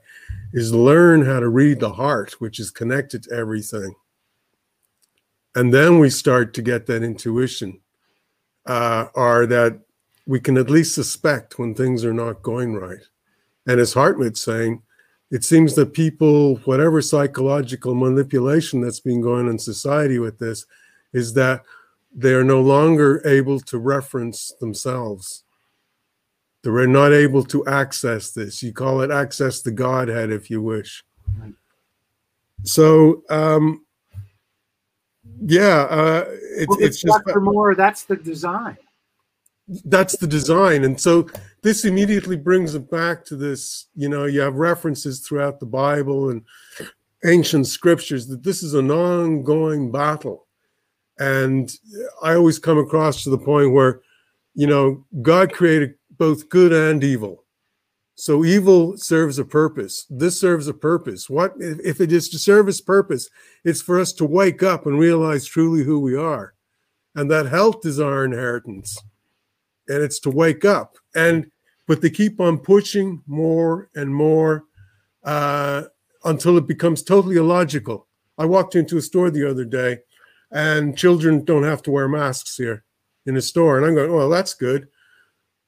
[0.53, 3.93] is learn how to read the heart, which is connected to everything.
[5.55, 7.79] And then we start to get that intuition,
[8.65, 9.79] uh, or that
[10.27, 13.03] we can at least suspect when things are not going right.
[13.65, 14.81] And as Hartmut's saying,
[15.31, 20.65] it seems that people, whatever psychological manipulation that's been going on in society with this,
[21.13, 21.63] is that
[22.13, 25.44] they are no longer able to reference themselves.
[26.73, 28.63] They're not able to access this.
[28.63, 31.03] You call it access the Godhead, if you wish.
[32.63, 33.85] So, um,
[35.45, 36.25] yeah, uh,
[36.57, 37.75] it, well, it's just for more.
[37.75, 38.77] That's the design
[39.85, 41.27] that's the design and so
[41.63, 46.29] this immediately brings it back to this you know you have references throughout the bible
[46.29, 46.43] and
[47.25, 50.45] ancient scriptures that this is an ongoing battle
[51.17, 51.71] and
[52.21, 54.01] i always come across to the point where
[54.53, 57.43] you know god created both good and evil
[58.15, 62.67] so evil serves a purpose this serves a purpose what if it is to serve
[62.67, 63.29] its purpose
[63.63, 66.53] it's for us to wake up and realize truly who we are
[67.15, 68.97] and that health is our inheritance
[69.87, 70.97] and it's to wake up.
[71.15, 71.51] And
[71.87, 74.63] but they keep on pushing more and more
[75.23, 75.83] uh,
[76.23, 78.07] until it becomes totally illogical.
[78.39, 79.99] I walked into a store the other day,
[80.51, 82.83] and children don't have to wear masks here
[83.27, 84.87] in a store, and I'm going, well, that's good.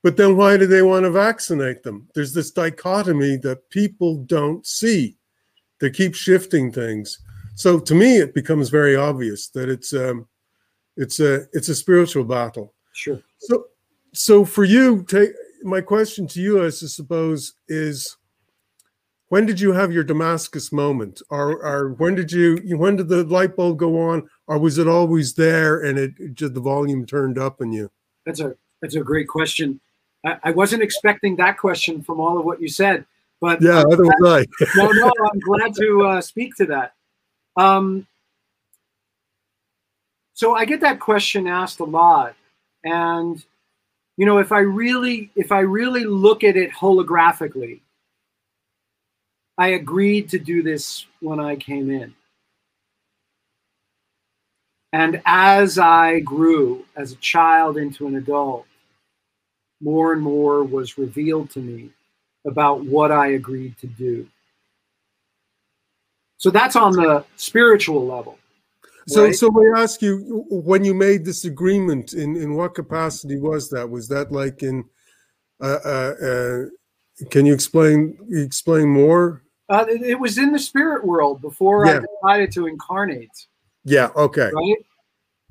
[0.07, 2.07] But then why do they want to vaccinate them?
[2.15, 5.17] There's this dichotomy that people don't see.
[5.81, 7.19] They keep shifting things.
[7.55, 10.25] So to me, it becomes very obvious that it's um,
[10.95, 12.73] it's a it's a spiritual battle.
[12.93, 13.21] Sure.
[13.39, 13.65] So
[14.13, 15.31] so for you, take
[15.63, 18.15] my question to you, I suppose, is
[19.27, 23.25] when did you have your Damascus moment, or, or when did you when did the
[23.25, 27.37] light bulb go on, or was it always there and it, just the volume turned
[27.37, 27.91] up in you?
[28.25, 29.81] That's a that's a great question.
[30.25, 33.05] I, I wasn't expecting that question from all of what you said,
[33.39, 33.83] but yeah, I
[34.75, 36.93] no, no, I'm glad to uh, speak to that.
[37.55, 38.07] Um,
[40.33, 42.35] so I get that question asked a lot,
[42.83, 43.43] and
[44.17, 47.81] you know, if I really, if I really look at it holographically,
[49.57, 52.13] I agreed to do this when I came in.
[54.93, 58.66] And as I grew as a child into an adult,
[59.81, 61.89] more and more was revealed to me
[62.45, 64.27] about what I agreed to do.
[66.37, 68.37] So that's on the spiritual level.
[69.07, 69.35] So, right?
[69.35, 73.89] so I ask you, when you made this agreement, in in what capacity was that?
[73.89, 74.83] Was that like in?
[75.61, 76.65] Uh, uh, uh,
[77.31, 79.43] can you explain explain more?
[79.69, 83.47] Uh, it, it was in the spirit world before I decided to incarnate.
[83.85, 84.09] Yeah.
[84.15, 84.51] Okay.
[84.53, 84.85] right?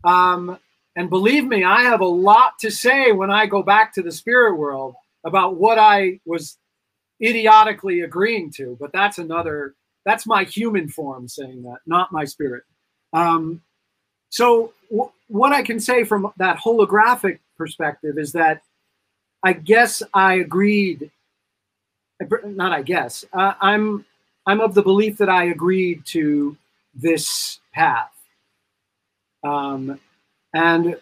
[0.04, 0.58] Um,
[0.96, 4.10] and believe me, I have a lot to say when I go back to the
[4.10, 4.94] spirit world
[5.24, 6.56] about what I was
[7.22, 8.76] idiotically agreeing to.
[8.80, 9.74] But that's another.
[10.06, 12.62] That's my human form saying that, not my spirit.
[13.12, 13.60] Um,
[14.30, 18.62] so w- what I can say from that holographic perspective is that
[19.42, 21.10] I guess I agreed.
[22.44, 23.22] Not I guess.
[23.34, 24.06] Uh, I'm
[24.46, 26.56] I'm of the belief that I agreed to
[26.94, 28.12] this path.
[29.44, 30.00] Um,
[30.56, 30.96] and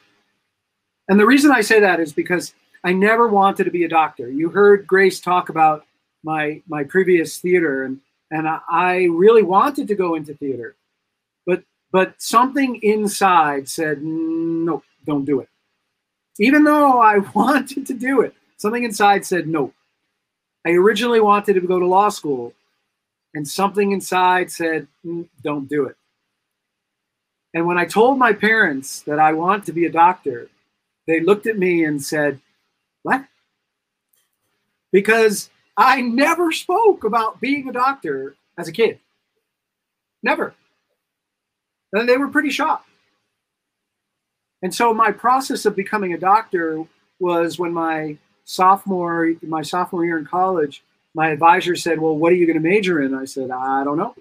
[1.09, 4.29] and the reason I say that is because I never wanted to be a doctor.
[4.29, 5.87] You heard Grace talk about
[6.25, 8.01] my my previous theater, and
[8.31, 10.75] and I, really wanted to go into theater,
[11.47, 15.49] but but something inside said no, don't do it.
[16.41, 19.73] Even though I wanted to do it, something inside said no.
[20.67, 22.55] I originally wanted to go to law school,
[23.35, 25.97] and something inside said "Mm, don't do it.
[27.55, 30.49] And when I told my parents that I want to be a doctor,
[31.07, 32.41] they looked at me and said,
[33.05, 33.25] What?
[34.91, 38.99] Because I never spoke about being a doctor as a kid.
[40.23, 40.55] Never.
[41.93, 42.89] And they were pretty shocked.
[44.63, 46.85] And so my process of becoming a doctor
[47.21, 50.83] was when my sophomore my sophomore year in college,
[51.15, 53.99] my advisor said, "Well, what are you going to major in?" I said, "I don't
[53.99, 54.15] know."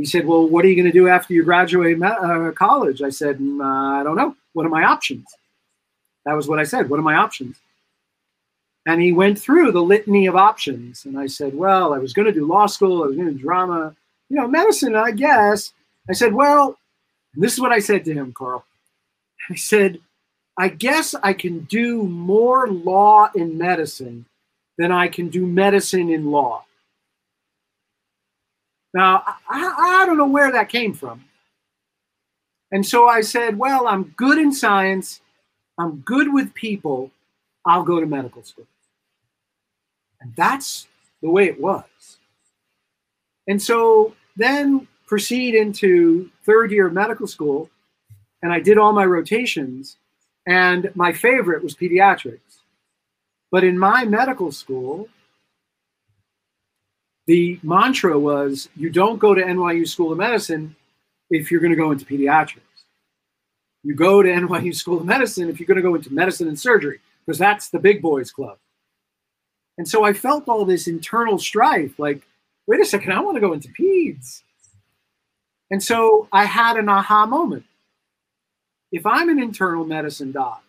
[0.00, 3.10] He said, "Well, what are you going to do after you graduate uh, college?" I
[3.10, 4.34] said, "Mm, "I don't know.
[4.54, 5.26] What are my options?"
[6.24, 6.88] That was what I said.
[6.88, 7.60] What are my options?
[8.86, 12.24] And he went through the litany of options, and I said, "Well, I was going
[12.24, 13.02] to do law school.
[13.02, 13.94] I was going to do drama,
[14.30, 15.74] you know, medicine, I guess."
[16.08, 16.78] I said, "Well,"
[17.34, 18.64] this is what I said to him, Carl.
[19.50, 20.00] I said,
[20.56, 24.24] "I guess I can do more law in medicine
[24.78, 26.64] than I can do medicine in law."
[28.92, 31.24] Now, I, I don't know where that came from.
[32.72, 35.20] And so I said, well, I'm good in science.
[35.78, 37.10] I'm good with people.
[37.64, 38.66] I'll go to medical school.
[40.20, 40.86] And that's
[41.22, 41.84] the way it was.
[43.48, 47.70] And so then proceed into third year of medical school.
[48.42, 49.96] And I did all my rotations.
[50.46, 52.40] And my favorite was pediatrics.
[53.50, 55.08] But in my medical school,
[57.30, 60.74] the mantra was you don't go to NYU School of Medicine
[61.30, 62.58] if you're going to go into pediatrics.
[63.84, 66.58] You go to NYU School of Medicine if you're going to go into medicine and
[66.58, 68.58] surgery, because that's the big boys club.
[69.78, 72.26] And so I felt all this internal strife like,
[72.66, 74.42] wait a second, I want to go into peds.
[75.70, 77.64] And so I had an aha moment.
[78.90, 80.64] If I'm an internal medicine doc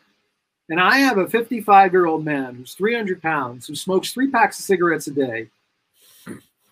[0.69, 4.59] and I have a 55 year old man who's 300 pounds, who smokes three packs
[4.59, 5.49] of cigarettes a day,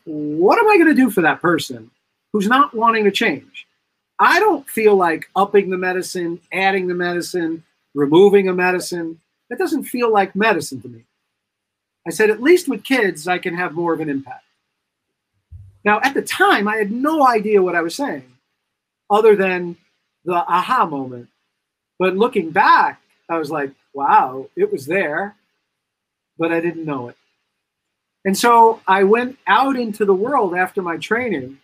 [0.06, 1.90] what am I going to do for that person
[2.34, 3.68] who's not wanting to change?
[4.20, 7.64] I don't feel like upping the medicine, adding the medicine,
[7.94, 9.20] removing a medicine.
[9.50, 11.04] That doesn't feel like medicine to me.
[12.08, 14.44] I said, at least with kids, I can have more of an impact.
[15.86, 18.30] Now, at the time, I had no idea what I was saying
[19.10, 19.78] other than
[20.26, 21.30] the aha moment.
[21.98, 25.36] But looking back, I was like, wow, it was there,
[26.38, 27.16] but I didn't know it.
[28.26, 31.58] And so I went out into the world after my training,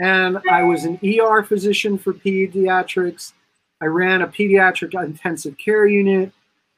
[0.00, 3.32] and I was an ER physician for pediatrics.
[3.80, 6.32] I ran a pediatric intensive care unit.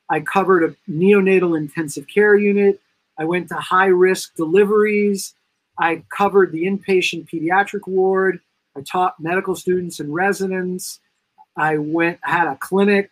[0.09, 2.81] I covered a neonatal intensive care unit.
[3.19, 5.35] I went to high risk deliveries.
[5.79, 8.41] I covered the inpatient pediatric ward.
[8.77, 11.01] I taught medical students and residents.
[11.57, 13.11] I went had a clinic.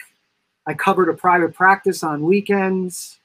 [0.67, 3.19] I covered a private practice on weekends.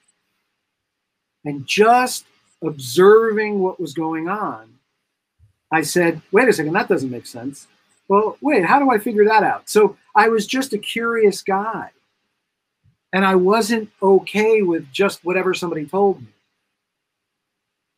[1.44, 2.24] And just
[2.62, 4.78] observing what was going on,
[5.72, 7.66] I said, wait a second, that doesn't make sense.
[8.08, 9.68] Well, wait, how do I figure that out?
[9.68, 11.90] So I was just a curious guy.
[13.12, 16.28] And I wasn't okay with just whatever somebody told me.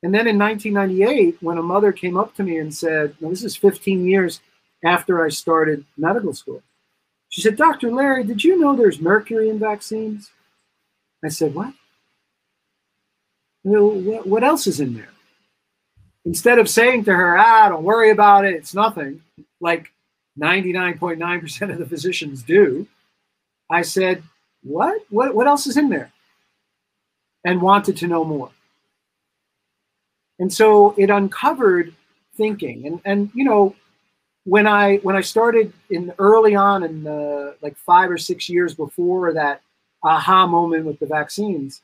[0.02, 3.44] And then in 1998, when a mother came up to me and said, now this
[3.44, 4.40] is 15 years
[4.84, 6.62] after I started medical school,
[7.28, 7.90] she said, Dr.
[7.90, 10.30] Larry, did you know there's mercury in vaccines?
[11.24, 11.72] I said, what?
[13.64, 15.08] Well, what what else is in there?
[16.24, 19.22] Instead of saying to her, ah, don't worry about it, it's nothing,
[19.60, 19.92] like
[20.40, 22.86] 99.9% of the physicians do,
[23.70, 24.22] I said,
[24.62, 25.02] what?
[25.10, 26.12] What, what else is in there?
[27.44, 28.50] And wanted to know more.
[30.38, 31.94] And so it uncovered
[32.36, 32.86] thinking.
[32.86, 33.74] And, and you know,
[34.44, 38.74] when I when I started in early on in the, like five or six years
[38.74, 39.62] before that
[40.02, 41.82] aha moment with the vaccines,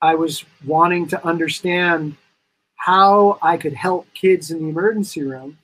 [0.00, 2.16] I was wanting to understand
[2.76, 5.58] how I could help kids in the emergency room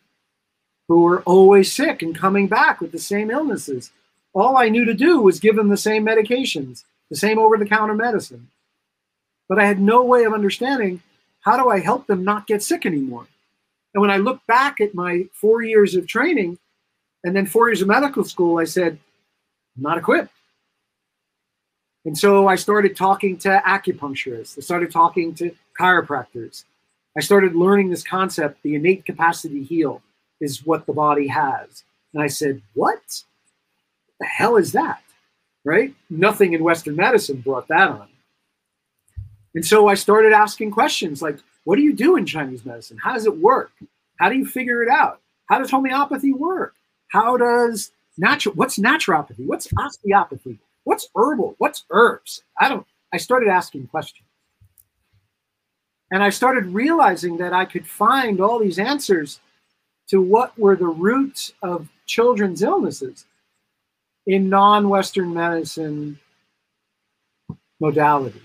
[0.89, 3.91] who were always sick and coming back with the same illnesses.
[4.35, 7.67] All I knew to do was give them the same medications, the same over the
[7.67, 8.49] counter medicine.
[9.49, 11.01] But I had no way of understanding
[11.41, 13.27] how do I help them not get sick anymore?
[13.93, 16.59] And when I look back at my four years of training
[17.23, 18.99] and then four years of medical school, I said,
[19.77, 20.33] I'm not equipped.
[22.05, 24.59] And so I started talking to acupuncturists.
[24.59, 26.65] I started talking to chiropractors.
[27.17, 30.03] I started learning this concept the innate capacity to heal
[30.41, 31.85] is what the body has.
[32.13, 32.97] And I said, What?
[32.97, 35.03] what the hell is that?
[35.65, 35.95] Right?
[36.11, 38.09] Nothing in Western medicine brought that on.
[39.55, 42.99] And so I started asking questions like, what do you do in Chinese medicine?
[42.99, 43.73] How does it work?
[44.19, 45.21] How do you figure it out?
[45.47, 46.75] How does homeopathy work?
[47.09, 49.47] How does natural what's naturopathy?
[49.47, 50.59] What's osteopathy?
[50.85, 51.55] What's herbal?
[51.59, 52.43] What's herbs?
[52.61, 54.29] I don't I started asking questions.
[56.11, 59.41] And I started realizing that I could find all these answers
[60.09, 63.25] to what were the roots of children's illnesses
[64.27, 66.19] in non-Western medicine
[67.83, 68.41] modalities.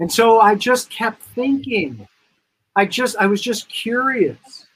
[0.00, 2.08] And so I just kept thinking.
[2.76, 4.66] I just I was just curious.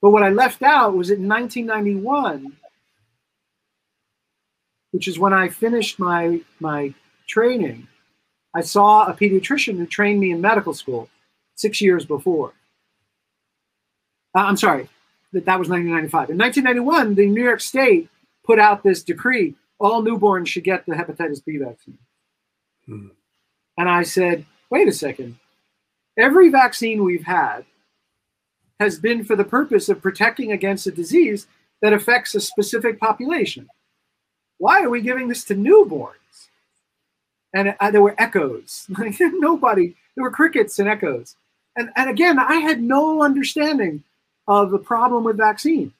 [0.00, 2.56] But what I left out was in 1991,
[4.94, 6.94] which is when I finished my my
[7.26, 7.88] training,
[8.54, 11.08] I saw a pediatrician who trained me in medical school
[11.56, 12.52] six years before.
[14.36, 14.88] Uh, I'm sorry,
[15.32, 16.30] that, that was 1995.
[16.30, 18.08] In 1991, the New York State
[18.44, 21.98] put out this decree all newborns should get the hepatitis B vaccine.
[22.86, 23.08] Hmm.
[23.76, 25.38] And I said, wait a second.
[26.16, 27.64] Every vaccine we've had
[28.78, 31.48] has been for the purpose of protecting against a disease
[31.82, 33.68] that affects a specific population.
[34.58, 36.14] Why are we giving this to newborns?
[37.52, 38.86] And uh, there were echoes.
[39.20, 41.36] Nobody, there were crickets and echoes.
[41.76, 44.02] And, and again, I had no understanding
[44.46, 45.92] of the problem with vaccines.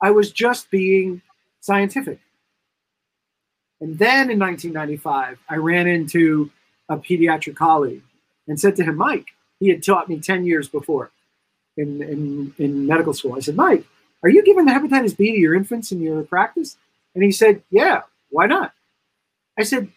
[0.00, 1.22] I was just being
[1.60, 2.20] scientific.
[3.80, 6.50] And then in 1995, I ran into
[6.88, 8.02] a pediatric colleague
[8.46, 9.28] and said to him, Mike,
[9.60, 11.10] he had taught me 10 years before
[11.76, 13.34] in, in, in medical school.
[13.34, 13.84] I said, Mike,
[14.22, 16.76] are you giving the hepatitis B to your infants in your practice?
[17.18, 18.72] And he said, Yeah, why not?
[19.58, 19.90] I said,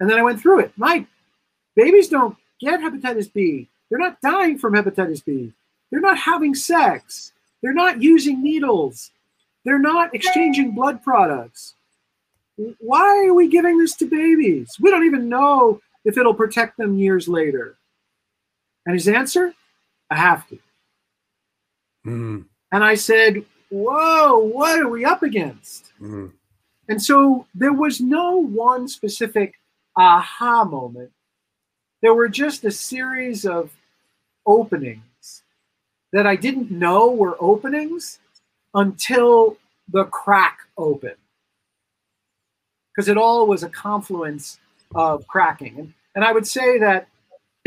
[0.00, 0.72] and then I went through it.
[0.76, 1.06] Mike,
[1.76, 3.68] babies don't get hepatitis B.
[3.88, 5.52] They're not dying from hepatitis B.
[5.92, 7.30] They're not having sex.
[7.62, 9.12] They're not using needles.
[9.64, 11.74] They're not exchanging blood products.
[12.80, 14.74] Why are we giving this to babies?
[14.80, 17.76] We don't even know if it'll protect them years later.
[18.86, 19.54] And his answer,
[20.10, 20.58] I have to.
[22.04, 22.46] Mm.
[22.72, 25.92] And I said, Whoa, what are we up against?
[26.02, 26.32] Mm.
[26.88, 29.54] And so there was no one specific
[29.96, 31.10] aha moment.
[32.02, 33.72] There were just a series of
[34.46, 35.42] openings
[36.12, 38.20] that I didn't know were openings
[38.74, 39.56] until
[39.88, 41.16] the crack opened.
[42.94, 44.58] Because it all was a confluence
[44.94, 45.78] of cracking.
[45.78, 47.08] And, and I would say that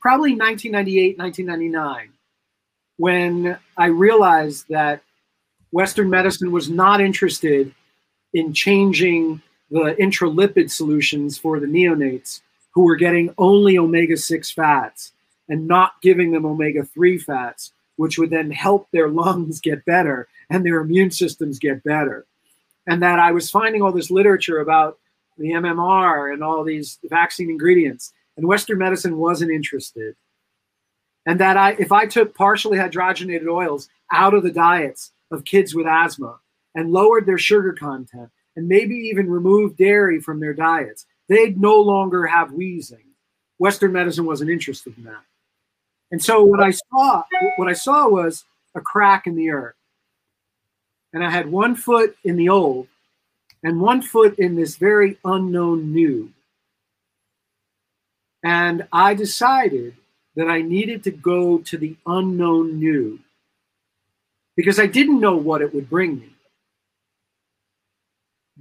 [0.00, 2.08] probably 1998, 1999,
[2.96, 5.02] when I realized that
[5.70, 7.74] Western medicine was not interested
[8.32, 12.40] in changing the intralipid solutions for the neonates
[12.72, 15.12] who were getting only omega 6 fats
[15.48, 20.28] and not giving them omega 3 fats, which would then help their lungs get better
[20.48, 22.26] and their immune systems get better.
[22.86, 24.98] And that I was finding all this literature about
[25.38, 30.16] the MMR and all these vaccine ingredients, and Western medicine wasn't interested.
[31.26, 35.74] And that I, if I took partially hydrogenated oils out of the diets of kids
[35.74, 36.39] with asthma
[36.74, 41.80] and lowered their sugar content and maybe even removed dairy from their diets, they'd no
[41.80, 43.04] longer have wheezing.
[43.58, 45.22] Western medicine wasn't interested in that.
[46.10, 47.22] And so what I saw,
[47.56, 48.44] what I saw was
[48.74, 49.76] a crack in the earth.
[51.12, 52.86] And I had one foot in the old
[53.62, 56.32] and one foot in this very unknown new.
[58.42, 59.96] And I decided
[60.36, 63.18] that I needed to go to the unknown new
[64.56, 66.30] because I didn't know what it would bring me.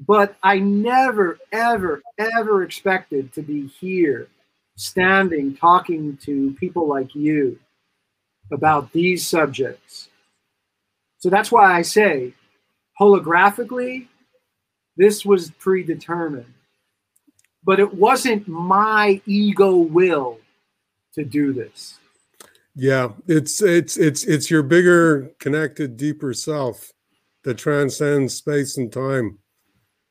[0.08, 4.28] But I never, ever, ever expected to be here,
[4.78, 7.60] standing, talking to people like you
[8.52, 10.10] about these subjects
[11.20, 12.34] So that's why I say
[13.00, 14.08] holographically,
[14.98, 16.54] this was predetermined.
[17.64, 20.40] But it wasn't my ego will
[21.14, 22.00] to do this.
[22.76, 26.94] Yeah, it's it's it's it's your bigger, connected, deeper self
[27.44, 29.40] that transcends space and time.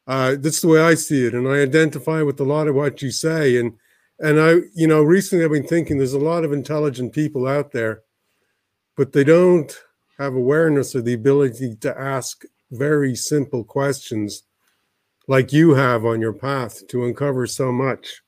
[0.09, 3.02] Uh, that's the way I see it, and I identify with a lot of what
[3.02, 3.59] you say.
[3.59, 3.74] And
[4.18, 7.70] and I, you know, recently I've been thinking there's a lot of intelligent people out
[7.72, 8.02] there,
[8.97, 9.72] but they don't
[10.18, 14.43] have awareness or the ability to ask very simple questions
[15.28, 18.22] like you have on your path to uncover so much.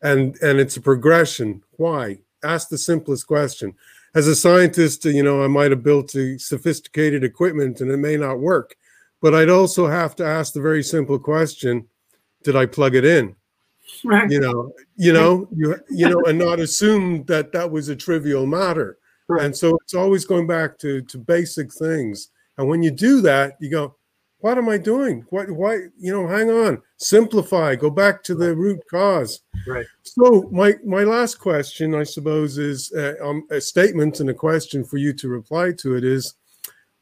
[0.00, 1.62] And and it's a progression.
[1.76, 2.20] Why?
[2.42, 3.74] Ask the simplest question.
[4.14, 8.16] As a scientist, you know, I might have built a sophisticated equipment and it may
[8.16, 8.74] not work,
[9.20, 11.86] but I'd also have to ask the very simple question,
[12.44, 13.34] did I plug it in?
[14.04, 14.30] Right.
[14.30, 18.46] You know, you know, you you know, and not assume that that was a trivial
[18.46, 18.98] matter.
[19.28, 19.44] Right.
[19.44, 22.30] And so it's always going back to to basic things.
[22.56, 23.96] And when you do that, you go,
[24.40, 25.24] what am I doing?
[25.30, 29.40] What why, you know, hang on, simplify, go back to the root cause.
[29.66, 29.86] Right.
[30.02, 34.84] So my my last question, I suppose, is uh, um, a statement and a question
[34.84, 35.96] for you to reply to.
[35.96, 36.34] It is,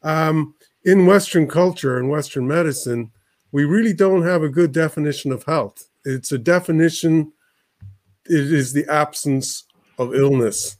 [0.02, 0.54] um,
[0.86, 3.10] in Western culture and Western medicine,
[3.50, 5.88] we really don't have a good definition of health.
[6.04, 7.32] It's a definition.
[8.26, 9.64] It is the absence
[9.98, 10.76] of illness,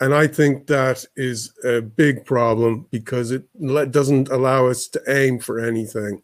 [0.00, 3.44] and I think that is a big problem because it
[3.92, 6.22] doesn't allow us to aim for anything.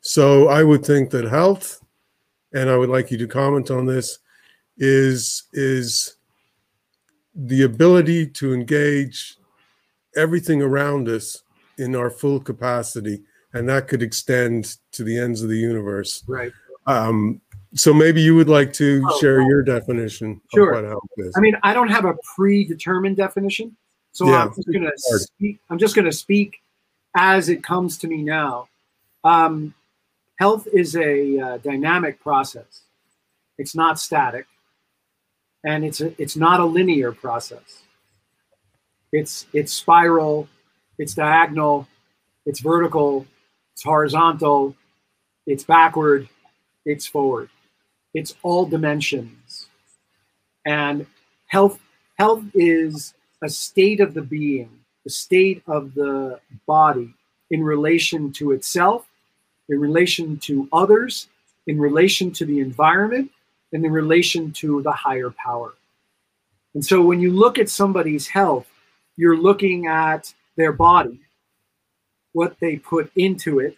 [0.00, 1.82] So I would think that health,
[2.52, 4.18] and I would like you to comment on this,
[4.78, 6.16] is is
[7.34, 9.36] the ability to engage
[10.16, 11.42] everything around us
[11.78, 13.22] in our full capacity,
[13.52, 16.22] and that could extend to the ends of the universe.
[16.26, 16.52] Right.
[16.86, 17.40] Um,
[17.74, 20.72] so maybe you would like to Oh, share your definition sure.
[20.72, 21.34] of what health is.
[21.36, 23.76] I mean, I don't have a predetermined definition,
[24.12, 24.44] so Yeah.
[24.44, 25.60] I'm just gonna speak.
[25.70, 26.60] I'm just gonna speak
[27.14, 28.68] as it comes to me now.
[29.24, 29.74] Um,
[30.36, 32.82] health is a uh, dynamic process.
[33.58, 34.46] It's not static,
[35.64, 37.82] and it's a, it's not a linear process.
[39.12, 40.48] It's it's spiral,
[41.02, 41.88] it's diagonal,
[42.46, 43.26] it's vertical,
[43.72, 44.76] it's horizontal,
[45.46, 46.28] it's backward,
[46.84, 47.48] it's forward.
[48.14, 49.66] It's all dimensions.
[50.64, 51.06] And
[51.46, 51.80] health
[52.18, 54.70] health is a state of the being,
[55.02, 57.12] the state of the body
[57.50, 59.04] in relation to itself,
[59.68, 61.26] in relation to others,
[61.66, 63.32] in relation to the environment,
[63.72, 65.72] and in relation to the higher power.
[66.74, 68.68] And so when you look at somebody's health,
[69.16, 71.20] you're looking at their body,
[72.32, 73.76] what they put into it,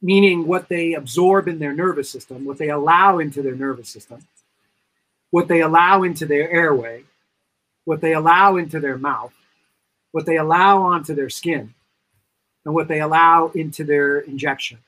[0.00, 4.26] meaning what they absorb in their nervous system, what they allow into their nervous system,
[5.30, 7.04] what they allow into their airway,
[7.84, 9.32] what they allow into their mouth,
[10.12, 11.74] what they allow onto their skin,
[12.64, 14.78] and what they allow into their injection.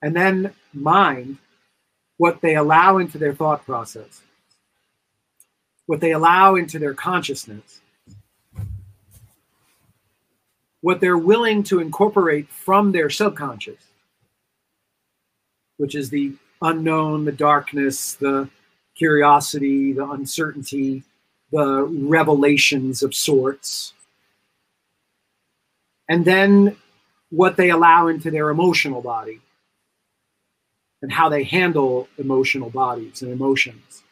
[0.00, 1.38] And then mind,
[2.16, 4.22] what they allow into their thought process,
[5.86, 7.81] what they allow into their consciousness,
[10.82, 13.82] what they're willing to incorporate from their subconscious,
[15.78, 18.48] which is the unknown, the darkness, the
[18.94, 21.02] curiosity, the uncertainty,
[21.50, 23.94] the revelations of sorts.
[26.08, 26.76] And then
[27.30, 29.40] what they allow into their emotional body
[31.00, 34.02] and how they handle emotional bodies and emotions.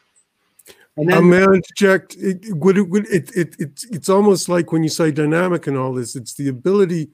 [0.97, 2.15] And then may I interject?
[2.17, 5.77] It, would it, would it, it, it's it's almost like when you say dynamic and
[5.77, 7.11] all this, it's the ability,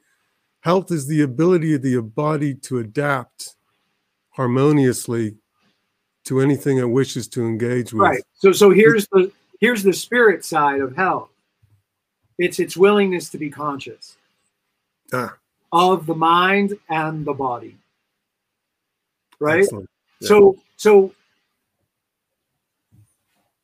[0.61, 3.55] health is the ability of the body to adapt
[4.31, 5.35] harmoniously
[6.25, 8.01] to anything it wishes to engage with.
[8.01, 8.23] Right.
[8.33, 9.31] So so here's the
[9.61, 11.29] here's the spirit side of health.
[12.39, 14.17] It's its willingness to be conscious
[15.13, 15.35] Ah,
[15.71, 17.77] of the mind and the body.
[19.39, 19.67] Right?
[19.71, 19.79] Yeah.
[20.21, 21.13] So so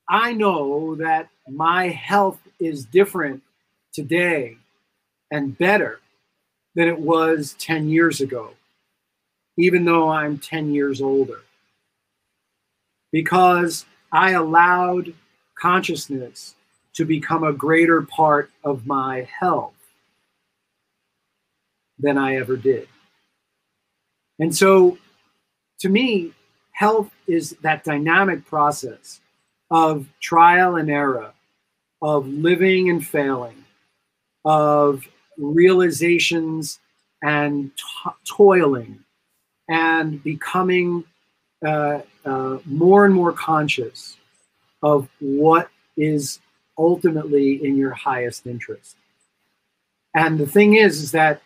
[0.09, 3.41] I know that my health is different
[3.93, 4.57] today
[5.31, 5.99] and better
[6.75, 8.51] than it was 10 years ago,
[9.57, 11.41] even though I'm 10 years older.
[13.11, 15.13] Because I allowed
[15.57, 16.55] consciousness
[16.93, 19.73] to become a greater part of my health
[21.99, 22.87] than I ever did.
[24.39, 24.97] And so,
[25.79, 26.33] to me,
[26.71, 29.21] health is that dynamic process
[29.71, 31.31] of trial and error,
[32.01, 33.63] of living and failing,
[34.45, 35.07] of
[35.37, 36.79] realizations
[37.23, 39.03] and to- toiling,
[39.69, 41.03] and becoming
[41.65, 44.17] uh, uh, more and more conscious
[44.81, 46.39] of what is
[46.77, 48.97] ultimately in your highest interest.
[50.15, 51.41] And the thing is, is that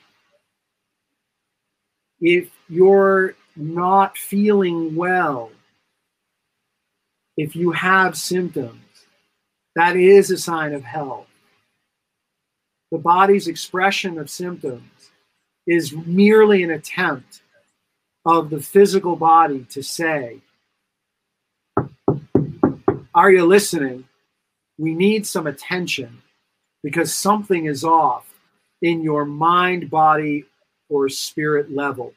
[2.20, 5.52] if you're not feeling well,
[7.38, 8.82] if you have symptoms,
[9.76, 11.28] that is a sign of health.
[12.92, 15.12] The body's expression of symptoms
[15.68, 17.42] is merely an attempt
[18.26, 20.42] of the physical body to say,
[23.14, 24.06] Are you listening?
[24.78, 26.22] We need some attention
[26.84, 28.32] because something is off
[28.82, 30.46] in your mind, body,
[30.90, 32.14] or spirit level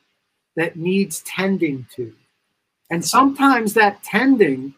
[0.57, 2.15] that needs tending to.
[2.91, 4.75] And sometimes that tending,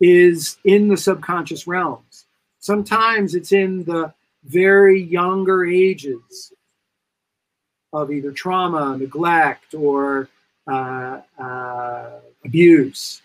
[0.00, 2.24] Is in the subconscious realms.
[2.58, 4.14] Sometimes it's in the
[4.44, 6.52] very younger ages
[7.92, 10.28] of either trauma, neglect, or
[10.66, 13.20] uh, uh, abuse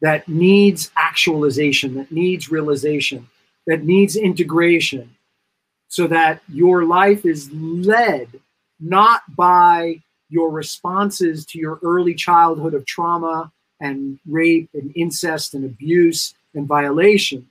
[0.00, 3.26] that needs actualization, that needs realization,
[3.66, 5.16] that needs integration,
[5.88, 8.28] so that your life is led
[8.80, 13.50] not by your responses to your early childhood of trauma
[13.80, 17.46] and rape and incest and abuse and violation,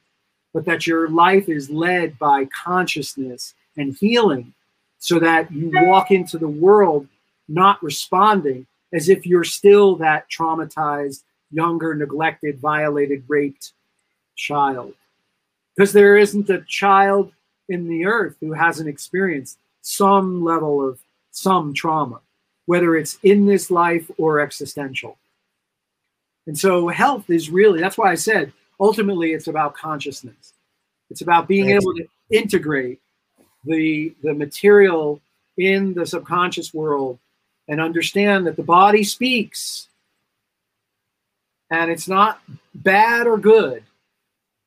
[0.53, 4.53] but that your life is led by consciousness and healing
[4.99, 7.07] so that you walk into the world
[7.47, 13.73] not responding as if you're still that traumatized, younger, neglected, violated, raped
[14.35, 14.93] child.
[15.75, 17.31] Because there isn't a child
[17.67, 20.99] in the earth who hasn't experienced some level of
[21.31, 22.21] some trauma,
[22.65, 25.17] whether it's in this life or existential.
[26.47, 30.53] And so health is really, that's why I said ultimately it's about consciousness.
[31.09, 32.99] It's about being able to integrate
[33.63, 35.21] the, the material
[35.57, 37.19] in the subconscious world
[37.67, 39.87] and understand that the body speaks
[41.71, 42.41] and it's not
[42.75, 43.83] bad or good,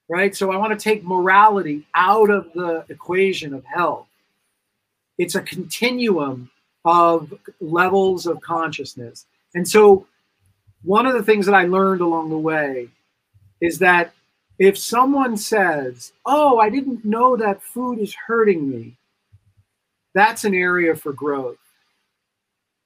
[0.09, 0.35] right?
[0.35, 4.07] So I want to take morality out of the equation of health.
[5.17, 6.51] It's a continuum
[6.85, 9.27] of levels of consciousness.
[9.55, 10.07] And so
[10.83, 12.89] one of the things that I learned along the way
[13.61, 14.13] is that
[14.59, 18.97] if someone says, Oh, I didn't know that food is hurting me,
[20.15, 21.59] that's an area for growth.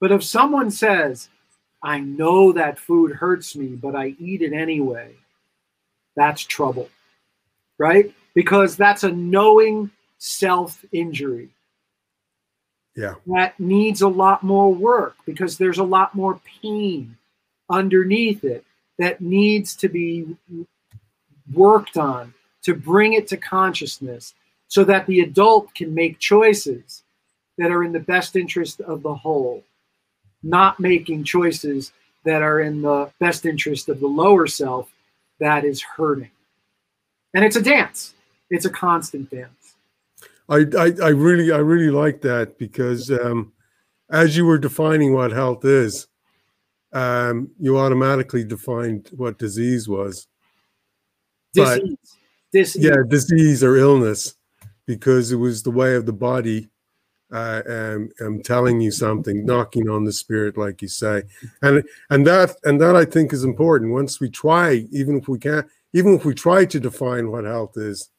[0.01, 1.29] But if someone says,
[1.83, 5.15] I know that food hurts me, but I eat it anyway,
[6.17, 6.89] that's trouble,
[7.79, 8.13] right?
[8.35, 11.51] Because that's a knowing self injury.
[12.95, 13.15] Yeah.
[13.27, 17.17] That needs a lot more work because there's a lot more pain
[17.73, 18.65] underneath it
[18.99, 20.37] that needs to be
[21.53, 22.33] worked on
[22.63, 24.35] to bring it to consciousness
[24.69, 27.03] so that the adult can make choices
[27.59, 29.63] that are in the best interest of the whole,
[30.43, 31.93] not making choices
[32.25, 34.91] that are in the best interest of the lower self
[35.41, 36.31] that is hurting.
[37.35, 38.15] And it's a dance.
[38.51, 39.75] It's a constant dance.
[40.49, 43.53] I, I, I really I really like that because um,
[44.11, 46.07] as you were defining what health is,
[46.93, 50.27] um, you automatically defined what disease was.
[51.55, 52.17] But, Disease.
[52.53, 52.85] Disease.
[52.85, 54.35] yeah, disease or illness,
[54.87, 56.69] because it was the way of the body.
[57.33, 57.63] Uh,
[58.21, 61.23] I'm telling you something, knocking on the spirit, like you say,
[61.63, 63.93] and and that and that I think is important.
[63.93, 67.79] Once we try, even if we can't, even if we try to define what health
[67.79, 68.11] is,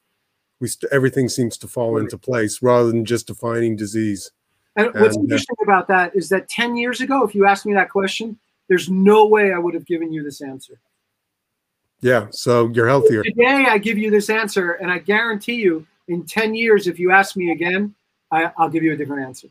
[0.60, 4.32] we st- everything seems to fall into place rather than just defining disease.
[4.76, 7.66] And what's And, uh, interesting about that is that 10 years ago, if you asked
[7.66, 8.40] me that question,
[8.74, 10.80] there's no way I would have given you this answer.
[12.02, 13.22] Yeah, so you're healthier.
[13.22, 17.12] Today, I give you this answer, and I guarantee you, in 10 years, if you
[17.12, 17.94] ask me again,
[18.32, 19.48] I, I'll give you a different answer.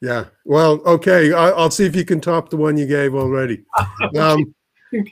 [0.00, 0.26] Yeah.
[0.44, 1.32] Well, okay.
[1.32, 3.64] I, I'll see if you can top the one you gave already.
[4.16, 4.54] Um,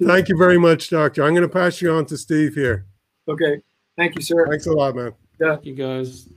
[0.04, 1.24] thank you very much, Doctor.
[1.24, 2.86] I'm going to pass you on to Steve here.
[3.28, 3.60] okay.
[3.98, 4.46] Thank you, sir.
[4.48, 5.12] Thanks a lot, man.
[5.40, 6.28] Thank you guys.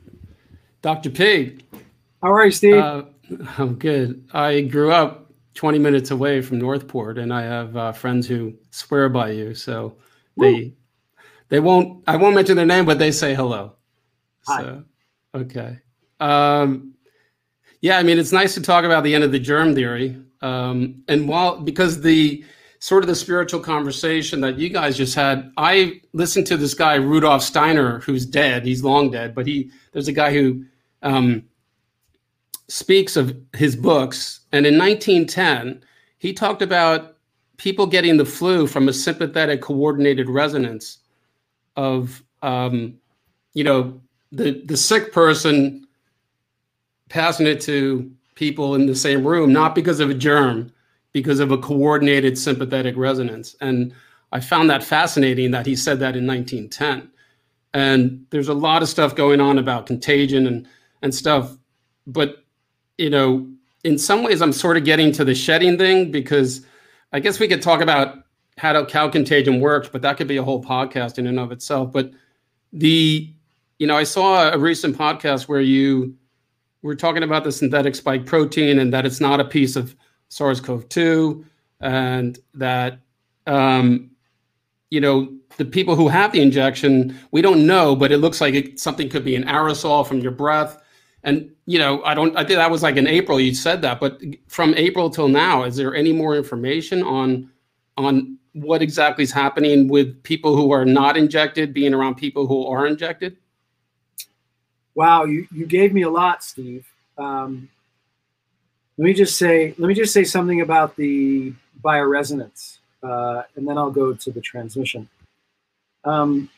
[0.81, 1.11] Dr.
[1.11, 1.59] P,
[2.23, 2.75] How are you, Steve?
[2.77, 3.03] uh,
[3.59, 4.27] I'm good.
[4.33, 5.28] I grew up
[5.59, 9.53] 20 minutes away from Northport, and I have uh, friends who swear by you.
[9.53, 9.97] So
[10.37, 10.73] they
[11.49, 12.01] they won't.
[12.07, 13.75] I won't mention their name, but they say hello.
[14.47, 14.61] Hi.
[14.61, 14.83] So
[15.35, 15.79] okay.
[16.21, 16.93] Um,
[17.81, 21.03] yeah, I mean it's nice to talk about the end of the germ theory, um,
[21.09, 22.41] and while because the
[22.79, 26.95] sort of the spiritual conversation that you guys just had, I listened to this guy
[26.95, 28.65] Rudolf Steiner, who's dead.
[28.65, 30.63] He's long dead, but he there's a guy who
[31.01, 31.48] um,
[32.69, 35.83] speaks of his books, and in 1910
[36.19, 37.15] he talked about
[37.57, 40.99] people getting the flu from a sympathetic coordinated resonance
[41.75, 42.93] of um,
[43.53, 43.99] you know
[44.31, 45.85] the the sick person
[47.09, 50.71] passing it to people in the same room not because of a germ
[51.11, 53.91] because of a coordinated sympathetic resonance and
[54.31, 57.11] i found that fascinating that he said that in 1910
[57.73, 60.67] and there's a lot of stuff going on about contagion and
[61.01, 61.55] and stuff.
[62.07, 62.43] But
[62.99, 63.47] you know,
[63.85, 66.65] in some ways, I'm sort of getting to the shedding thing because
[67.13, 68.17] I guess we could talk about
[68.57, 71.93] how cow contagion works, but that could be a whole podcast in and of itself.
[71.93, 72.11] But
[72.73, 73.33] the
[73.79, 76.13] you know, I saw a recent podcast where you
[76.81, 79.95] were talking about the synthetic spike protein and that it's not a piece of
[80.27, 81.45] SARS-CoV-2,
[81.79, 82.99] and that
[83.47, 84.11] um,
[84.89, 88.53] you know the people who have the injection, we don't know, but it looks like
[88.53, 90.81] it, something could be an aerosol from your breath.
[91.23, 92.35] And you know, I don't.
[92.35, 93.39] I think that was like in April.
[93.39, 97.49] You said that, but from April till now, is there any more information on
[97.97, 102.65] on what exactly is happening with people who are not injected being around people who
[102.67, 103.37] are injected?
[104.95, 106.85] Wow, you, you gave me a lot, Steve.
[107.17, 107.69] Um,
[108.97, 113.77] let me just say let me just say something about the bioresonance, uh, and then
[113.77, 115.07] I'll go to the transmission.
[116.05, 116.49] Um,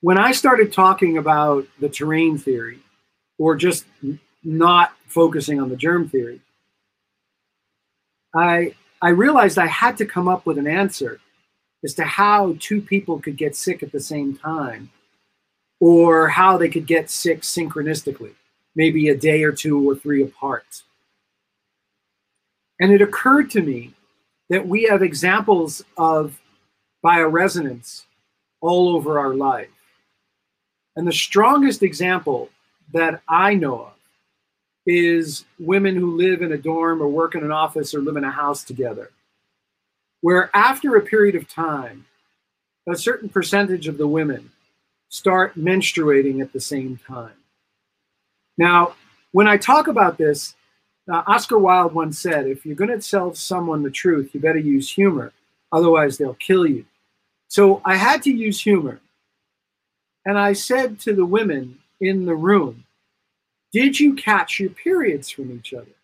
[0.00, 2.80] when I started talking about the terrain theory,
[3.38, 3.84] or just
[4.42, 6.40] not focusing on the germ theory,
[8.34, 11.20] I I realized I had to come up with an answer
[11.82, 14.90] as to how two people could get sick at the same time,
[15.80, 18.34] or how they could get sick synchronistically,
[18.74, 20.82] maybe a day or two or three apart.
[22.78, 23.94] And it occurred to me
[24.48, 26.38] that we have examples of
[27.04, 28.04] bioresonance
[28.60, 29.68] all over our life.
[30.96, 32.50] And the strongest example
[32.92, 33.92] that I know of
[34.86, 38.24] is women who live in a dorm or work in an office or live in
[38.24, 39.10] a house together,
[40.20, 42.06] where after a period of time,
[42.88, 44.50] a certain percentage of the women
[45.08, 47.34] start menstruating at the same time.
[48.58, 48.94] Now,
[49.32, 50.54] when I talk about this,
[51.10, 54.58] uh, Oscar Wilde once said, if you're going to tell someone the truth, you better
[54.58, 55.32] use humor,
[55.72, 56.84] otherwise, they'll kill you.
[57.48, 59.00] So I had to use humor.
[60.30, 62.84] And I said to the women in the room,
[63.72, 65.96] did you catch your periods from each other?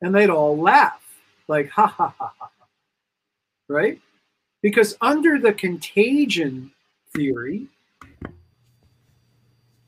[0.00, 1.02] And they'd all laugh,
[1.48, 2.50] like, ha ha ha ha.
[3.68, 4.00] Right?
[4.62, 6.70] Because under the contagion
[7.12, 7.66] theory,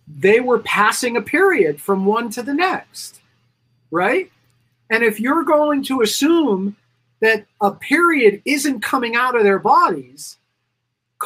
[0.08, 3.20] they were passing a period from one to the next.
[3.92, 4.32] Right?
[4.90, 6.74] And if you're going to assume
[7.20, 10.38] that a period isn't coming out of their bodies,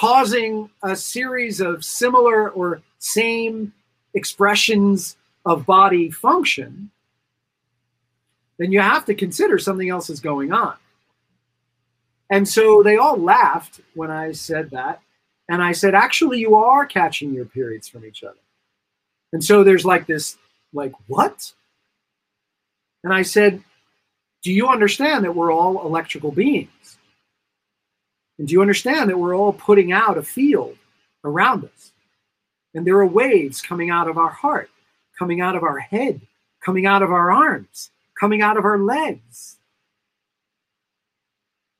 [0.01, 3.70] causing a series of similar or same
[4.14, 6.90] expressions of body function,
[8.59, 10.74] then you have to consider something else is going on.
[12.31, 15.02] And so they all laughed when I said that.
[15.51, 18.40] And I said, actually, you are catching your periods from each other.
[19.35, 20.39] And so there's like this,
[20.72, 21.52] like, what?
[23.05, 23.62] And I said,
[24.43, 26.97] do you understand that we're all electrical beings?
[28.40, 30.78] And do you understand that we're all putting out a field
[31.24, 31.92] around us?
[32.72, 34.70] And there are waves coming out of our heart,
[35.18, 36.22] coming out of our head,
[36.64, 39.58] coming out of our arms, coming out of our legs.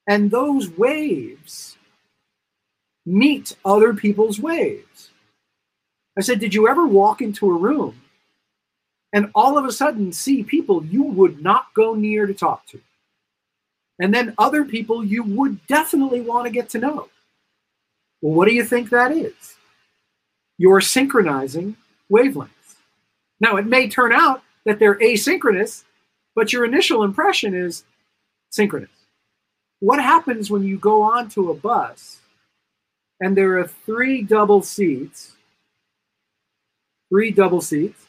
[0.07, 1.79] And those waves
[3.07, 5.09] meet other people's waves.
[6.19, 8.03] I said, Did you ever walk into a room
[9.15, 12.83] and all of a sudden see people you would not go near to talk to?
[14.01, 17.09] And then other people you would definitely want to get to know.
[18.21, 19.57] Well, what do you think that is?
[20.61, 21.75] you're synchronizing
[22.13, 22.77] wavelengths.
[23.41, 25.85] Now, it may turn out that they're asynchronous,
[26.35, 27.85] but your initial impression is
[28.51, 28.91] synchronous.
[29.79, 32.19] What happens when you go onto a bus
[33.23, 35.33] and there are three double seats,
[37.09, 38.05] three double seats,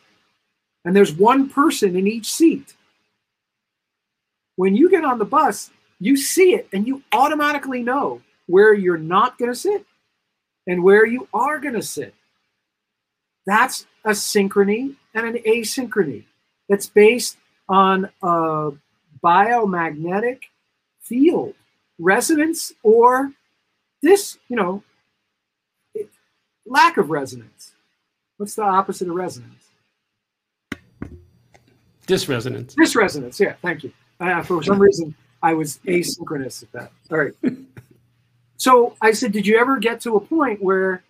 [0.84, 2.74] and there's one person in each seat?
[4.58, 8.98] When you get on the bus, you see it and you automatically know where you're
[8.98, 9.86] not going to sit
[10.68, 12.16] and where you are going to sit.
[13.46, 16.26] That's a synchrony and an asynchrony
[16.68, 17.38] that's based
[17.70, 18.72] on a
[19.24, 20.40] biomagnetic
[21.02, 21.54] field,
[22.00, 23.32] resonance or
[24.02, 24.84] this, you know,
[26.66, 27.74] lack of resonance.
[28.38, 29.68] What's the opposite of resonance?
[32.08, 32.74] Disresonance.
[32.74, 33.94] Disresonance, yeah, thank you.
[34.20, 36.92] Uh, for some reason, I was asynchronous at that.
[37.12, 37.34] All right.
[38.58, 41.04] so I said, Did you ever get to a point where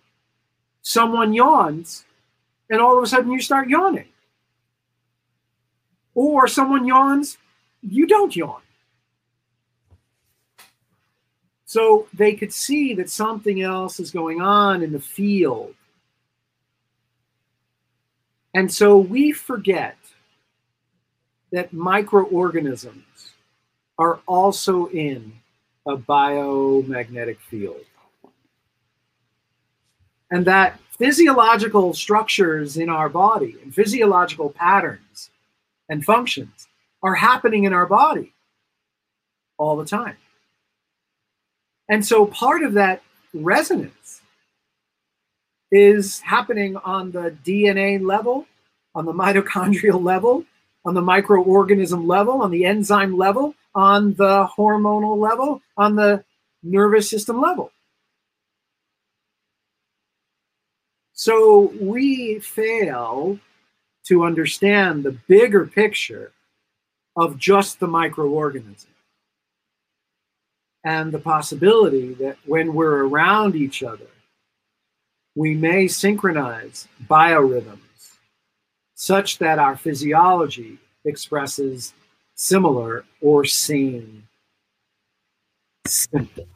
[0.82, 2.04] someone yawns
[2.68, 4.08] and all of a sudden you start yawning.
[6.14, 7.38] Or someone yawns,
[7.80, 8.60] you don't yawn.
[11.64, 15.74] So they could see that something else is going on in the field.
[18.52, 19.96] And so we forget
[21.50, 23.31] that microorganisms
[24.02, 25.32] are also in
[25.86, 27.84] a biomagnetic field.
[30.32, 35.30] and that physiological structures in our body and physiological patterns
[35.90, 36.68] and functions
[37.02, 38.32] are happening in our body
[39.58, 40.16] all the time.
[41.88, 43.02] And so part of that
[43.34, 44.22] resonance
[45.70, 48.46] is happening on the DNA level,
[48.94, 50.44] on the mitochondrial level,
[50.86, 56.24] on the microorganism level, on the enzyme level, on the hormonal level, on the
[56.62, 57.72] nervous system level.
[61.12, 63.38] So we fail
[64.06, 66.32] to understand the bigger picture
[67.16, 68.86] of just the microorganism
[70.84, 74.06] and the possibility that when we're around each other,
[75.34, 77.78] we may synchronize biorhythms
[78.94, 81.94] such that our physiology expresses
[82.42, 84.26] similar or same
[85.86, 86.48] symptoms.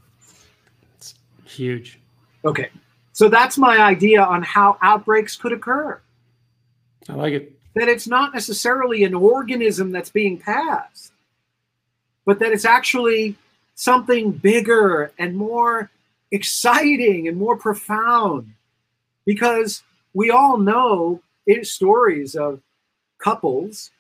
[0.97, 1.15] It's
[1.45, 2.01] huge.
[2.45, 2.71] Okay,
[3.13, 6.01] so that's my idea on how outbreaks could occur.
[7.09, 7.53] I like it.
[7.77, 11.13] That it's not necessarily an organism that's being passed,
[12.25, 13.37] but that it's actually
[13.77, 15.91] something bigger and more
[16.33, 18.53] exciting and more profound.
[19.25, 19.85] Because
[20.15, 22.61] we all know in stories of
[23.19, 23.93] couples,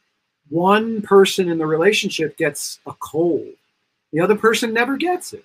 [0.48, 3.54] one person in the relationship gets a cold,
[4.12, 5.44] the other person never gets it.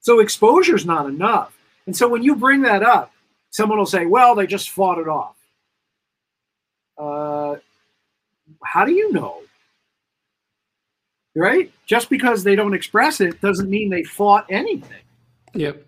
[0.00, 1.56] So exposure is not enough.
[1.86, 3.12] And so when you bring that up,
[3.50, 5.36] someone will say, well, they just fought it off.
[6.98, 7.56] Uh,
[8.62, 9.40] how do you know?
[11.36, 11.72] Right?
[11.86, 15.02] Just because they don't express it doesn't mean they fought anything.
[15.54, 15.84] Yep.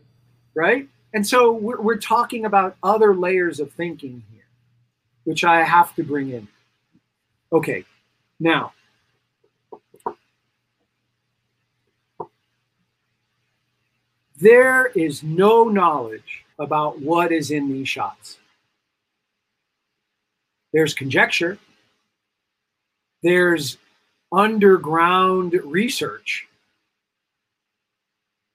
[0.54, 0.88] Right?
[1.14, 4.44] And so we're, we're talking about other layers of thinking here,
[5.24, 6.48] which I have to bring in.
[7.52, 7.84] Okay,
[8.40, 8.72] now,
[14.38, 18.38] there is no knowledge about what is in these shots.
[20.72, 21.58] There's conjecture,
[23.22, 23.78] there's
[24.32, 26.46] underground research,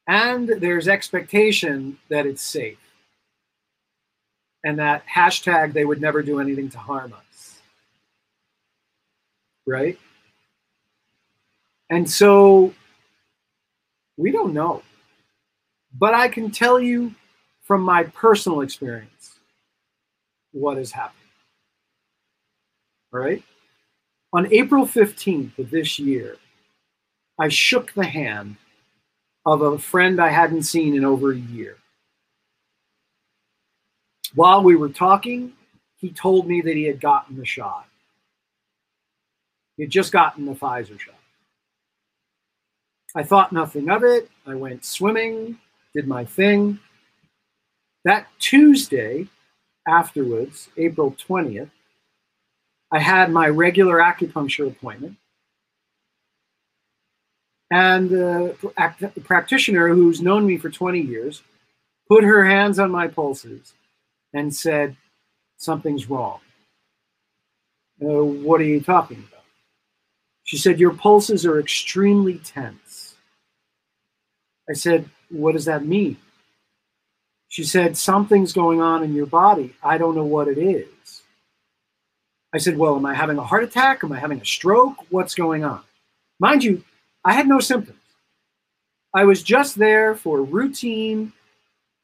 [0.07, 2.77] and there's expectation that it's safe.
[4.63, 7.30] And that hashtag, they would never do anything to harm us.
[9.71, 9.97] Right?
[11.89, 12.73] And so
[14.17, 14.83] we don't know.
[15.97, 17.15] But I can tell you
[17.61, 19.39] from my personal experience
[20.51, 21.29] what is happening.
[23.13, 23.41] All right?
[24.33, 26.35] On April 15th of this year,
[27.39, 28.57] I shook the hand
[29.45, 31.77] of a friend I hadn't seen in over a year.
[34.35, 35.53] While we were talking,
[35.95, 37.87] he told me that he had gotten the shot.
[39.81, 41.15] Had just gotten the Pfizer shot.
[43.15, 44.29] I thought nothing of it.
[44.45, 45.57] I went swimming,
[45.95, 46.79] did my thing.
[48.05, 49.27] That Tuesday
[49.87, 51.71] afterwards, April 20th,
[52.91, 55.17] I had my regular acupuncture appointment.
[57.71, 58.55] And the
[59.23, 61.41] practitioner who's known me for 20 years
[62.07, 63.73] put her hands on my pulses
[64.33, 64.95] and said,
[65.57, 66.39] Something's wrong.
[67.99, 69.40] Uh, what are you talking about?
[70.51, 73.15] She said, Your pulses are extremely tense.
[74.69, 76.17] I said, What does that mean?
[77.47, 79.73] She said, Something's going on in your body.
[79.81, 81.21] I don't know what it is.
[82.53, 84.03] I said, Well, am I having a heart attack?
[84.03, 84.97] Am I having a stroke?
[85.09, 85.83] What's going on?
[86.37, 86.83] Mind you,
[87.23, 87.97] I had no symptoms.
[89.15, 91.31] I was just there for routine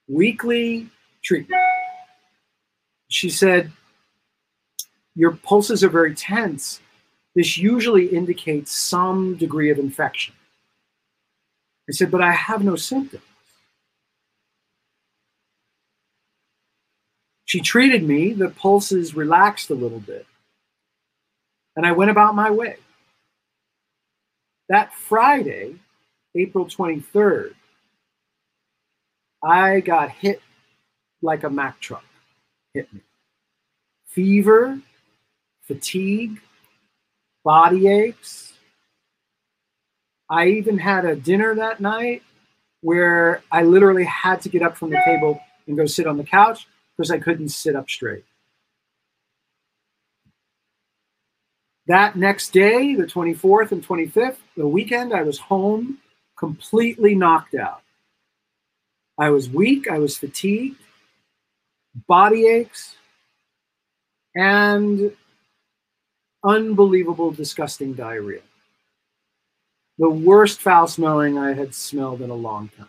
[0.07, 0.87] weekly
[1.21, 1.61] treatment.
[3.09, 3.73] She said,
[5.15, 6.79] Your pulses are very tense.
[7.37, 10.33] This usually indicates some degree of infection.
[11.87, 13.21] I said, But I have no symptoms.
[17.45, 20.25] She treated me, the pulses relaxed a little bit,
[21.75, 22.77] and I went about my way.
[24.69, 25.75] That Friday,
[26.33, 27.53] April 23rd,
[29.43, 30.41] I got hit
[31.21, 32.03] like a Mack truck
[32.73, 33.01] hit me.
[34.07, 34.79] Fever,
[35.61, 36.41] fatigue,
[37.47, 38.51] body aches.
[40.29, 42.21] I even had a dinner that night
[42.81, 46.25] where I literally had to get up from the table and go sit on the
[46.25, 46.67] couch
[46.97, 48.25] because I couldn't sit up straight.
[51.87, 55.99] That next day, the 24th and 25th, the weekend, I was home
[56.37, 57.81] completely knocked out.
[59.17, 60.81] I was weak, I was fatigued,
[62.09, 62.97] body aches,
[64.35, 65.13] and
[66.43, 68.41] unbelievable, disgusting diarrhea.
[69.97, 72.87] The worst foul smelling I had smelled in a long time.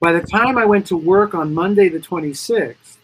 [0.00, 2.96] By the time I went to work on Monday, the 26th,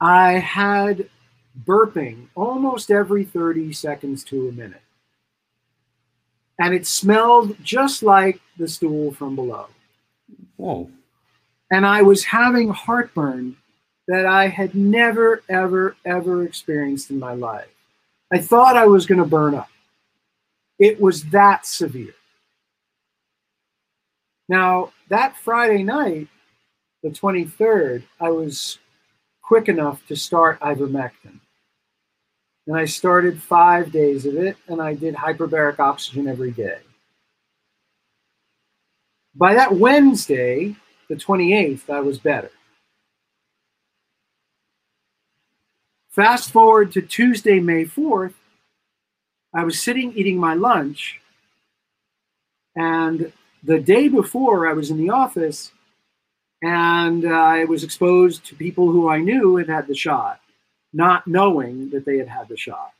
[0.00, 1.08] I had
[1.64, 4.82] burping almost every 30 seconds to a minute.
[6.58, 9.66] And it smelled just like the stool from below.
[10.56, 10.90] Whoa.
[11.70, 13.56] And I was having heartburn
[14.08, 17.68] that I had never, ever, ever experienced in my life.
[18.32, 19.68] I thought I was going to burn up.
[20.78, 22.14] It was that severe.
[24.48, 26.28] Now, that Friday night,
[27.02, 28.78] the 23rd, I was
[29.42, 31.38] quick enough to start ivermectin.
[32.66, 36.78] And I started five days of it, and I did hyperbaric oxygen every day.
[39.34, 40.74] By that Wednesday,
[41.08, 42.50] the 28th, I was better.
[46.14, 48.34] Fast forward to Tuesday, May 4th,
[49.52, 51.20] I was sitting eating my lunch,
[52.76, 53.32] and
[53.64, 55.72] the day before I was in the office,
[56.62, 60.40] and I was exposed to people who I knew had had the shot,
[60.92, 62.92] not knowing that they had had the shot.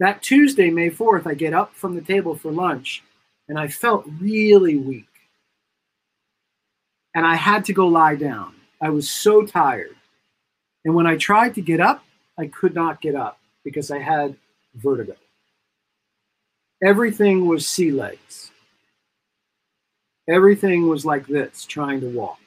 [0.00, 3.02] That Tuesday, May 4th, I get up from the table for lunch
[3.48, 5.04] and I felt really weak.
[7.14, 8.54] And I had to go lie down.
[8.80, 9.97] I was so tired.
[10.88, 12.02] And when I tried to get up,
[12.38, 14.34] I could not get up because I had
[14.74, 15.16] vertigo.
[16.82, 18.50] Everything was sea legs.
[20.30, 22.38] Everything was like this, trying to walk.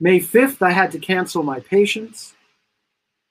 [0.00, 2.34] May 5th, I had to cancel my patients,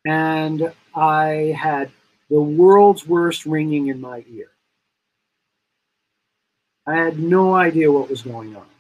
[0.06, 1.92] and I had
[2.30, 4.52] the world's worst ringing in my ear.
[6.88, 8.73] I had no idea what was going on.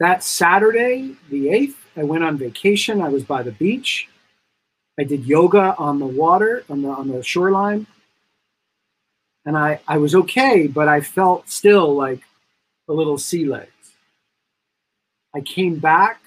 [0.00, 3.02] That Saturday, the 8th, I went on vacation.
[3.02, 4.08] I was by the beach.
[4.98, 7.86] I did yoga on the water, on the, on the shoreline.
[9.44, 12.22] And I, I was okay, but I felt still like
[12.88, 13.72] a little sea legs.
[15.34, 16.20] I came back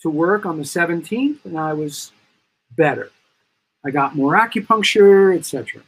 [0.00, 2.12] to work on the 17th and I was
[2.76, 3.10] better.
[3.84, 5.82] I got more acupuncture, etc.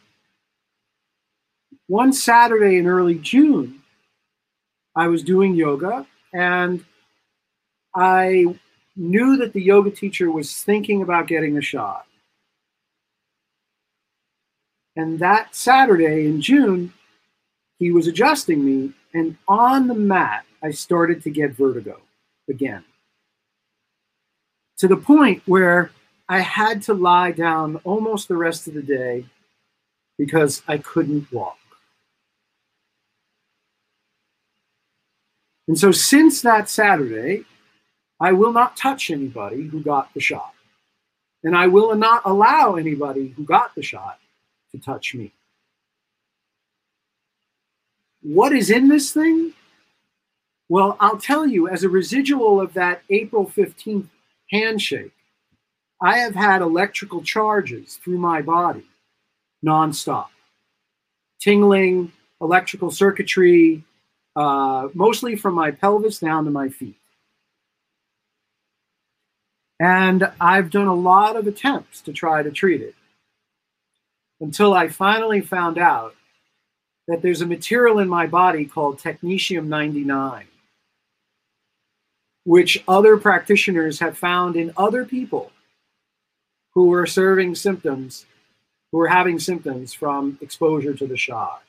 [1.86, 3.82] One Saturday in early June,
[4.94, 6.06] I was doing yoga
[6.36, 6.84] and
[7.94, 8.58] I
[8.94, 12.04] knew that the yoga teacher was thinking about getting a shot.
[14.96, 16.92] And that Saturday in June,
[17.78, 22.00] he was adjusting me, and on the mat, I started to get vertigo
[22.50, 22.84] again.
[24.78, 25.90] To the point where
[26.28, 29.24] I had to lie down almost the rest of the day
[30.18, 31.58] because I couldn't walk.
[35.68, 37.44] And so, since that Saturday,
[38.20, 40.54] I will not touch anybody who got the shot.
[41.42, 44.18] And I will not allow anybody who got the shot
[44.72, 45.32] to touch me.
[48.22, 49.52] What is in this thing?
[50.68, 54.08] Well, I'll tell you, as a residual of that April 15th
[54.50, 55.12] handshake,
[56.00, 58.84] I have had electrical charges through my body
[59.64, 60.26] nonstop.
[61.40, 63.84] Tingling, electrical circuitry,
[64.36, 66.98] uh, mostly from my pelvis down to my feet.
[69.80, 72.94] And I've done a lot of attempts to try to treat it
[74.40, 76.14] until I finally found out
[77.08, 80.46] that there's a material in my body called technetium 99,
[82.44, 85.52] which other practitioners have found in other people
[86.74, 88.26] who are serving symptoms,
[88.92, 91.62] who are having symptoms from exposure to the shot.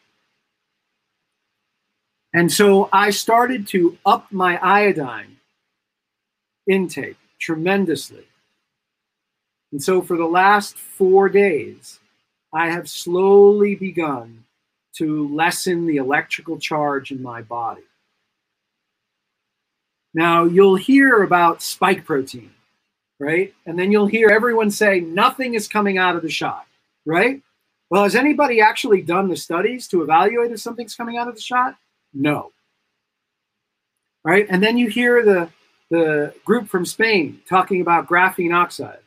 [2.37, 5.37] And so I started to up my iodine
[6.69, 8.27] intake tremendously.
[9.71, 11.99] And so for the last four days,
[12.53, 14.43] I have slowly begun
[14.97, 17.81] to lessen the electrical charge in my body.
[20.13, 22.51] Now, you'll hear about spike protein,
[23.19, 23.51] right?
[23.65, 26.67] And then you'll hear everyone say nothing is coming out of the shot,
[27.03, 27.41] right?
[27.89, 31.41] Well, has anybody actually done the studies to evaluate if something's coming out of the
[31.41, 31.75] shot?
[32.17, 32.51] No.
[34.23, 34.47] Right?
[34.49, 35.49] And then you hear the
[35.89, 38.99] the group from Spain talking about graphene oxide.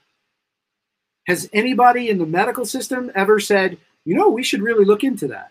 [1.27, 3.77] Has anybody in the medical system ever said,
[4.07, 5.51] you know, we should really look into that?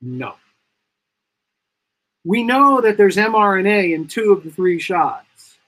[0.00, 0.36] No.
[2.24, 5.58] We know that there's mRNA in two of the three shots.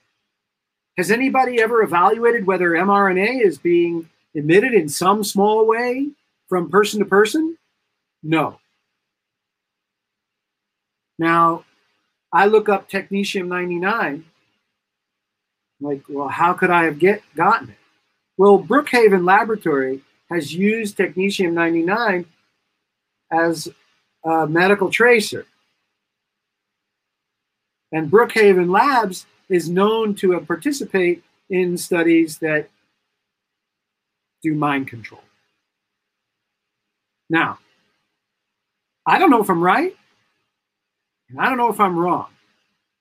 [0.97, 6.09] Has anybody ever evaluated whether mRNA is being emitted in some small way
[6.49, 7.57] from person to person?
[8.23, 8.59] No.
[11.19, 11.65] Now,
[12.31, 14.25] I look up technetium 99.
[15.79, 17.77] like, well, how could I have get gotten it?
[18.37, 22.25] Well, Brookhaven Laboratory has used technetium 99
[23.31, 23.67] as
[24.23, 25.45] a medical tracer.
[27.91, 32.69] And Brookhaven Labs is known to have participate in studies that
[34.41, 35.21] do mind control.
[37.29, 37.59] Now,
[39.05, 39.95] I don't know if I'm right,
[41.33, 42.27] and I don't know if I'm wrong,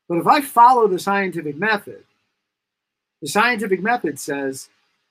[0.08, 2.02] but if I follow the scientific method,
[3.20, 4.68] the scientific method says,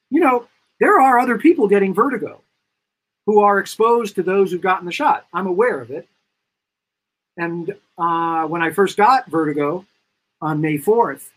[0.10, 0.48] you know,
[0.80, 2.42] there are other people getting vertigo
[3.28, 5.28] who are exposed to those who've gotten the shot.
[5.34, 6.08] I'm aware of it.
[7.38, 9.86] And uh, when I first got vertigo
[10.42, 11.30] on May 4th,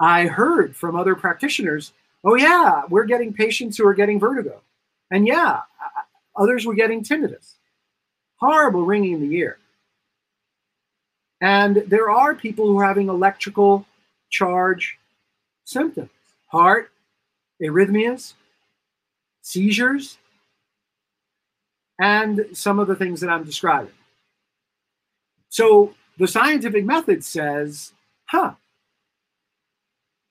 [0.00, 1.92] I heard from other practitioners,
[2.24, 4.60] oh, yeah, we're getting patients who are getting vertigo.
[5.10, 5.60] And yeah,
[6.36, 7.54] others were getting tinnitus.
[8.36, 9.58] Horrible ringing in the ear.
[11.40, 13.86] And there are people who are having electrical
[14.30, 14.98] charge
[15.64, 16.10] symptoms
[16.48, 16.90] heart,
[17.62, 18.32] arrhythmias,
[19.42, 20.16] seizures,
[22.00, 23.92] and some of the things that I'm describing.
[25.50, 27.92] So the scientific method says,
[28.26, 28.54] huh,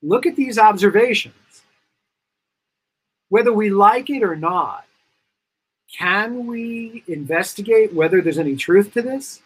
[0.01, 1.35] look at these observations.
[3.29, 4.85] Whether we like it or not,
[5.97, 9.41] can we investigate whether there's any truth to this?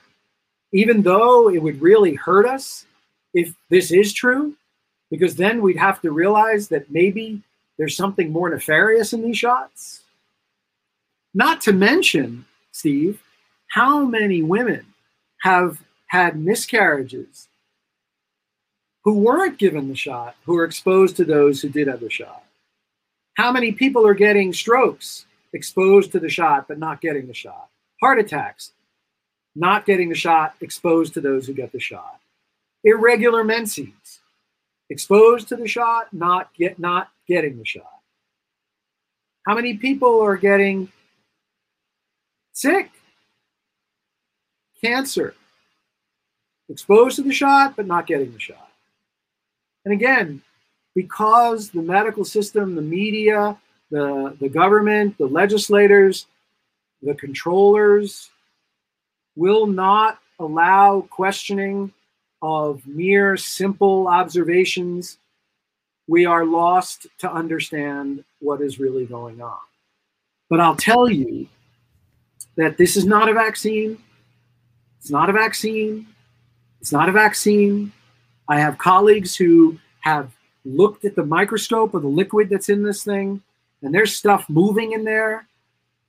[0.73, 2.85] Even though it would really hurt us
[3.33, 4.55] if this is true,
[5.09, 7.41] because then we'd have to realize that maybe
[7.77, 10.03] there's something more nefarious in these shots.
[11.33, 13.21] Not to mention, Steve,
[13.67, 14.85] how many women
[15.41, 17.47] have had miscarriages
[19.03, 22.43] who weren't given the shot, who are exposed to those who did have the shot?
[23.35, 27.69] How many people are getting strokes exposed to the shot but not getting the shot?
[28.01, 28.73] Heart attacks,
[29.55, 32.19] not getting the shot, exposed to those who get the shot.
[32.83, 34.19] Irregular menses,
[34.89, 37.99] exposed to the shot, not get not getting the shot.
[39.45, 40.89] How many people are getting
[42.53, 42.91] sick?
[44.83, 45.35] Cancer,
[46.69, 48.71] exposed to the shot, but not getting the shot.
[49.85, 50.41] And again,
[50.95, 53.57] because the medical system, the media,
[53.89, 56.25] the, the government, the legislators,
[57.01, 58.29] the controllers
[59.35, 61.91] will not allow questioning
[62.41, 65.17] of mere simple observations,
[66.07, 69.59] we are lost to understand what is really going on.
[70.49, 71.47] But I'll tell you
[72.57, 73.97] that this is not a vaccine.
[74.99, 76.07] It's not a vaccine.
[76.81, 77.91] It's not a vaccine.
[78.49, 80.31] I have colleagues who have
[80.65, 83.41] looked at the microscope of the liquid that's in this thing,
[83.81, 85.47] and there's stuff moving in there.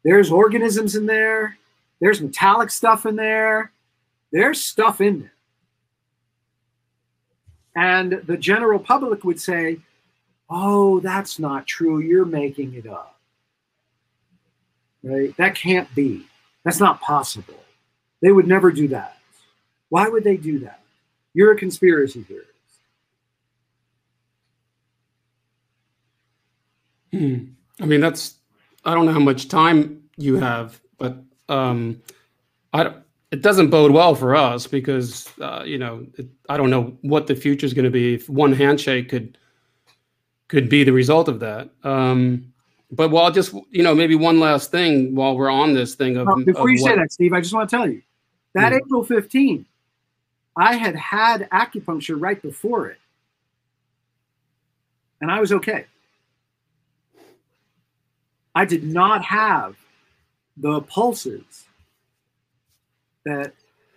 [0.02, 1.56] There's organisms in there.
[2.02, 3.70] There's metallic stuff in there.
[4.32, 5.32] There's stuff in there.
[7.76, 9.78] And the general public would say,
[10.50, 12.00] oh, that's not true.
[12.00, 13.20] You're making it up.
[15.04, 15.34] Right?
[15.36, 16.26] That can't be.
[16.64, 17.62] That's not possible.
[18.20, 19.18] They would never do that.
[19.88, 20.80] Why would they do that?
[21.34, 22.50] You're a conspiracy theorist.
[27.12, 27.44] Hmm.
[27.80, 28.34] I mean, that's,
[28.84, 31.16] I don't know how much time you have, but
[31.48, 32.00] um,
[32.72, 32.96] I don't,
[33.30, 37.26] it doesn't bode well for us because uh, you know it, I don't know what
[37.26, 38.14] the future is going to be.
[38.14, 39.38] If one handshake could
[40.48, 41.70] could be the result of that.
[41.82, 42.52] Um,
[42.90, 46.26] but while just you know maybe one last thing while we're on this thing of
[46.26, 48.02] well, before of you what, say that, Steve, I just want to tell you
[48.54, 48.84] that mm-hmm.
[48.84, 49.64] April 15,
[50.56, 52.98] I had had acupuncture right before it,
[55.22, 55.86] and I was okay.
[58.54, 59.76] I did not have
[60.56, 61.66] the pulses
[63.24, 63.52] that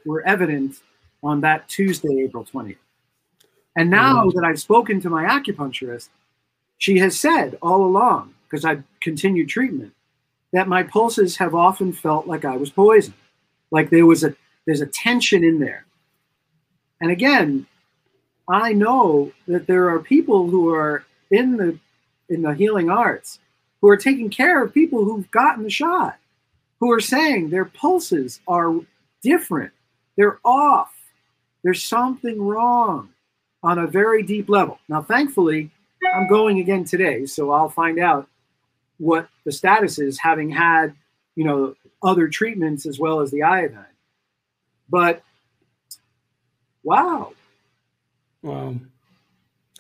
[0.06, 0.82] were evident
[1.24, 2.78] on that Tuesday, April 20th.
[3.76, 4.34] And now mm.
[4.34, 6.10] that I've spoken to my acupuncturist,
[6.78, 9.94] she has said all along, because I've continued treatment,
[10.54, 13.16] that my pulses have often felt like I was poisoned.
[13.72, 15.86] Like there was a there's a tension in there.
[17.02, 17.68] And again,
[18.50, 21.78] I know that there are people who are in the
[22.30, 23.40] in the healing arts
[23.82, 26.18] who are taking care of people who've gotten the shot,
[26.80, 28.76] who are saying their pulses are
[29.22, 29.72] different.
[30.18, 30.94] They're off.
[31.64, 33.10] There's something wrong
[33.64, 34.80] on a very deep level.
[34.88, 35.72] Now, thankfully,
[36.14, 38.28] I'm going again today, so I'll find out
[38.98, 40.94] what the status is, having had,
[41.36, 43.86] you know, other treatments as well as the iodine.
[44.90, 45.24] But
[46.84, 47.34] wow.
[48.44, 48.76] Wow.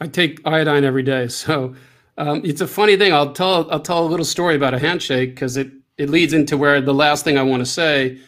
[0.02, 1.76] I take iodine every day, so
[2.18, 3.14] um, it's a funny thing.
[3.14, 6.58] I'll tell I'll tell a little story about a handshake because it it leads into
[6.58, 8.20] where the last thing I want to say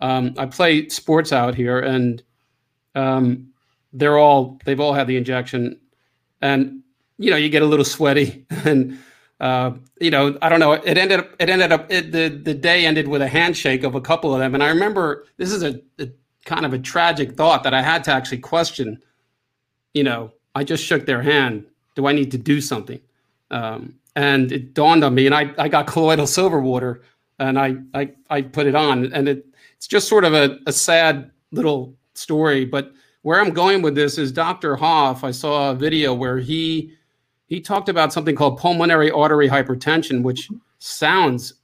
[0.00, 2.22] um, I play sports out here, and
[2.94, 3.52] um,
[3.92, 5.78] they're all they've all had the injection,
[6.40, 6.82] and
[7.18, 8.98] you know you get a little sweaty, and
[9.40, 10.72] uh, you know, I don't know.
[10.72, 11.30] It ended up.
[11.38, 11.90] It ended up.
[11.90, 14.68] It, the the day ended with a handshake of a couple of them, and I
[14.68, 16.08] remember this is a, a
[16.44, 19.02] kind of a tragic thought that I had to actually question.
[19.92, 21.66] You know, I just shook their hand.
[21.94, 23.00] Do I need to do something?
[23.50, 27.02] Um, and it dawned on me, and I, I got colloidal silver water,
[27.40, 29.46] and I, I I put it on, and it
[29.76, 32.64] it's just sort of a, a sad little story.
[32.64, 32.92] But
[33.22, 34.76] where I'm going with this is Dr.
[34.76, 35.24] Hoffe.
[35.24, 36.94] I saw a video where he
[37.46, 40.48] he talked about something called pulmonary artery hypertension, which
[40.78, 41.54] sounds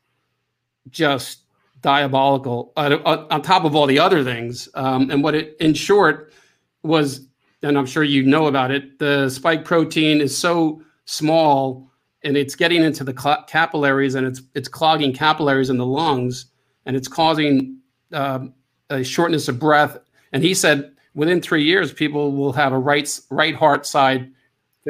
[0.91, 1.43] just
[1.83, 4.69] diabolical uh, on top of all the other things.
[4.75, 6.33] Um, and what it, in short,
[6.83, 7.29] was,
[7.63, 11.86] and I'm sure you know about it, the spike protein is so small
[12.27, 13.15] and it's getting into the
[13.47, 16.47] capillaries and it's it's clogging capillaries in the lungs
[16.85, 17.79] and it's causing
[18.13, 18.53] um,
[18.91, 19.97] a shortness of breath.
[20.33, 24.31] And he said within three years, people will have a right right heart side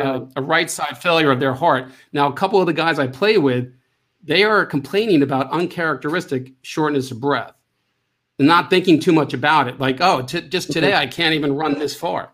[0.01, 1.91] uh, a right side failure of their heart.
[2.13, 3.73] Now, a couple of the guys I play with,
[4.23, 7.53] they are complaining about uncharacteristic shortness of breath
[8.39, 9.79] and not thinking too much about it.
[9.79, 10.95] Like, oh, t- just today.
[10.95, 12.31] I can't even run this far.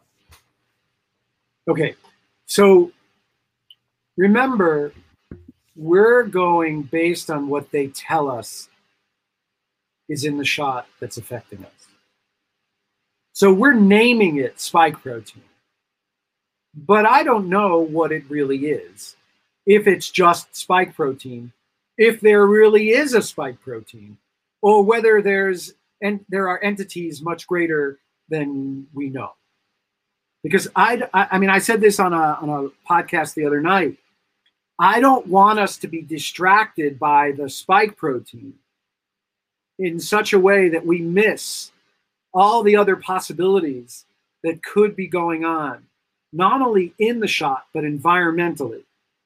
[1.69, 1.95] Okay.
[2.47, 2.91] So
[4.17, 4.93] remember,
[5.77, 8.69] we're going based on what they tell us
[10.09, 11.87] is in the shot that's affecting us.
[13.33, 15.45] So we're naming it spike protein
[16.75, 19.17] but I don't know what it really is.
[19.67, 21.53] If it's just spike protein,
[21.99, 24.19] if there really is a spike protein,
[24.61, 27.99] or whether there's and there are entities much greater
[28.29, 29.33] than we know.
[30.43, 33.99] Because I, I mean, I said this on a on a podcast the other night.
[34.79, 38.55] I don't want us to be distracted by the spike protein
[39.79, 41.73] in such a way that we miss
[42.35, 44.07] all the other possibilities
[44.43, 45.85] that could be going on
[46.33, 48.83] not only in the shot, but environmentally,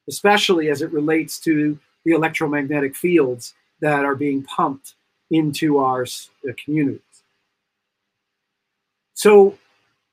[0.09, 4.95] especially as it relates to the electromagnetic fields that are being pumped
[5.31, 7.01] into our uh, communities.
[9.13, 9.57] So,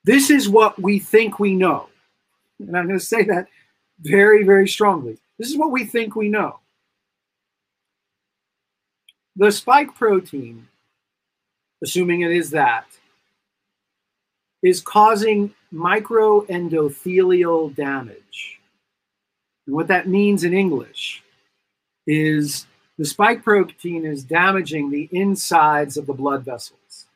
[0.05, 1.89] this is what we think we know.
[2.59, 3.47] And I'm going to say that
[4.01, 5.19] very, very strongly.
[5.39, 6.61] This is what we think we know.
[9.37, 10.69] The spike protein,
[11.83, 12.87] assuming it is that,
[14.63, 18.61] is causing microendothelial damage.
[19.67, 21.23] And what that means in English
[22.07, 22.67] is
[22.97, 27.07] the spike protein is damaging the insides of the blood vessels.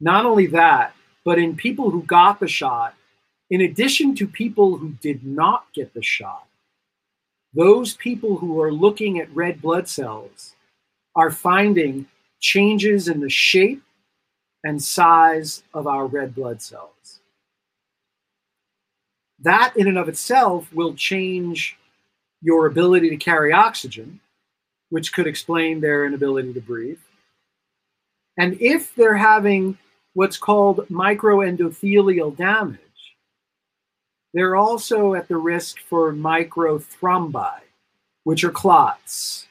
[0.00, 0.94] Not only that,
[1.24, 2.94] but in people who got the shot,
[3.52, 6.46] in addition to people who did not get the shot,
[7.52, 10.54] those people who are looking at red blood cells
[11.14, 12.06] are finding
[12.40, 13.82] changes in the shape
[14.64, 17.20] and size of our red blood cells.
[19.40, 21.76] That, in and of itself, will change
[22.40, 24.18] your ability to carry oxygen,
[24.88, 27.00] which could explain their inability to breathe.
[28.38, 29.76] And if they're having
[30.14, 32.78] what's called microendothelial damage,
[34.32, 37.60] they're also at the risk for microthrombi,
[38.24, 39.46] which are clots,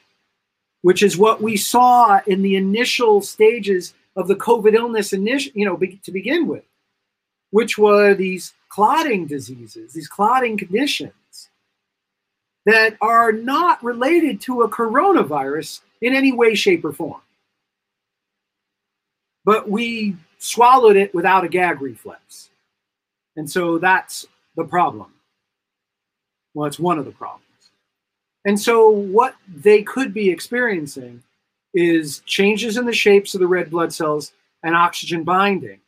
[0.82, 5.64] which is what we saw in the initial stages of the COVID illness, initial, you
[5.64, 6.64] know, be, to begin with,
[7.50, 11.12] which were these clotting diseases, these clotting conditions
[12.66, 17.20] that are not related to a coronavirus in any way, shape, or form.
[19.44, 22.50] But we swallowed it without a gag reflex.
[23.36, 24.26] And so that's
[24.56, 25.12] the problem.
[26.54, 27.42] Well, it's one of the problems.
[28.44, 31.22] And so, what they could be experiencing
[31.74, 35.80] is changes in the shapes of the red blood cells and oxygen binding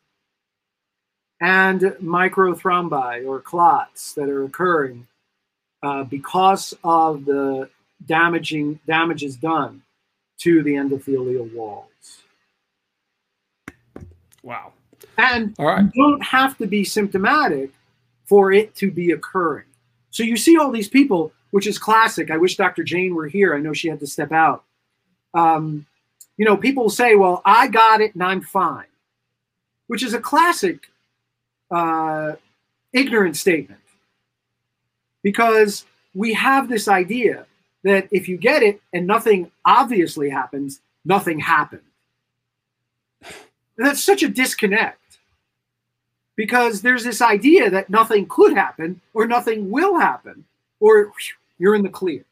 [1.41, 5.07] and microthrombi or clots that are occurring
[5.83, 7.69] uh, because of the
[8.05, 9.81] damaging damages done
[10.39, 11.89] to the endothelial walls.
[14.43, 14.73] Wow.
[15.17, 15.85] And all right.
[15.93, 17.71] you don't have to be symptomatic
[18.25, 19.65] for it to be occurring.
[20.11, 22.31] So you see all these people, which is classic.
[22.31, 22.83] I wish Dr.
[22.83, 23.55] Jane were here.
[23.55, 24.65] I know she had to step out
[25.35, 25.85] um,
[26.37, 28.87] you know, people say, well, I got it and I'm fine,
[29.87, 30.87] which is a classic
[31.69, 32.33] uh,
[32.93, 33.81] ignorant statement
[35.21, 37.45] because we have this idea
[37.83, 41.81] that if you get it and nothing obviously happens, nothing happened.
[43.77, 44.99] And that's such a disconnect
[46.35, 50.43] because there's this idea that nothing could happen or nothing will happen
[50.79, 51.11] or
[51.57, 52.25] you're in the clear.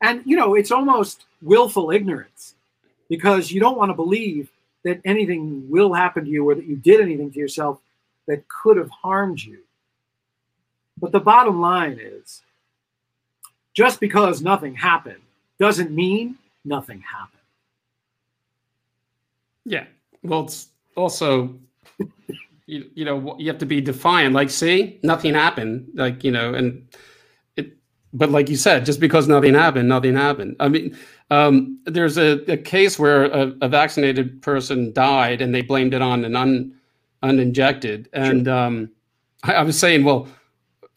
[0.00, 2.54] And, you know, it's almost willful ignorance
[3.08, 4.50] because you don't want to believe
[4.84, 7.80] that anything will happen to you or that you did anything to yourself
[8.26, 9.58] that could have harmed you.
[10.98, 12.42] But the bottom line is
[13.74, 15.20] just because nothing happened
[15.58, 17.40] doesn't mean nothing happened.
[19.64, 19.84] Yeah.
[20.22, 21.54] Well, it's also,
[22.70, 24.34] you, you know, you have to be defiant.
[24.34, 25.88] Like, see, nothing happened.
[25.94, 26.86] Like, you know, and
[27.56, 27.76] it,
[28.12, 30.56] but like you said, just because nothing happened, nothing happened.
[30.60, 30.96] I mean,
[31.30, 36.02] um, there's a, a, case where a, a, vaccinated person died and they blamed it
[36.02, 36.72] on an un,
[37.22, 38.08] uninjected.
[38.12, 38.54] And sure.
[38.54, 38.90] um,
[39.42, 40.28] I, I was saying, well,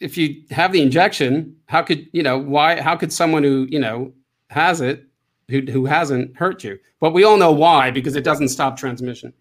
[0.00, 2.80] if you have the injection, how could you know why?
[2.80, 4.12] How could someone who you know
[4.50, 5.06] has it,
[5.48, 6.78] who who hasn't hurt you?
[7.00, 9.32] But we all know why because it doesn't stop transmission.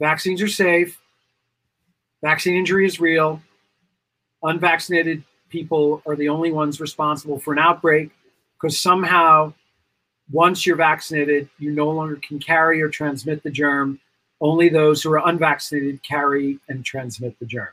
[0.00, 1.01] Vaccines are safe.
[2.22, 3.40] Vaccine injury is real.
[4.42, 8.10] Unvaccinated people are the only ones responsible for an outbreak
[8.54, 9.52] because somehow,
[10.30, 13.98] once you're vaccinated, you no longer can carry or transmit the germ.
[14.40, 17.68] Only those who are unvaccinated carry and transmit the germ.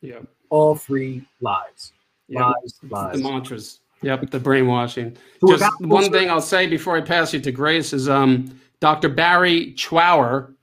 [0.00, 0.20] Yeah
[0.54, 1.92] all three lies.
[2.28, 2.40] Yep.
[2.40, 3.16] Lies, lies.
[3.16, 3.80] The mantras.
[4.02, 5.16] Yep, the brainwashing.
[5.40, 9.08] So Just one thing I'll say before I pass you to Grace is um, Dr.
[9.08, 10.53] Barrie Trower,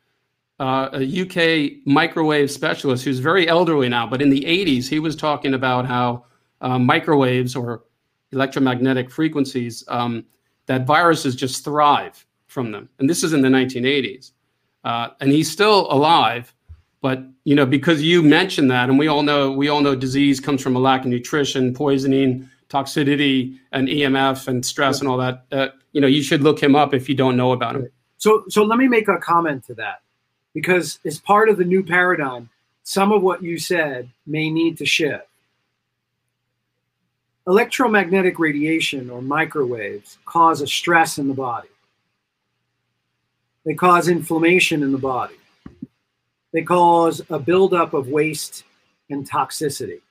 [0.62, 5.16] uh, a UK microwave specialist who's very elderly now, but in the 80s, he was
[5.16, 6.26] talking about how
[6.62, 7.84] uh, microwaves or
[8.32, 10.24] electromagnetic frequencies, um,
[10.68, 12.88] that viruses just thrive from them.
[13.00, 14.32] And this is in the 1980s.
[14.84, 16.54] Uh, and he's still alive,
[17.02, 20.40] but you know, because you mentioned that, and we all know we all know disease
[20.40, 25.46] comes from a lack of nutrition, poisoning, toxicity, and EMF and stress and all that.
[25.52, 27.90] Uh, you know, you should look him up if you don't know about him.
[28.18, 30.02] So, so let me make a comment to that,
[30.54, 32.50] because as part of the new paradigm,
[32.84, 35.28] some of what you said may need to shift.
[37.48, 41.70] Electromagnetic radiation or microwaves cause a stress in the body.
[43.66, 45.36] They cause inflammation in the body
[46.54, 48.64] they cause a buildup of waste
[49.10, 50.02] and toxicity.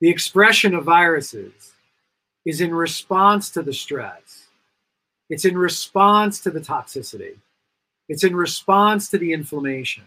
[0.00, 1.72] The expression of viruses
[2.44, 4.46] is in response to the stress.
[5.30, 7.36] It's in response to the toxicity.
[8.08, 10.04] It's in response to the inflammation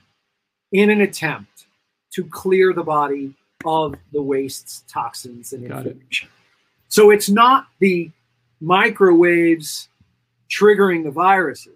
[0.72, 1.66] in an attempt
[2.12, 3.34] to clear the body
[3.66, 6.30] of the wastes, toxins, and inflammation.
[6.30, 6.34] It.
[6.90, 8.12] So it's not the
[8.62, 9.90] microwaves
[10.50, 11.74] triggering the viruses.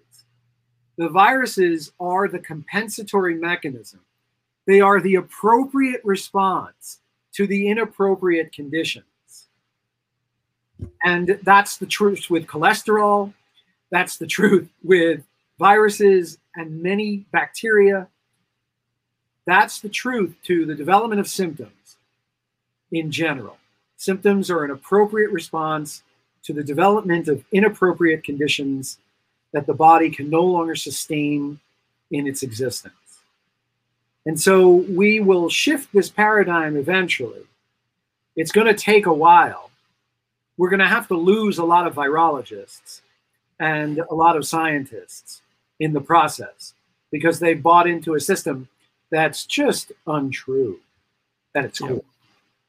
[0.98, 4.02] The viruses are the compensatory mechanism.
[4.68, 7.00] They are the appropriate response
[7.34, 9.06] to the inappropriate conditions.
[11.04, 13.34] And that's the truth with cholesterol.
[13.90, 15.24] That's the truth with
[15.62, 18.08] viruses and many bacteria.
[19.46, 21.98] That's the truth to the development of symptoms
[22.92, 23.58] in general.
[23.96, 26.02] Symptoms are an appropriate response
[26.44, 28.98] to the development of inappropriate conditions
[29.54, 31.60] that the body can no longer sustain
[32.10, 32.96] in its existence.
[34.26, 37.44] And so we will shift this paradigm eventually.
[38.36, 39.70] It's going to take a while.
[40.58, 43.02] We're going to have to lose a lot of virologists
[43.60, 45.44] and a lot of scientists
[45.82, 46.74] in the process
[47.12, 48.70] because they bought into a system
[49.10, 50.80] that's just untrue
[51.56, 52.02] at its core.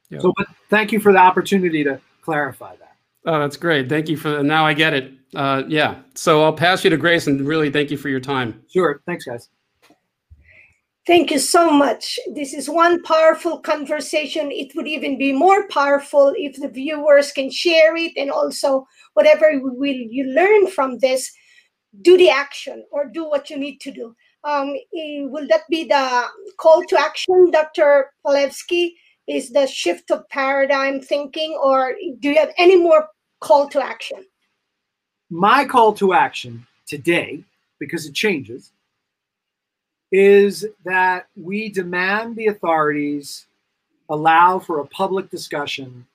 [0.09, 0.21] Yep.
[0.21, 2.95] So, but thank you for the opportunity to clarify that.
[3.25, 3.87] Oh, that's great.
[3.87, 4.65] Thank you for now.
[4.65, 5.13] I get it.
[5.33, 6.01] Uh, yeah.
[6.15, 8.61] So I'll pass you to Grace and really thank you for your time.
[8.69, 9.01] Sure.
[9.05, 9.49] Thanks, guys.
[11.05, 12.17] Thank you so much.
[12.33, 14.51] This is one powerful conversation.
[14.51, 19.51] It would even be more powerful if the viewers can share it and also whatever
[19.61, 21.31] will you learn from this,
[22.01, 24.15] do the action or do what you need to do.
[24.43, 24.75] Um,
[25.31, 26.25] will that be the
[26.57, 28.11] call to action, Dr.
[28.25, 28.93] Palevsky?
[29.25, 33.07] Is the shift of paradigm thinking, or do you have any more
[33.39, 34.25] call to action?
[35.29, 37.43] My call to action today,
[37.79, 38.73] because it changes,
[40.11, 43.45] is that we demand the authorities
[44.09, 46.05] allow for a public discussion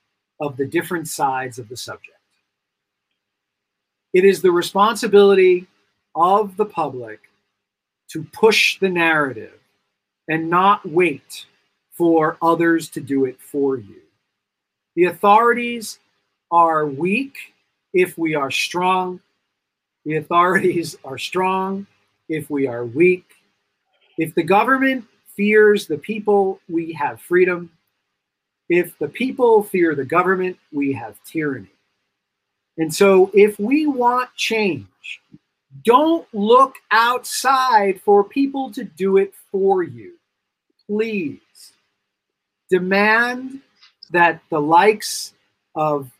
[0.41, 2.18] of the different sides of the subject.
[4.13, 5.67] It is the responsibility
[6.15, 7.21] of the public
[8.09, 9.59] to push the narrative
[10.29, 11.47] and not wait
[11.93, 14.01] for others to do it for you.
[14.97, 15.99] The authorities
[16.51, 17.37] are weak
[17.93, 19.21] if we are strong.
[20.05, 21.87] The authorities are strong
[22.29, 23.25] if we are weak.
[24.17, 25.05] If the government
[25.37, 27.71] fears the people, we have freedom.
[28.69, 31.69] If the people fear the government, we have tyranny.
[32.79, 34.87] And so, if we want change,
[35.85, 40.15] don't look outside for people to do it for you.
[40.87, 41.41] Please
[42.71, 43.61] demand
[44.11, 45.35] that the likes
[45.75, 46.11] of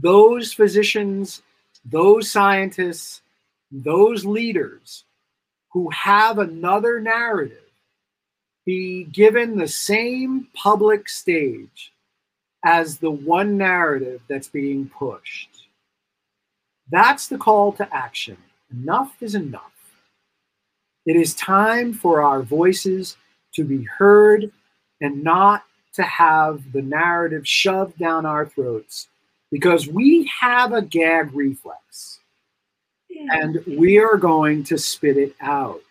[0.00, 1.42] those physicians,
[1.84, 3.22] those scientists,
[3.70, 5.04] those leaders
[5.72, 7.58] who have another narrative
[8.64, 11.92] be given the same public stage
[12.64, 15.68] as the one narrative that's being pushed.
[16.90, 18.38] That's the call to action.
[18.72, 19.72] Enough is enough.
[21.06, 23.16] It is time for our voices
[23.54, 24.50] to be heard
[25.00, 25.64] and not
[25.94, 29.08] to have the narrative shoved down our throats
[29.50, 32.20] because we have a gag reflex
[33.30, 35.82] and we are going to spit it out.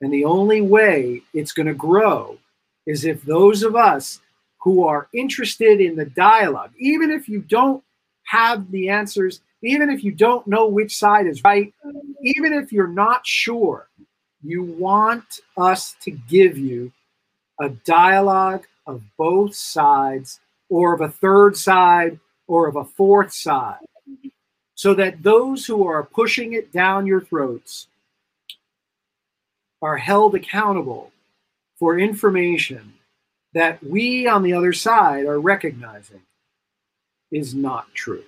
[0.00, 2.38] And the only way it's going to grow
[2.86, 4.20] is if those of us
[4.64, 7.84] who are interested in the dialogue, even if you don't
[8.24, 11.72] have the answers, even if you don't know which side is right,
[12.22, 13.88] even if you're not sure,
[14.42, 16.90] you want us to give you
[17.60, 23.84] a dialogue of both sides or of a third side or of a fourth side
[24.74, 27.86] so that those who are pushing it down your throats
[29.82, 31.12] are held accountable
[31.78, 32.94] for information
[33.54, 36.20] that we on the other side are recognizing
[37.30, 38.24] is not true.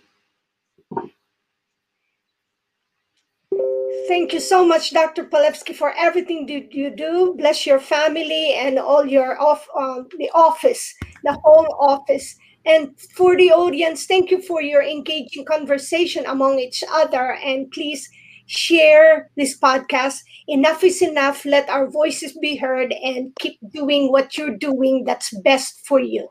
[4.09, 5.25] Thank you so much, Dr.
[5.25, 7.35] Palevsky, for everything that you do.
[7.37, 10.95] Bless your family and all your off uh, the office,
[11.25, 12.37] the whole office.
[12.65, 17.35] And for the audience, thank you for your engaging conversation among each other.
[17.43, 18.09] And please
[18.47, 20.21] share this podcast.
[20.49, 21.45] Enough is enough.
[21.45, 26.29] Let our voices be heard and keep doing what you're doing that's best for you.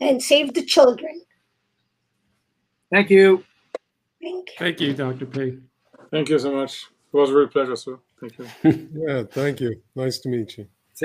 [0.00, 1.22] And save the children.
[2.92, 3.44] Thank you.
[4.20, 4.54] Thank you.
[4.58, 5.26] Thank you, Dr.
[5.26, 5.58] P.
[6.10, 6.86] Thank you so much.
[7.12, 7.98] It was a real pleasure, sir.
[8.20, 8.88] Thank you.
[9.06, 9.82] Yeah, thank you.
[9.94, 10.66] Nice to meet you.